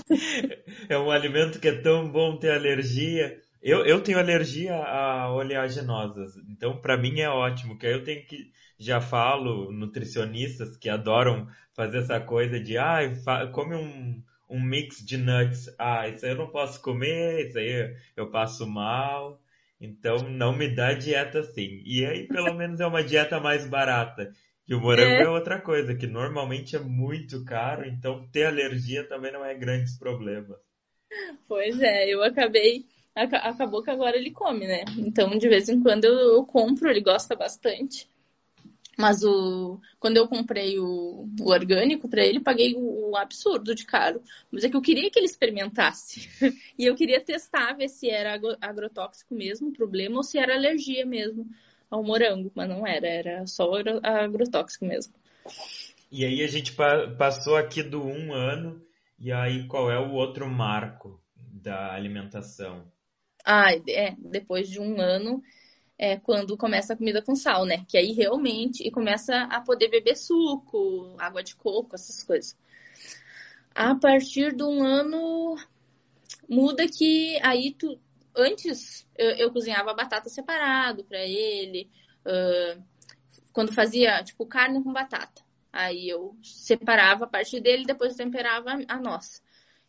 É 0.88 0.98
um 1.00 1.10
alimento 1.10 1.60
que 1.60 1.68
é 1.68 1.82
tão 1.82 2.12
bom 2.12 2.38
ter 2.38 2.52
alergia. 2.52 3.42
Eu, 3.62 3.86
eu 3.86 4.02
tenho 4.02 4.20
alergia 4.20 4.76
a 4.76 5.34
oleaginosas, 5.34 6.38
então 6.50 6.80
para 6.80 6.98
mim 6.98 7.20
é 7.20 7.30
ótimo, 7.30 7.78
que 7.78 7.86
aí 7.86 7.94
eu 7.94 8.04
tenho 8.04 8.26
que 8.26 8.52
já 8.78 9.02
falo 9.02 9.72
nutricionistas 9.72 10.78
que 10.78 10.88
adoram 10.88 11.48
fazer 11.74 12.00
essa 12.00 12.20
coisa 12.22 12.58
de 12.60 12.78
ah, 12.78 13.00
come 13.52 13.76
um, 13.76 14.24
um 14.50 14.62
mix 14.62 15.06
de 15.06 15.18
nuts. 15.18 15.74
Ah, 15.78 16.08
isso 16.08 16.26
aí 16.26 16.32
eu 16.32 16.38
não 16.38 16.48
posso 16.48 16.82
comer, 16.82 17.48
isso 17.48 17.58
aí 17.58 17.96
eu 18.16 18.32
passo 18.32 18.66
mal. 18.66 19.42
Então 19.82 20.18
não 20.30 20.56
me 20.56 20.74
dá 20.74 20.94
dieta 20.94 21.40
assim. 21.40 21.82
E 21.86 22.06
aí 22.06 22.28
pelo 22.28 22.54
menos 22.56 22.80
é 22.80 22.88
uma 22.88 23.04
dieta 23.04 23.40
mais 23.40 23.68
barata. 23.68 24.32
E 24.68 24.74
o 24.74 24.80
morango 24.80 25.24
é. 25.24 25.24
é. 25.24 25.30
outra 25.30 25.60
coisa, 25.60 25.96
que 25.96 26.06
normalmente 26.06 26.76
é 26.76 26.80
muito 26.80 27.44
caro, 27.44 27.86
então 27.86 28.28
ter 28.32 28.46
alergia 28.46 29.04
também 29.04 29.32
não 29.32 29.44
é 29.44 29.56
grandes 29.56 29.98
problemas. 29.98 30.58
Pois 31.48 31.82
é, 31.82 32.08
eu 32.08 32.24
acabei. 32.24 32.86
Acabou 33.16 33.84
que 33.84 33.90
agora 33.90 34.18
ele 34.18 34.32
come, 34.32 34.66
né? 34.66 34.86
Então, 34.98 35.38
de 35.38 35.50
vez 35.50 35.68
em 35.68 35.82
quando 35.82 36.06
eu, 36.06 36.36
eu 36.36 36.46
compro, 36.46 36.90
ele 36.90 37.02
gosta 37.02 37.36
bastante. 37.36 38.08
Mas 38.98 39.24
o, 39.24 39.80
quando 39.98 40.18
eu 40.18 40.28
comprei 40.28 40.78
o, 40.78 41.26
o 41.40 41.50
orgânico 41.50 42.10
para 42.10 42.22
ele, 42.22 42.42
paguei 42.42 42.76
o, 42.76 43.12
o, 43.12 43.16
absurdo 43.16 43.74
de 43.74 43.86
caro. 43.86 44.22
Mas 44.52 44.66
é 44.66 44.70
que 44.70 44.76
eu 44.76 44.82
queria 44.82 45.10
que 45.10 45.18
ele 45.18 45.26
experimentasse. 45.26 46.30
e 46.78 46.86
eu 46.86 46.96
queria 46.96 47.22
testar, 47.22 47.74
ver 47.74 47.88
se 47.88 48.10
era 48.10 48.38
agrotóxico 48.60 49.34
mesmo 49.34 49.70
o 49.70 49.74
problema 49.74 50.18
ou 50.18 50.24
se 50.24 50.38
era 50.38 50.54
alergia 50.54 51.06
mesmo 51.06 51.50
ao 51.90 52.04
morango, 52.04 52.52
mas 52.54 52.68
não 52.68 52.86
era, 52.86 53.08
era 53.08 53.48
só 53.48 53.72
agrotóxico 54.04 54.86
mesmo. 54.86 55.14
E 56.12 56.26
aí 56.26 56.44
a 56.44 56.48
gente 56.48 56.76
passou 57.18 57.56
aqui 57.56 57.82
do 57.82 58.04
um 58.04 58.34
ano, 58.34 58.82
e 59.18 59.32
aí 59.32 59.66
qual 59.68 59.90
é 59.90 59.98
o 59.98 60.12
outro 60.12 60.48
marco 60.48 61.22
da 61.36 61.94
alimentação? 61.94 62.84
Ah, 63.46 63.74
é, 63.74 64.16
depois 64.18 64.70
de 64.70 64.80
um 64.80 65.00
ano 65.00 65.42
é 65.98 66.18
quando 66.18 66.58
começa 66.58 66.94
a 66.94 66.98
comida 66.98 67.22
com 67.22 67.36
sal, 67.36 67.66
né? 67.66 67.86
Que 67.88 67.98
aí 67.98 68.12
realmente 68.14 68.86
e 68.86 68.92
começa 68.92 69.44
a 69.44 69.62
poder 69.62 69.90
beber 69.90 70.16
suco, 70.16 71.16
água 71.18 71.44
de 71.44 71.56
coco, 71.56 71.96
essas 71.96 72.24
coisas. 72.24 72.58
A 73.76 73.96
partir 73.96 74.56
de 74.56 74.64
um 74.64 74.84
ano 74.84 75.58
muda 76.48 76.88
que 76.88 77.40
aí 77.42 77.74
tu 77.74 78.00
antes 78.36 79.08
eu, 79.18 79.32
eu 79.32 79.52
cozinhava 79.52 79.94
batata 79.94 80.30
separado 80.30 81.04
para 81.04 81.20
ele. 81.20 81.90
Uh, 82.26 82.82
quando 83.52 83.74
fazia, 83.74 84.24
tipo, 84.24 84.46
carne 84.46 84.82
com 84.84 84.94
batata. 84.94 85.42
Aí 85.72 86.08
eu 86.08 86.36
separava 86.42 87.26
a 87.26 87.28
parte 87.28 87.60
dele 87.60 87.86
depois 87.86 88.16
temperava 88.16 88.80
a 88.88 88.98
nossa. 88.98 89.42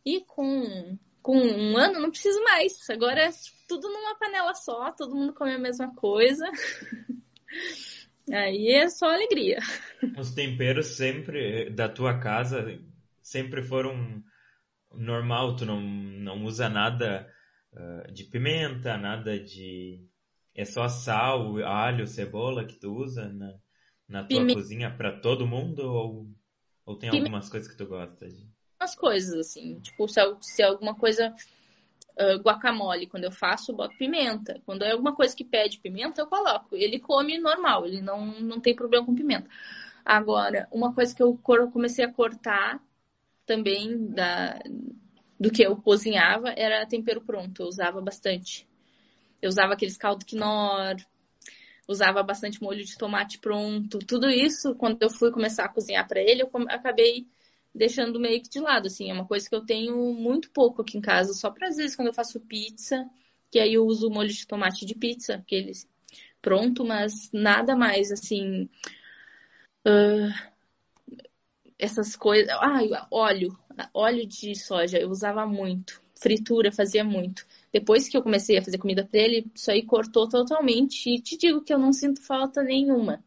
E 0.04 0.20
com, 0.22 0.98
com 1.22 1.36
um 1.36 1.76
ano 1.76 2.00
não 2.00 2.10
preciso 2.10 2.42
mais. 2.44 2.88
Agora 2.90 3.20
é 3.20 3.30
tudo 3.68 3.88
numa 3.88 4.18
panela 4.18 4.54
só, 4.54 4.90
todo 4.92 5.14
mundo 5.14 5.32
come 5.32 5.52
a 5.52 5.58
mesma 5.58 5.94
coisa. 5.94 6.44
Aí 8.32 8.68
é 8.68 8.88
só 8.88 9.06
alegria. 9.06 9.58
Os 10.18 10.32
temperos 10.32 10.86
sempre 10.88 11.70
da 11.70 11.88
tua 11.88 12.18
casa 12.18 12.78
sempre 13.22 13.62
foram 13.62 14.22
normal, 14.92 15.56
tu 15.56 15.64
não, 15.64 15.80
não 15.80 16.44
usa 16.44 16.68
nada 16.68 17.28
uh, 17.72 18.12
de 18.12 18.24
pimenta, 18.24 18.96
nada 18.96 19.38
de. 19.38 20.04
É 20.54 20.64
só 20.64 20.88
sal, 20.88 21.58
alho, 21.58 22.06
cebola 22.06 22.64
que 22.64 22.78
tu 22.78 22.92
usa 22.92 23.28
na, 23.28 23.54
na 24.08 24.24
tua 24.24 24.40
pimenta. 24.40 24.54
cozinha 24.54 24.90
para 24.90 25.20
todo 25.20 25.46
mundo? 25.46 25.80
Ou, 25.80 26.28
ou 26.84 26.96
tem 26.98 27.08
pimenta. 27.08 27.28
algumas 27.28 27.48
coisas 27.48 27.70
que 27.70 27.76
tu 27.76 27.86
gosta 27.86 28.28
de? 28.28 28.49
Umas 28.80 28.94
coisas, 28.94 29.34
assim. 29.34 29.78
Tipo, 29.80 30.08
se, 30.08 30.20
se 30.40 30.62
alguma 30.62 30.94
coisa. 30.94 31.34
Uh, 32.18 32.38
guacamole, 32.42 33.06
quando 33.06 33.24
eu 33.24 33.32
faço, 33.32 33.70
eu 33.70 33.76
boto 33.76 33.96
pimenta. 33.96 34.60
Quando 34.66 34.82
é 34.82 34.90
alguma 34.90 35.14
coisa 35.14 35.34
que 35.34 35.44
pede 35.44 35.78
pimenta, 35.80 36.20
eu 36.20 36.26
coloco. 36.26 36.76
Ele 36.76 36.98
come 36.98 37.38
normal, 37.38 37.86
ele 37.86 38.02
não, 38.02 38.26
não 38.40 38.60
tem 38.60 38.74
problema 38.74 39.06
com 39.06 39.14
pimenta. 39.14 39.48
Agora, 40.04 40.68
uma 40.70 40.92
coisa 40.94 41.14
que 41.14 41.22
eu 41.22 41.38
comecei 41.72 42.04
a 42.04 42.12
cortar 42.12 42.82
também 43.46 44.06
da, 44.08 44.58
do 45.38 45.50
que 45.50 45.62
eu 45.62 45.76
cozinhava 45.76 46.50
era 46.50 46.86
tempero 46.86 47.22
pronto. 47.22 47.62
Eu 47.62 47.66
usava 47.68 48.00
bastante. 48.00 48.68
Eu 49.40 49.48
usava 49.48 49.72
aqueles 49.72 49.96
caldo 49.96 50.24
quinor, 50.24 50.96
usava 51.88 52.22
bastante 52.22 52.62
molho 52.62 52.84
de 52.84 52.96
tomate 52.98 53.38
pronto. 53.38 53.98
Tudo 54.00 54.28
isso, 54.28 54.74
quando 54.74 55.02
eu 55.02 55.10
fui 55.10 55.30
começar 55.30 55.64
a 55.64 55.68
cozinhar 55.68 56.06
para 56.06 56.20
ele, 56.20 56.42
eu 56.42 56.50
acabei 56.68 57.26
deixando 57.74 58.20
meio 58.20 58.42
que 58.42 58.48
de 58.48 58.60
lado, 58.60 58.86
assim. 58.86 59.10
É 59.10 59.14
uma 59.14 59.26
coisa 59.26 59.48
que 59.48 59.54
eu 59.54 59.64
tenho 59.64 59.96
muito 60.14 60.50
pouco 60.50 60.82
aqui 60.82 60.98
em 60.98 61.00
casa, 61.00 61.32
só 61.32 61.50
para 61.50 61.68
às 61.68 61.76
vezes 61.76 61.96
quando 61.96 62.08
eu 62.08 62.14
faço 62.14 62.40
pizza, 62.40 63.08
que 63.50 63.58
aí 63.58 63.74
eu 63.74 63.86
uso 63.86 64.08
o 64.08 64.10
molho 64.12 64.28
de 64.28 64.46
tomate 64.46 64.86
de 64.86 64.94
pizza, 64.94 65.36
aqueles 65.36 65.88
pronto, 66.42 66.84
mas 66.84 67.30
nada 67.32 67.76
mais, 67.76 68.10
assim. 68.12 68.68
Uh, 69.86 70.32
essas 71.78 72.16
coisas. 72.16 72.50
Ah, 72.50 73.06
óleo 73.10 73.58
óleo 73.94 74.26
de 74.26 74.54
soja, 74.54 74.98
eu 74.98 75.10
usava 75.10 75.46
muito. 75.46 76.02
Fritura, 76.14 76.70
fazia 76.70 77.02
muito. 77.02 77.46
Depois 77.72 78.08
que 78.08 78.16
eu 78.16 78.22
comecei 78.22 78.58
a 78.58 78.62
fazer 78.62 78.78
comida 78.78 79.06
para 79.06 79.20
ele, 79.20 79.50
isso 79.54 79.70
aí 79.70 79.82
cortou 79.82 80.28
totalmente. 80.28 81.08
E 81.08 81.20
te 81.20 81.36
digo 81.36 81.62
que 81.62 81.72
eu 81.72 81.78
não 81.78 81.92
sinto 81.92 82.20
falta 82.20 82.62
nenhuma. 82.62 83.24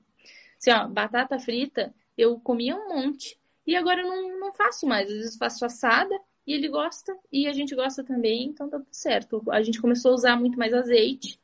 Assim, 0.59 0.71
ó, 0.71 0.87
batata 0.87 1.39
frita, 1.39 1.93
eu 2.17 2.39
comia 2.39 2.75
um 2.75 2.89
monte. 2.89 3.37
E 3.65 3.75
agora 3.75 4.01
eu 4.01 4.07
não, 4.07 4.39
não 4.39 4.53
faço 4.53 4.85
mais. 4.85 5.09
Às 5.09 5.17
vezes 5.17 5.37
faço 5.37 5.65
assada 5.65 6.15
e 6.45 6.53
ele 6.53 6.67
gosta. 6.67 7.15
E 7.31 7.47
a 7.47 7.53
gente 7.53 7.75
gosta 7.75 8.03
também, 8.03 8.45
então 8.45 8.69
tá 8.69 8.77
tudo 8.77 8.93
certo. 8.93 9.43
A 9.49 9.61
gente 9.61 9.81
começou 9.81 10.11
a 10.11 10.15
usar 10.15 10.35
muito 10.35 10.57
mais 10.57 10.73
azeite 10.73 11.39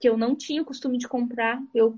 que 0.00 0.08
eu 0.08 0.16
não 0.16 0.36
tinha 0.36 0.62
o 0.62 0.64
costume 0.64 0.96
de 0.96 1.08
comprar. 1.08 1.60
Eu 1.74 1.92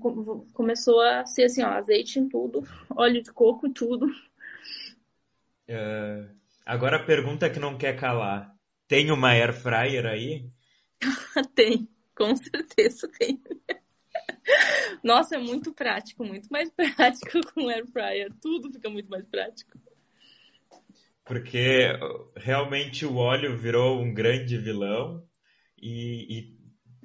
começou 0.53 1.01
a 1.01 1.25
ser 1.25 1.43
assim, 1.43 1.61
ó, 1.61 1.67
azeite 1.67 2.19
em 2.19 2.27
tudo, 2.27 2.63
óleo 2.89 3.21
de 3.21 3.31
coco 3.31 3.67
em 3.67 3.73
tudo. 3.73 4.07
Uh, 5.69 6.41
Agora 6.65 6.97
a 6.97 7.03
pergunta 7.03 7.49
que 7.49 7.59
não 7.59 7.77
quer 7.77 7.99
calar. 7.99 8.55
Tem 8.87 9.11
uma 9.11 9.31
air 9.31 9.53
fryer 9.53 10.05
aí? 10.05 10.49
tem, 11.55 11.89
com 12.15 12.35
certeza 12.35 13.09
tem. 13.19 13.41
Nossa, 15.03 15.35
é 15.35 15.37
muito 15.37 15.73
prático, 15.73 16.23
muito 16.23 16.47
mais 16.49 16.69
prático 16.75 17.39
com 17.53 17.69
air 17.69 17.85
fryer. 17.87 18.31
Tudo 18.41 18.71
fica 18.71 18.89
muito 18.89 19.09
mais 19.09 19.25
prático. 19.25 19.77
Porque 21.25 21.87
realmente 22.35 23.05
o 23.05 23.15
óleo 23.15 23.57
virou 23.57 24.01
um 24.01 24.13
grande 24.13 24.57
vilão 24.57 25.23
e, 25.81 26.39
e 26.39 26.57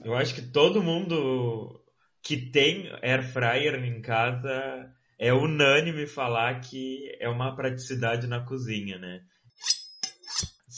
eu 0.04 0.14
acho 0.14 0.34
que 0.34 0.42
todo 0.42 0.82
mundo 0.82 1.82
que 2.22 2.36
tem 2.36 2.90
air 3.02 3.22
fryer 3.22 3.74
em 3.84 4.00
casa 4.00 4.92
é 5.18 5.32
unânime 5.32 6.06
falar 6.06 6.60
que 6.60 7.16
é 7.20 7.28
uma 7.28 7.54
praticidade 7.54 8.26
na 8.26 8.44
cozinha, 8.44 8.98
né? 8.98 9.22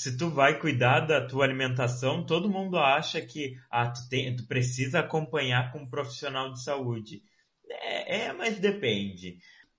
Se 0.08 0.16
tu 0.16 0.30
vai 0.30 0.58
cuidar 0.58 1.00
da 1.00 1.26
tua 1.26 1.44
alimentação, 1.44 2.24
todo 2.24 2.48
mundo 2.48 2.78
acha 2.78 3.20
que 3.20 3.58
ah, 3.70 3.90
tu, 3.90 4.08
tem, 4.08 4.34
tu 4.34 4.46
precisa 4.46 5.00
acompanhar 5.00 5.70
com 5.70 5.80
um 5.80 5.88
profissional 5.88 6.50
de 6.50 6.62
saúde. 6.62 7.22
É, 7.68 8.24
é, 8.24 8.32
mas 8.32 8.58
depende. 8.58 9.38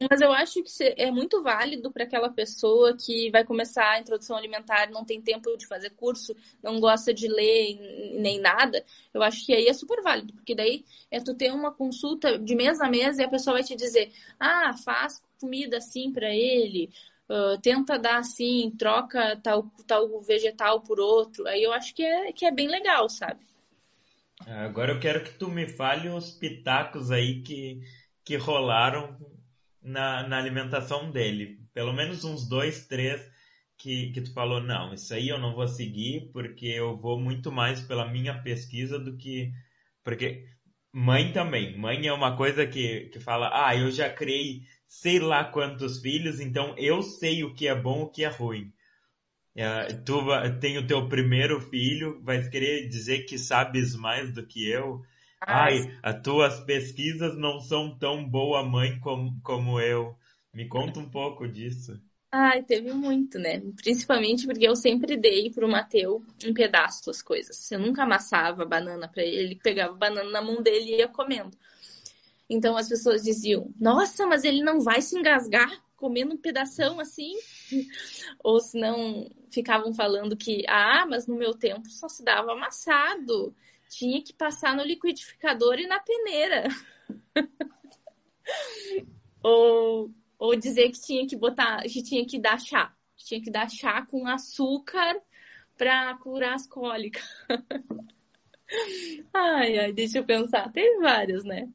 Mas 0.10 0.22
eu 0.22 0.32
acho 0.32 0.64
que 0.64 0.70
é 0.96 1.12
muito 1.12 1.44
válido 1.44 1.92
para 1.92 2.06
aquela 2.06 2.30
pessoa 2.30 2.96
que 2.96 3.30
vai 3.32 3.44
começar 3.44 3.90
a 3.92 4.00
introdução 4.00 4.38
alimentar, 4.38 4.90
não 4.90 5.04
tem 5.04 5.22
tempo 5.22 5.58
de 5.58 5.68
fazer 5.68 5.90
curso, 5.90 6.34
não 6.64 6.80
gosta 6.80 7.14
de 7.14 7.28
ler 7.28 7.78
nem 8.14 8.40
nada. 8.40 8.86
Eu 9.14 9.22
acho 9.22 9.46
que 9.46 9.54
aí 9.54 9.68
é 9.68 9.74
super 9.74 10.02
válido, 10.02 10.34
porque 10.34 10.56
daí 10.56 10.86
é 11.12 11.20
tu 11.20 11.34
ter 11.34 11.52
uma 11.52 11.74
consulta 11.74 12.38
de 12.38 12.56
mês 12.56 12.80
a 12.80 12.88
mês 12.88 13.18
e 13.18 13.24
a 13.24 13.30
pessoa 13.30 13.56
vai 13.56 13.64
te 13.64 13.76
dizer: 13.76 14.14
ah, 14.40 14.74
faz 14.74 15.22
comida 15.42 15.78
assim 15.78 16.14
para 16.14 16.34
ele, 16.34 16.90
uh, 17.30 17.60
tenta 17.62 17.98
dar 17.98 18.18
assim, 18.18 18.74
troca 18.78 19.38
tal, 19.38 19.64
tal 19.88 20.22
vegetal 20.22 20.82
por 20.82 21.00
outro. 21.00 21.48
Aí 21.48 21.64
eu 21.64 21.72
acho 21.72 21.94
que 21.94 22.04
é, 22.04 22.34
que 22.34 22.46
é 22.46 22.52
bem 22.52 22.68
legal, 22.68 23.08
sabe? 23.08 23.40
Agora 24.46 24.94
eu 24.94 25.00
quero 25.00 25.24
que 25.24 25.34
tu 25.34 25.50
me 25.50 25.68
fale 25.68 26.10
os 26.10 26.32
pitacos 26.32 27.12
aí 27.12 27.42
que, 27.42 27.82
que 28.24 28.36
rolaram 28.36 29.18
na, 29.82 30.28
na 30.28 30.38
alimentação 30.38 31.12
dele. 31.12 31.60
Pelo 31.74 31.94
menos 31.94 32.24
uns 32.24 32.48
dois, 32.48 32.88
três 32.88 33.30
que, 33.78 34.12
que 34.12 34.22
tu 34.22 34.34
falou, 34.34 34.62
não, 34.62 34.94
isso 34.94 35.14
aí 35.14 35.30
eu 35.30 35.38
não 35.38 35.54
vou 35.54 35.68
seguir 35.68 36.30
porque 36.32 36.68
eu 36.68 36.98
vou 36.98 37.20
muito 37.20 37.52
mais 37.52 37.82
pela 37.82 38.10
minha 38.10 38.42
pesquisa 38.42 38.98
do 38.98 39.16
que. 39.18 39.52
Porque 40.04 40.48
mãe 40.92 41.32
também. 41.32 41.78
Mãe 41.78 42.08
é 42.08 42.14
uma 42.14 42.36
coisa 42.36 42.66
que, 42.66 43.10
que 43.10 43.20
fala, 43.20 43.50
ah, 43.54 43.76
eu 43.76 43.92
já 43.92 44.10
criei 44.10 44.64
sei 44.90 45.20
lá 45.20 45.46
quantos 45.46 46.02
filhos, 46.02 46.42
então 46.42 46.76
eu 46.78 47.02
sei 47.04 47.44
o 47.44 47.54
que 47.54 47.68
é 47.68 47.76
bom 47.76 48.02
e 48.02 48.04
o 48.04 48.10
que 48.10 48.26
é 48.26 48.28
ruim. 48.28 48.74
É, 49.56 49.86
tu 50.06 50.22
tem 50.60 50.78
o 50.78 50.88
teu 50.88 51.08
primeiro 51.08 51.62
filho, 51.62 52.20
vai 52.24 52.50
querer 52.50 52.88
dizer 52.90 53.26
que 53.26 53.38
sabes 53.38 53.96
mais 53.96 54.34
do 54.34 54.46
que 54.46 54.68
eu. 54.68 55.02
Ai, 55.42 55.98
as 56.02 56.22
tuas 56.22 56.60
pesquisas 56.62 57.38
não 57.38 57.60
são 57.60 57.98
tão 57.98 58.28
boa 58.28 58.64
mãe 58.64 59.00
como, 59.00 59.40
como 59.42 59.80
eu. 59.80 60.16
Me 60.54 60.68
conta 60.68 61.00
um 61.00 61.10
pouco 61.10 61.48
disso. 61.48 62.02
Ai, 62.32 62.64
teve 62.64 62.94
muito, 62.94 63.40
né? 63.40 63.60
Principalmente 63.76 64.46
porque 64.46 64.68
eu 64.68 64.76
sempre 64.76 65.18
dei 65.18 65.52
pro 65.52 65.68
Mateu 65.68 66.24
um 66.46 66.54
pedaço 66.54 67.06
das 67.08 67.22
coisas. 67.22 67.72
Eu 67.72 67.80
nunca 67.80 68.04
amassava 68.04 68.66
banana 68.66 69.08
para 69.08 69.24
ele, 69.24 69.38
ele 69.38 69.56
pegava 69.56 69.94
banana 69.94 70.30
na 70.30 70.42
mão 70.42 70.62
dele 70.62 70.92
e 70.92 70.98
ia 70.98 71.08
comendo. 71.08 71.58
Então 72.50 72.76
as 72.76 72.90
pessoas 72.90 73.24
diziam: 73.24 73.72
Nossa, 73.80 74.26
mas 74.26 74.44
ele 74.44 74.64
não 74.64 74.80
vai 74.80 75.02
se 75.02 75.18
engasgar 75.18 75.84
comendo 75.96 76.34
um 76.34 76.38
pedação 76.38 77.00
assim? 77.00 77.34
Ou 78.44 78.60
se 78.60 78.80
não, 78.80 79.30
ficavam 79.52 79.94
falando 79.94 80.36
que, 80.36 80.64
ah, 80.68 81.06
mas 81.08 81.28
no 81.28 81.36
meu 81.36 81.54
tempo 81.54 81.88
só 81.90 82.08
se 82.08 82.24
dava 82.24 82.54
amassado 82.54 83.54
tinha 83.90 84.22
que 84.22 84.34
passar 84.34 84.76
no 84.76 84.84
liquidificador 84.84 85.80
e 85.80 85.88
na 85.88 86.00
peneira. 86.00 86.68
ou, 89.44 90.12
ou 90.38 90.56
dizer 90.56 90.92
que 90.92 91.02
tinha 91.02 91.28
que 91.28 91.36
botar, 91.36 91.82
que 91.84 92.04
tinha 92.04 92.26
que 92.26 92.40
dar 92.40 92.60
chá. 92.60 92.94
Tinha 93.18 93.42
que 93.42 93.52
dar 93.52 93.70
chá 93.70 94.06
com 94.06 94.28
açúcar 94.28 95.20
para 95.76 96.16
curar 96.18 96.54
as 96.54 96.68
cólicas. 96.68 97.24
ai, 99.34 99.80
ai, 99.80 99.92
deixa 99.92 100.20
eu 100.20 100.26
pensar. 100.26 100.72
Tem 100.72 101.00
vários, 101.00 101.44
né? 101.44 101.68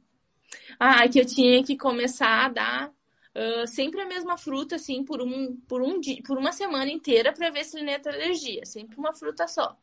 Ah, 0.78 1.08
que 1.08 1.20
eu 1.20 1.26
tinha 1.26 1.62
que 1.62 1.76
começar 1.76 2.46
a 2.46 2.48
dar 2.48 2.88
uh, 2.88 3.66
sempre 3.66 4.00
a 4.00 4.06
mesma 4.06 4.36
fruta, 4.36 4.76
assim, 4.76 5.04
por 5.04 5.20
um, 5.20 5.56
por 5.68 5.82
um 5.82 6.00
dia, 6.00 6.22
por 6.26 6.38
uma 6.38 6.52
semana 6.52 6.90
inteira 6.90 7.32
para 7.32 7.50
ver 7.50 7.64
se 7.64 7.76
ele 7.76 7.86
não 7.86 7.92
ia 7.92 8.00
ter 8.00 8.14
alergia. 8.14 8.64
Sempre 8.64 8.96
uma 8.96 9.14
fruta 9.14 9.46
só. 9.46 9.76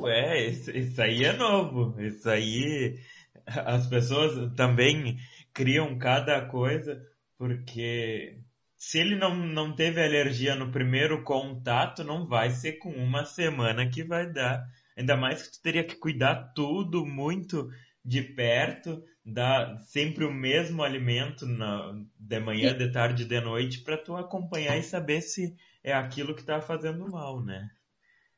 Ué, 0.00 0.48
isso, 0.48 0.70
isso 0.70 1.00
aí 1.00 1.24
é 1.24 1.32
novo. 1.32 2.00
Isso 2.00 2.28
aí 2.28 2.98
as 3.46 3.86
pessoas 3.88 4.54
também 4.54 5.18
criam 5.52 5.98
cada 5.98 6.46
coisa, 6.46 7.02
porque 7.36 8.38
se 8.76 8.98
ele 8.98 9.16
não, 9.16 9.34
não 9.34 9.74
teve 9.74 10.02
alergia 10.02 10.54
no 10.54 10.70
primeiro 10.70 11.22
contato, 11.22 12.04
não 12.04 12.26
vai 12.26 12.50
ser 12.50 12.72
com 12.74 12.90
uma 12.90 13.24
semana 13.24 13.88
que 13.88 14.02
vai 14.02 14.30
dar. 14.30 14.64
Ainda 14.96 15.16
mais 15.16 15.42
que 15.42 15.52
tu 15.52 15.62
teria 15.62 15.84
que 15.84 15.96
cuidar 15.96 16.52
tudo 16.54 17.06
muito 17.06 17.70
de 18.04 18.22
perto, 18.22 19.02
dar 19.24 19.78
sempre 19.84 20.24
o 20.24 20.32
mesmo 20.32 20.82
alimento 20.82 21.46
na, 21.46 21.94
de 22.18 22.40
manhã, 22.40 22.76
de 22.76 22.90
tarde, 22.90 23.24
de 23.24 23.40
noite, 23.40 23.80
para 23.80 23.96
tu 23.96 24.16
acompanhar 24.16 24.76
e 24.76 24.82
saber 24.82 25.20
se 25.20 25.56
é 25.82 25.92
aquilo 25.92 26.34
que 26.34 26.44
tá 26.44 26.60
fazendo 26.60 27.08
mal, 27.08 27.40
né? 27.42 27.70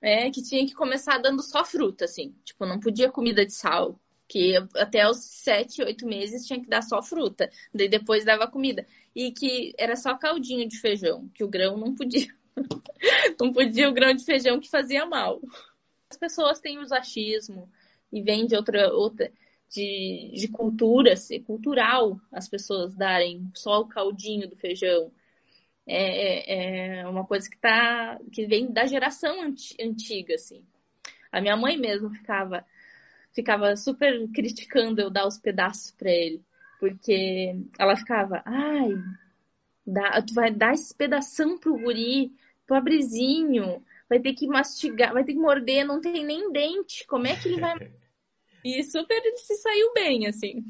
É, 0.00 0.30
que 0.30 0.42
tinha 0.42 0.66
que 0.66 0.74
começar 0.74 1.18
dando 1.18 1.42
só 1.42 1.64
fruta, 1.64 2.04
assim. 2.04 2.34
Tipo, 2.44 2.66
não 2.66 2.78
podia 2.78 3.10
comida 3.10 3.44
de 3.44 3.52
sal. 3.52 3.98
Que 4.28 4.56
até 4.76 5.08
os 5.08 5.18
sete, 5.18 5.82
oito 5.82 6.06
meses 6.06 6.46
tinha 6.46 6.60
que 6.60 6.68
dar 6.68 6.82
só 6.82 7.02
fruta. 7.02 7.50
Daí 7.72 7.88
depois 7.88 8.24
dava 8.24 8.46
comida. 8.46 8.86
E 9.14 9.32
que 9.32 9.72
era 9.78 9.96
só 9.96 10.16
caldinho 10.16 10.68
de 10.68 10.78
feijão, 10.78 11.30
que 11.34 11.42
o 11.42 11.48
grão 11.48 11.78
não 11.78 11.94
podia. 11.94 12.28
não 13.40 13.52
podia 13.52 13.88
o 13.88 13.94
grão 13.94 14.12
de 14.14 14.24
feijão 14.24 14.60
que 14.60 14.68
fazia 14.68 15.06
mal. 15.06 15.40
As 16.10 16.18
pessoas 16.18 16.60
têm 16.60 16.78
os 16.78 16.92
achismo 16.92 17.70
e 18.12 18.22
vêm 18.22 18.46
de 18.46 18.56
outra, 18.56 18.92
outra 18.92 19.32
de, 19.74 20.30
de 20.32 20.48
cultura, 20.48 21.14
assim, 21.14 21.42
cultural 21.42 22.20
as 22.30 22.48
pessoas 22.48 22.94
darem 22.94 23.50
só 23.54 23.80
o 23.80 23.88
caldinho 23.88 24.48
do 24.48 24.54
feijão. 24.54 25.10
É, 25.86 26.98
é, 26.98 27.00
é 27.00 27.08
uma 27.08 27.26
coisa 27.26 27.50
que 27.50 27.58
tá 27.58 28.18
que 28.32 28.46
vem 28.46 28.72
da 28.72 28.86
geração 28.86 29.42
antiga 29.80 30.34
assim. 30.34 30.64
A 31.30 31.40
minha 31.40 31.56
mãe 31.56 31.76
mesmo 31.76 32.08
ficava 32.10 32.64
ficava 33.34 33.76
super 33.76 34.28
criticando 34.32 35.00
eu 35.00 35.10
dar 35.10 35.26
os 35.26 35.38
pedaços 35.38 35.90
para 35.90 36.10
ele 36.10 36.42
porque 36.80 37.56
ela 37.78 37.96
ficava 37.96 38.42
ai 38.46 38.94
dá, 39.86 40.22
tu 40.22 40.32
vai 40.32 40.50
dar 40.50 40.72
esse 40.72 40.94
pedação 40.94 41.58
pro 41.58 41.76
guri 41.76 42.32
pobrezinho 42.66 43.84
vai 44.08 44.20
ter 44.20 44.32
que 44.32 44.46
mastigar 44.46 45.12
vai 45.12 45.24
ter 45.24 45.34
que 45.34 45.38
morder 45.38 45.84
não 45.84 46.00
tem 46.00 46.24
nem 46.24 46.50
dente 46.50 47.06
como 47.06 47.26
é 47.26 47.36
que 47.36 47.48
ele 47.48 47.60
vai 47.60 47.74
e 48.64 48.82
super 48.82 49.16
ele 49.24 49.36
se 49.36 49.56
saiu 49.56 49.92
bem 49.92 50.26
assim 50.26 50.64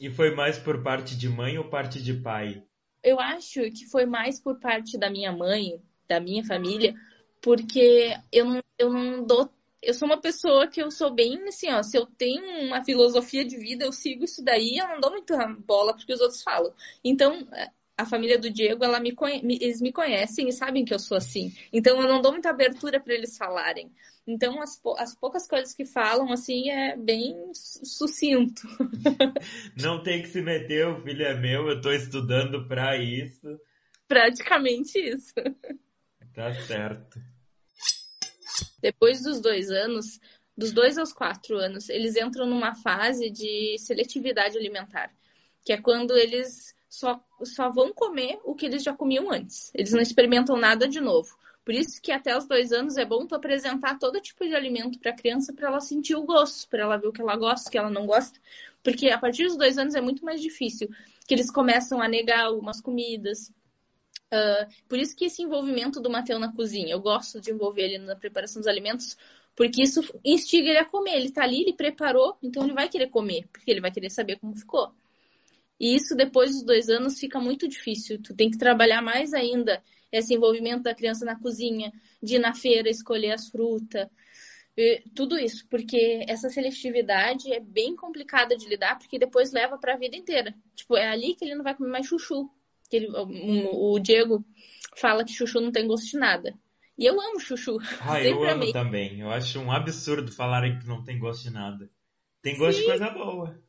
e 0.00 0.10
foi 0.10 0.34
mais 0.34 0.58
por 0.58 0.82
parte 0.82 1.16
de 1.16 1.28
mãe 1.28 1.58
ou 1.58 1.64
parte 1.68 2.02
de 2.02 2.14
pai 2.14 2.62
eu 3.02 3.18
acho 3.18 3.62
que 3.72 3.86
foi 3.86 4.06
mais 4.06 4.40
por 4.40 4.60
parte 4.60 4.96
da 4.96 5.10
minha 5.10 5.32
mãe, 5.32 5.82
da 6.08 6.20
minha 6.20 6.44
família, 6.44 6.94
porque 7.40 8.16
eu 8.30 8.44
não, 8.44 8.60
eu 8.78 8.92
não 8.92 9.26
dou. 9.26 9.50
Eu 9.82 9.94
sou 9.94 10.06
uma 10.06 10.20
pessoa 10.20 10.68
que 10.68 10.80
eu 10.80 10.90
sou 10.92 11.12
bem 11.12 11.42
assim, 11.48 11.68
ó. 11.72 11.82
Se 11.82 11.96
eu 11.98 12.06
tenho 12.06 12.68
uma 12.68 12.84
filosofia 12.84 13.44
de 13.44 13.56
vida, 13.56 13.84
eu 13.84 13.92
sigo 13.92 14.24
isso 14.24 14.42
daí, 14.44 14.78
eu 14.78 14.86
não 14.86 15.00
dou 15.00 15.10
muita 15.10 15.36
bola 15.66 15.94
porque 15.94 16.12
os 16.12 16.20
outros 16.20 16.42
falam. 16.42 16.72
Então, 17.02 17.48
a 18.02 18.06
família 18.06 18.38
do 18.38 18.50
Diego, 18.50 18.84
ela 18.84 19.00
me 19.00 19.14
eles 19.60 19.80
me 19.80 19.92
conhecem 19.92 20.48
e 20.48 20.52
sabem 20.52 20.84
que 20.84 20.92
eu 20.92 20.98
sou 20.98 21.16
assim. 21.16 21.54
Então, 21.72 22.00
eu 22.00 22.08
não 22.08 22.20
dou 22.20 22.32
muita 22.32 22.50
abertura 22.50 23.00
para 23.00 23.14
eles 23.14 23.36
falarem. 23.36 23.90
Então, 24.26 24.60
as, 24.60 24.80
as 24.98 25.14
poucas 25.14 25.48
coisas 25.48 25.74
que 25.74 25.84
falam, 25.84 26.32
assim, 26.32 26.70
é 26.70 26.96
bem 26.96 27.50
sucinto. 27.54 28.62
Não 29.82 30.00
tem 30.00 30.22
que 30.22 30.28
se 30.28 30.40
meter, 30.40 30.86
o 30.86 31.02
filho 31.02 31.24
é 31.24 31.34
meu, 31.34 31.66
eu 31.68 31.76
estou 31.76 31.92
estudando 31.92 32.68
para 32.68 32.96
isso. 32.96 33.58
Praticamente 34.06 34.96
isso. 34.96 35.34
Tá 36.32 36.54
certo. 36.54 37.20
Depois 38.80 39.22
dos 39.22 39.40
dois 39.40 39.70
anos, 39.70 40.20
dos 40.56 40.72
dois 40.72 40.98
aos 40.98 41.12
quatro 41.12 41.56
anos, 41.56 41.88
eles 41.88 42.16
entram 42.16 42.46
numa 42.46 42.74
fase 42.76 43.28
de 43.28 43.76
seletividade 43.78 44.56
alimentar, 44.56 45.12
que 45.64 45.72
é 45.72 45.80
quando 45.80 46.16
eles 46.16 46.74
só, 46.92 47.18
só 47.42 47.70
vão 47.70 47.90
comer 47.90 48.38
o 48.44 48.54
que 48.54 48.66
eles 48.66 48.82
já 48.82 48.92
comiam 48.92 49.32
antes. 49.32 49.72
Eles 49.74 49.92
não 49.92 50.00
experimentam 50.02 50.58
nada 50.58 50.86
de 50.86 51.00
novo. 51.00 51.34
Por 51.64 51.72
isso 51.72 52.02
que 52.02 52.12
até 52.12 52.36
os 52.36 52.46
dois 52.46 52.70
anos 52.70 52.98
é 52.98 53.04
bom 53.04 53.26
tu 53.26 53.34
apresentar 53.34 53.98
todo 53.98 54.20
tipo 54.20 54.44
de 54.44 54.54
alimento 54.54 54.98
para 54.98 55.10
a 55.10 55.16
criança 55.16 55.54
para 55.54 55.68
ela 55.68 55.80
sentir 55.80 56.14
o 56.14 56.22
gosto, 56.22 56.68
para 56.68 56.82
ela 56.82 56.98
ver 56.98 57.06
o 57.06 57.12
que 57.12 57.22
ela 57.22 57.34
gosta, 57.34 57.68
o 57.68 57.72
que 57.72 57.78
ela 57.78 57.88
não 57.88 58.04
gosta. 58.04 58.38
Porque 58.82 59.08
a 59.08 59.18
partir 59.18 59.44
dos 59.44 59.56
dois 59.56 59.78
anos 59.78 59.94
é 59.94 60.02
muito 60.02 60.22
mais 60.22 60.42
difícil, 60.42 60.90
que 61.26 61.32
eles 61.32 61.50
começam 61.50 62.02
a 62.02 62.06
negar 62.06 62.44
algumas 62.44 62.78
comidas. 62.78 63.48
Uh, 64.30 64.68
por 64.86 64.98
isso 64.98 65.16
que 65.16 65.24
esse 65.24 65.42
envolvimento 65.42 65.98
do 65.98 66.10
Mateu 66.10 66.38
na 66.38 66.52
cozinha, 66.52 66.92
eu 66.92 67.00
gosto 67.00 67.40
de 67.40 67.52
envolver 67.52 67.84
ele 67.84 67.98
na 68.00 68.16
preparação 68.16 68.60
dos 68.60 68.68
alimentos, 68.68 69.16
porque 69.56 69.82
isso 69.82 70.02
instiga 70.22 70.68
ele 70.68 70.78
a 70.78 70.84
comer. 70.84 71.16
Ele 71.16 71.28
está 71.28 71.42
ali, 71.42 71.62
ele 71.62 71.72
preparou, 71.72 72.36
então 72.42 72.64
ele 72.64 72.74
vai 72.74 72.90
querer 72.90 73.08
comer, 73.08 73.48
porque 73.50 73.70
ele 73.70 73.80
vai 73.80 73.90
querer 73.90 74.10
saber 74.10 74.38
como 74.38 74.54
ficou. 74.54 74.92
E 75.80 75.94
isso 75.94 76.14
depois 76.14 76.50
dos 76.52 76.64
dois 76.64 76.88
anos 76.88 77.18
fica 77.18 77.40
muito 77.40 77.68
difícil. 77.68 78.20
Tu 78.22 78.34
tem 78.34 78.50
que 78.50 78.58
trabalhar 78.58 79.02
mais 79.02 79.32
ainda 79.32 79.82
esse 80.10 80.34
envolvimento 80.34 80.82
da 80.82 80.94
criança 80.94 81.24
na 81.24 81.38
cozinha, 81.38 81.92
de 82.22 82.36
ir 82.36 82.38
na 82.38 82.54
feira 82.54 82.88
escolher 82.88 83.32
as 83.32 83.48
frutas, 83.48 84.08
tudo 85.14 85.38
isso, 85.38 85.66
porque 85.68 86.24
essa 86.26 86.48
seletividade 86.48 87.52
é 87.52 87.60
bem 87.60 87.94
complicada 87.94 88.56
de 88.56 88.66
lidar, 88.66 88.98
porque 88.98 89.18
depois 89.18 89.52
leva 89.52 89.76
para 89.76 89.94
a 89.94 89.98
vida 89.98 90.16
inteira. 90.16 90.54
Tipo, 90.74 90.96
é 90.96 91.08
ali 91.08 91.34
que 91.34 91.44
ele 91.44 91.54
não 91.54 91.64
vai 91.64 91.74
comer 91.74 91.90
mais 91.90 92.06
chuchu. 92.06 92.50
Que 92.88 92.96
ele, 92.96 93.08
o, 93.08 93.92
o 93.94 93.98
Diego 93.98 94.44
fala 94.96 95.24
que 95.24 95.32
chuchu 95.32 95.60
não 95.60 95.70
tem 95.70 95.86
gosto 95.86 96.10
de 96.10 96.18
nada. 96.18 96.54
E 96.96 97.04
eu 97.04 97.20
amo 97.20 97.38
chuchu. 97.38 97.78
Ah, 98.00 98.22
eu 98.22 98.42
amo 98.42 98.50
amei. 98.50 98.72
também. 98.72 99.20
Eu 99.20 99.30
acho 99.30 99.58
um 99.58 99.70
absurdo 99.70 100.32
falarem 100.32 100.78
que 100.78 100.86
não 100.86 101.04
tem 101.04 101.18
gosto 101.18 101.42
de 101.42 101.50
nada. 101.50 101.90
Tem 102.40 102.56
gosto 102.56 102.76
Sim. 102.78 102.82
de 102.82 102.88
coisa 102.88 103.10
boa. 103.10 103.62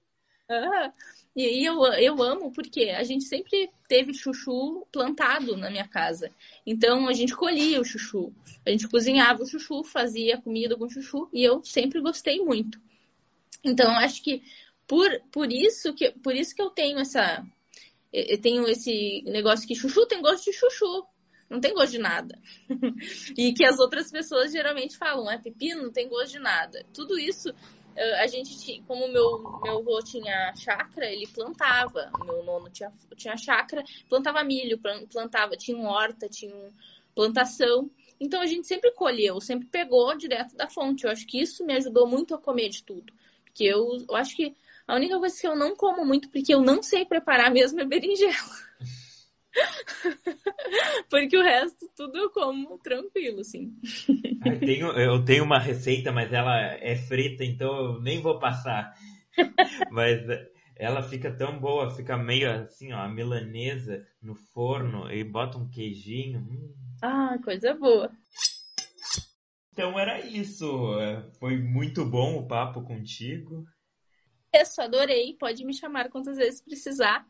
Ah, 0.50 0.94
e 1.36 1.68
eu, 1.68 1.84
eu 1.94 2.22
amo 2.22 2.52
porque 2.52 2.90
a 2.92 3.04
gente 3.04 3.24
sempre 3.24 3.70
teve 3.88 4.14
chuchu 4.14 4.86
plantado 4.92 5.58
na 5.58 5.70
minha 5.70 5.88
casa. 5.88 6.32
Então 6.66 7.08
a 7.08 7.14
gente 7.14 7.36
colhia 7.36 7.82
o 7.82 7.86
chuchu. 7.86 8.32
A 8.66 8.70
gente 8.70 8.88
cozinhava 8.88 9.42
o 9.42 9.46
chuchu, 9.46 9.84
fazia 9.84 10.40
comida 10.40 10.78
com 10.78 10.88
chuchu 10.88 11.28
e 11.34 11.44
eu 11.44 11.64
sempre 11.64 12.00
gostei 12.02 12.40
muito. 12.40 12.80
Então 13.64 13.90
acho 13.98 14.22
que 14.22 14.44
por, 14.88 15.10
por 15.32 15.52
isso 15.52 15.94
que 15.94 16.12
por 16.12 16.36
isso 16.36 16.56
que 16.56 16.62
eu 16.62 16.70
tenho 16.70 17.00
essa 17.00 17.44
eu 18.12 18.40
tenho 18.40 18.68
esse 18.68 19.24
negócio 19.26 19.68
que 19.68 19.74
chuchu 19.74 20.06
tem 20.06 20.22
gosto 20.22 20.46
de 20.46 20.54
chuchu. 20.54 21.08
Não 21.50 21.60
tem 21.60 21.74
gosto 21.74 21.92
de 21.92 22.00
nada. 22.00 22.40
e 23.38 23.54
que 23.54 23.66
as 23.66 23.80
outras 23.80 24.10
pessoas 24.12 24.52
geralmente 24.52 24.98
falam, 24.98 25.30
é 25.30 25.38
pepino, 25.38 25.84
não 25.84 25.92
tem 25.92 26.08
gosto 26.08 26.32
de 26.32 26.40
nada. 26.40 26.86
Tudo 26.94 27.18
isso 27.20 27.54
a 27.96 28.28
gente, 28.28 28.84
como 28.88 29.08
meu, 29.08 29.60
meu 29.64 29.80
avô 29.80 30.00
tinha 30.04 30.54
chácara, 30.56 31.12
ele 31.12 31.28
plantava. 31.28 32.12
Meu 32.26 32.44
nono 32.44 32.70
tinha, 32.70 32.92
tinha 33.16 33.38
chácara, 33.38 33.84
plantava 34.10 34.44
milho, 34.44 34.80
plantava, 35.12 35.56
tinha 35.56 35.78
horta, 35.88 36.28
tinha 36.28 36.72
plantação. 37.16 37.90
Então 38.20 38.42
a 38.42 38.46
gente 38.46 38.68
sempre 38.68 38.92
colheu, 38.92 39.40
sempre 39.42 39.68
pegou 39.68 40.16
direto 40.18 40.56
da 40.56 40.70
fonte. 40.70 41.06
Eu 41.06 41.12
acho 41.12 41.26
que 41.28 41.42
isso 41.42 41.66
me 41.66 41.74
ajudou 41.74 42.08
muito 42.08 42.34
a 42.34 42.38
comer 42.38 42.70
de 42.70 42.84
tudo. 42.84 43.14
Porque 43.44 43.64
eu, 43.66 44.04
eu 44.10 44.16
acho 44.16 44.36
que 44.36 44.56
a 44.88 44.96
única 44.96 45.20
coisa 45.20 45.40
que 45.40 45.48
eu 45.48 45.56
não 45.56 45.76
como 45.76 46.06
muito, 46.06 46.30
porque 46.30 46.54
eu 46.54 46.62
não 46.62 46.82
sei 46.82 47.06
preparar 47.06 47.52
mesmo, 47.52 47.80
é 47.80 47.86
berinjela. 47.86 48.34
Porque 51.10 51.38
o 51.38 51.44
resto 51.44 51.83
tudo 52.04 52.18
eu 52.18 52.30
como 52.30 52.78
tranquilo, 52.80 53.40
assim. 53.40 53.74
Eu 54.46 54.60
tenho, 54.60 54.88
eu 54.92 55.24
tenho 55.24 55.44
uma 55.44 55.60
receita, 55.60 56.12
mas 56.12 56.34
ela 56.34 56.60
é 56.60 56.96
frita, 56.98 57.46
então 57.46 57.74
eu 57.76 58.02
nem 58.02 58.22
vou 58.22 58.40
passar. 58.40 58.94
Mas 59.90 60.22
ela 60.76 61.02
fica 61.02 61.32
tão 61.32 61.58
boa, 61.60 61.90
fica 61.90 62.16
meio 62.16 62.52
assim, 62.52 62.94
ó, 62.94 63.00
a 63.00 63.10
milanesa 63.10 64.06
no 64.22 64.36
forno 64.36 65.12
e 65.12 65.24
bota 65.24 65.58
um 65.58 65.68
queijinho. 65.68 66.40
Hum. 66.40 66.74
Ah, 67.02 67.38
coisa 67.44 67.74
boa. 67.74 68.12
Então 69.72 69.98
era 69.98 70.20
isso. 70.20 70.68
Foi 71.40 71.58
muito 71.58 72.06
bom 72.06 72.38
o 72.38 72.48
papo 72.48 72.84
contigo. 72.84 73.66
Isso, 74.54 74.82
adorei. 74.82 75.36
Pode 75.40 75.66
me 75.66 75.74
chamar 75.74 76.10
quantas 76.10 76.38
vezes 76.38 76.62
precisar. 76.62 77.26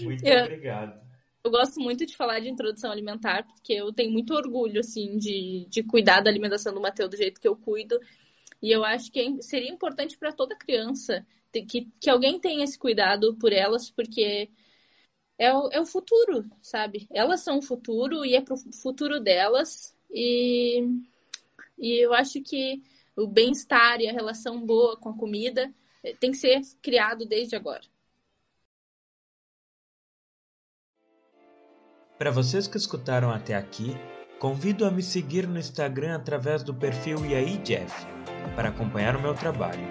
Muito 0.00 0.24
eu, 0.24 0.44
obrigado. 0.44 1.05
Eu 1.46 1.50
gosto 1.52 1.78
muito 1.78 2.04
de 2.04 2.16
falar 2.16 2.40
de 2.40 2.48
introdução 2.48 2.90
alimentar, 2.90 3.46
porque 3.46 3.72
eu 3.72 3.92
tenho 3.92 4.10
muito 4.10 4.34
orgulho, 4.34 4.80
assim, 4.80 5.16
de, 5.16 5.64
de 5.70 5.84
cuidar 5.84 6.20
da 6.20 6.28
alimentação 6.28 6.74
do 6.74 6.80
Mateus 6.80 7.08
do 7.08 7.16
jeito 7.16 7.40
que 7.40 7.46
eu 7.46 7.54
cuido. 7.54 8.00
E 8.60 8.72
eu 8.72 8.84
acho 8.84 9.12
que 9.12 9.20
é 9.20 9.40
seria 9.40 9.70
importante 9.70 10.18
para 10.18 10.32
toda 10.32 10.56
criança 10.56 11.24
que, 11.52 11.88
que 12.00 12.10
alguém 12.10 12.40
tenha 12.40 12.64
esse 12.64 12.76
cuidado 12.76 13.36
por 13.36 13.52
elas, 13.52 13.88
porque 13.88 14.50
é 15.38 15.54
o, 15.54 15.68
é 15.70 15.80
o 15.80 15.86
futuro, 15.86 16.44
sabe? 16.60 17.06
Elas 17.12 17.42
são 17.42 17.58
o 17.58 17.62
futuro 17.62 18.24
e 18.24 18.34
é 18.34 18.40
pro 18.40 18.56
futuro 18.82 19.20
delas. 19.20 19.96
E, 20.10 20.82
e 21.78 22.04
eu 22.04 22.12
acho 22.12 22.42
que 22.42 22.82
o 23.16 23.28
bem-estar 23.28 24.00
e 24.00 24.08
a 24.08 24.12
relação 24.12 24.66
boa 24.66 24.96
com 24.96 25.10
a 25.10 25.16
comida 25.16 25.72
tem 26.18 26.32
que 26.32 26.38
ser 26.38 26.60
criado 26.82 27.24
desde 27.24 27.54
agora. 27.54 27.84
Para 32.18 32.30
vocês 32.30 32.66
que 32.66 32.78
escutaram 32.78 33.30
até 33.30 33.54
aqui, 33.54 33.96
convido 34.38 34.86
a 34.86 34.90
me 34.90 35.02
seguir 35.02 35.46
no 35.46 35.58
Instagram 35.58 36.16
através 36.16 36.62
do 36.62 36.72
perfil 36.72 37.18
Jeff 37.62 38.06
para 38.54 38.70
acompanhar 38.70 39.16
o 39.16 39.20
meu 39.20 39.34
trabalho. 39.34 39.86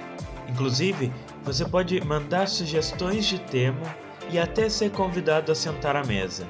Inclusive, 0.49 1.11
você 1.43 1.65
pode 1.65 1.99
mandar 2.01 2.47
sugestões 2.47 3.25
de 3.25 3.39
tema 3.39 3.95
e 4.31 4.39
até 4.39 4.69
ser 4.69 4.91
convidado 4.91 5.51
a 5.51 5.55
sentar 5.55 5.95
à 5.95 6.03
mesa. 6.03 6.47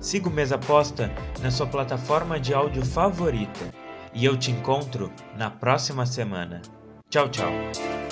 Siga 0.00 0.28
o 0.28 0.32
Mesa 0.32 0.56
Posta 0.56 1.10
na 1.42 1.50
sua 1.50 1.66
plataforma 1.66 2.40
de 2.40 2.54
áudio 2.54 2.84
favorita 2.84 3.70
e 4.14 4.24
eu 4.24 4.36
te 4.36 4.50
encontro 4.50 5.12
na 5.36 5.50
próxima 5.50 6.06
semana. 6.06 6.62
Tchau, 7.10 7.28
tchau! 7.28 8.03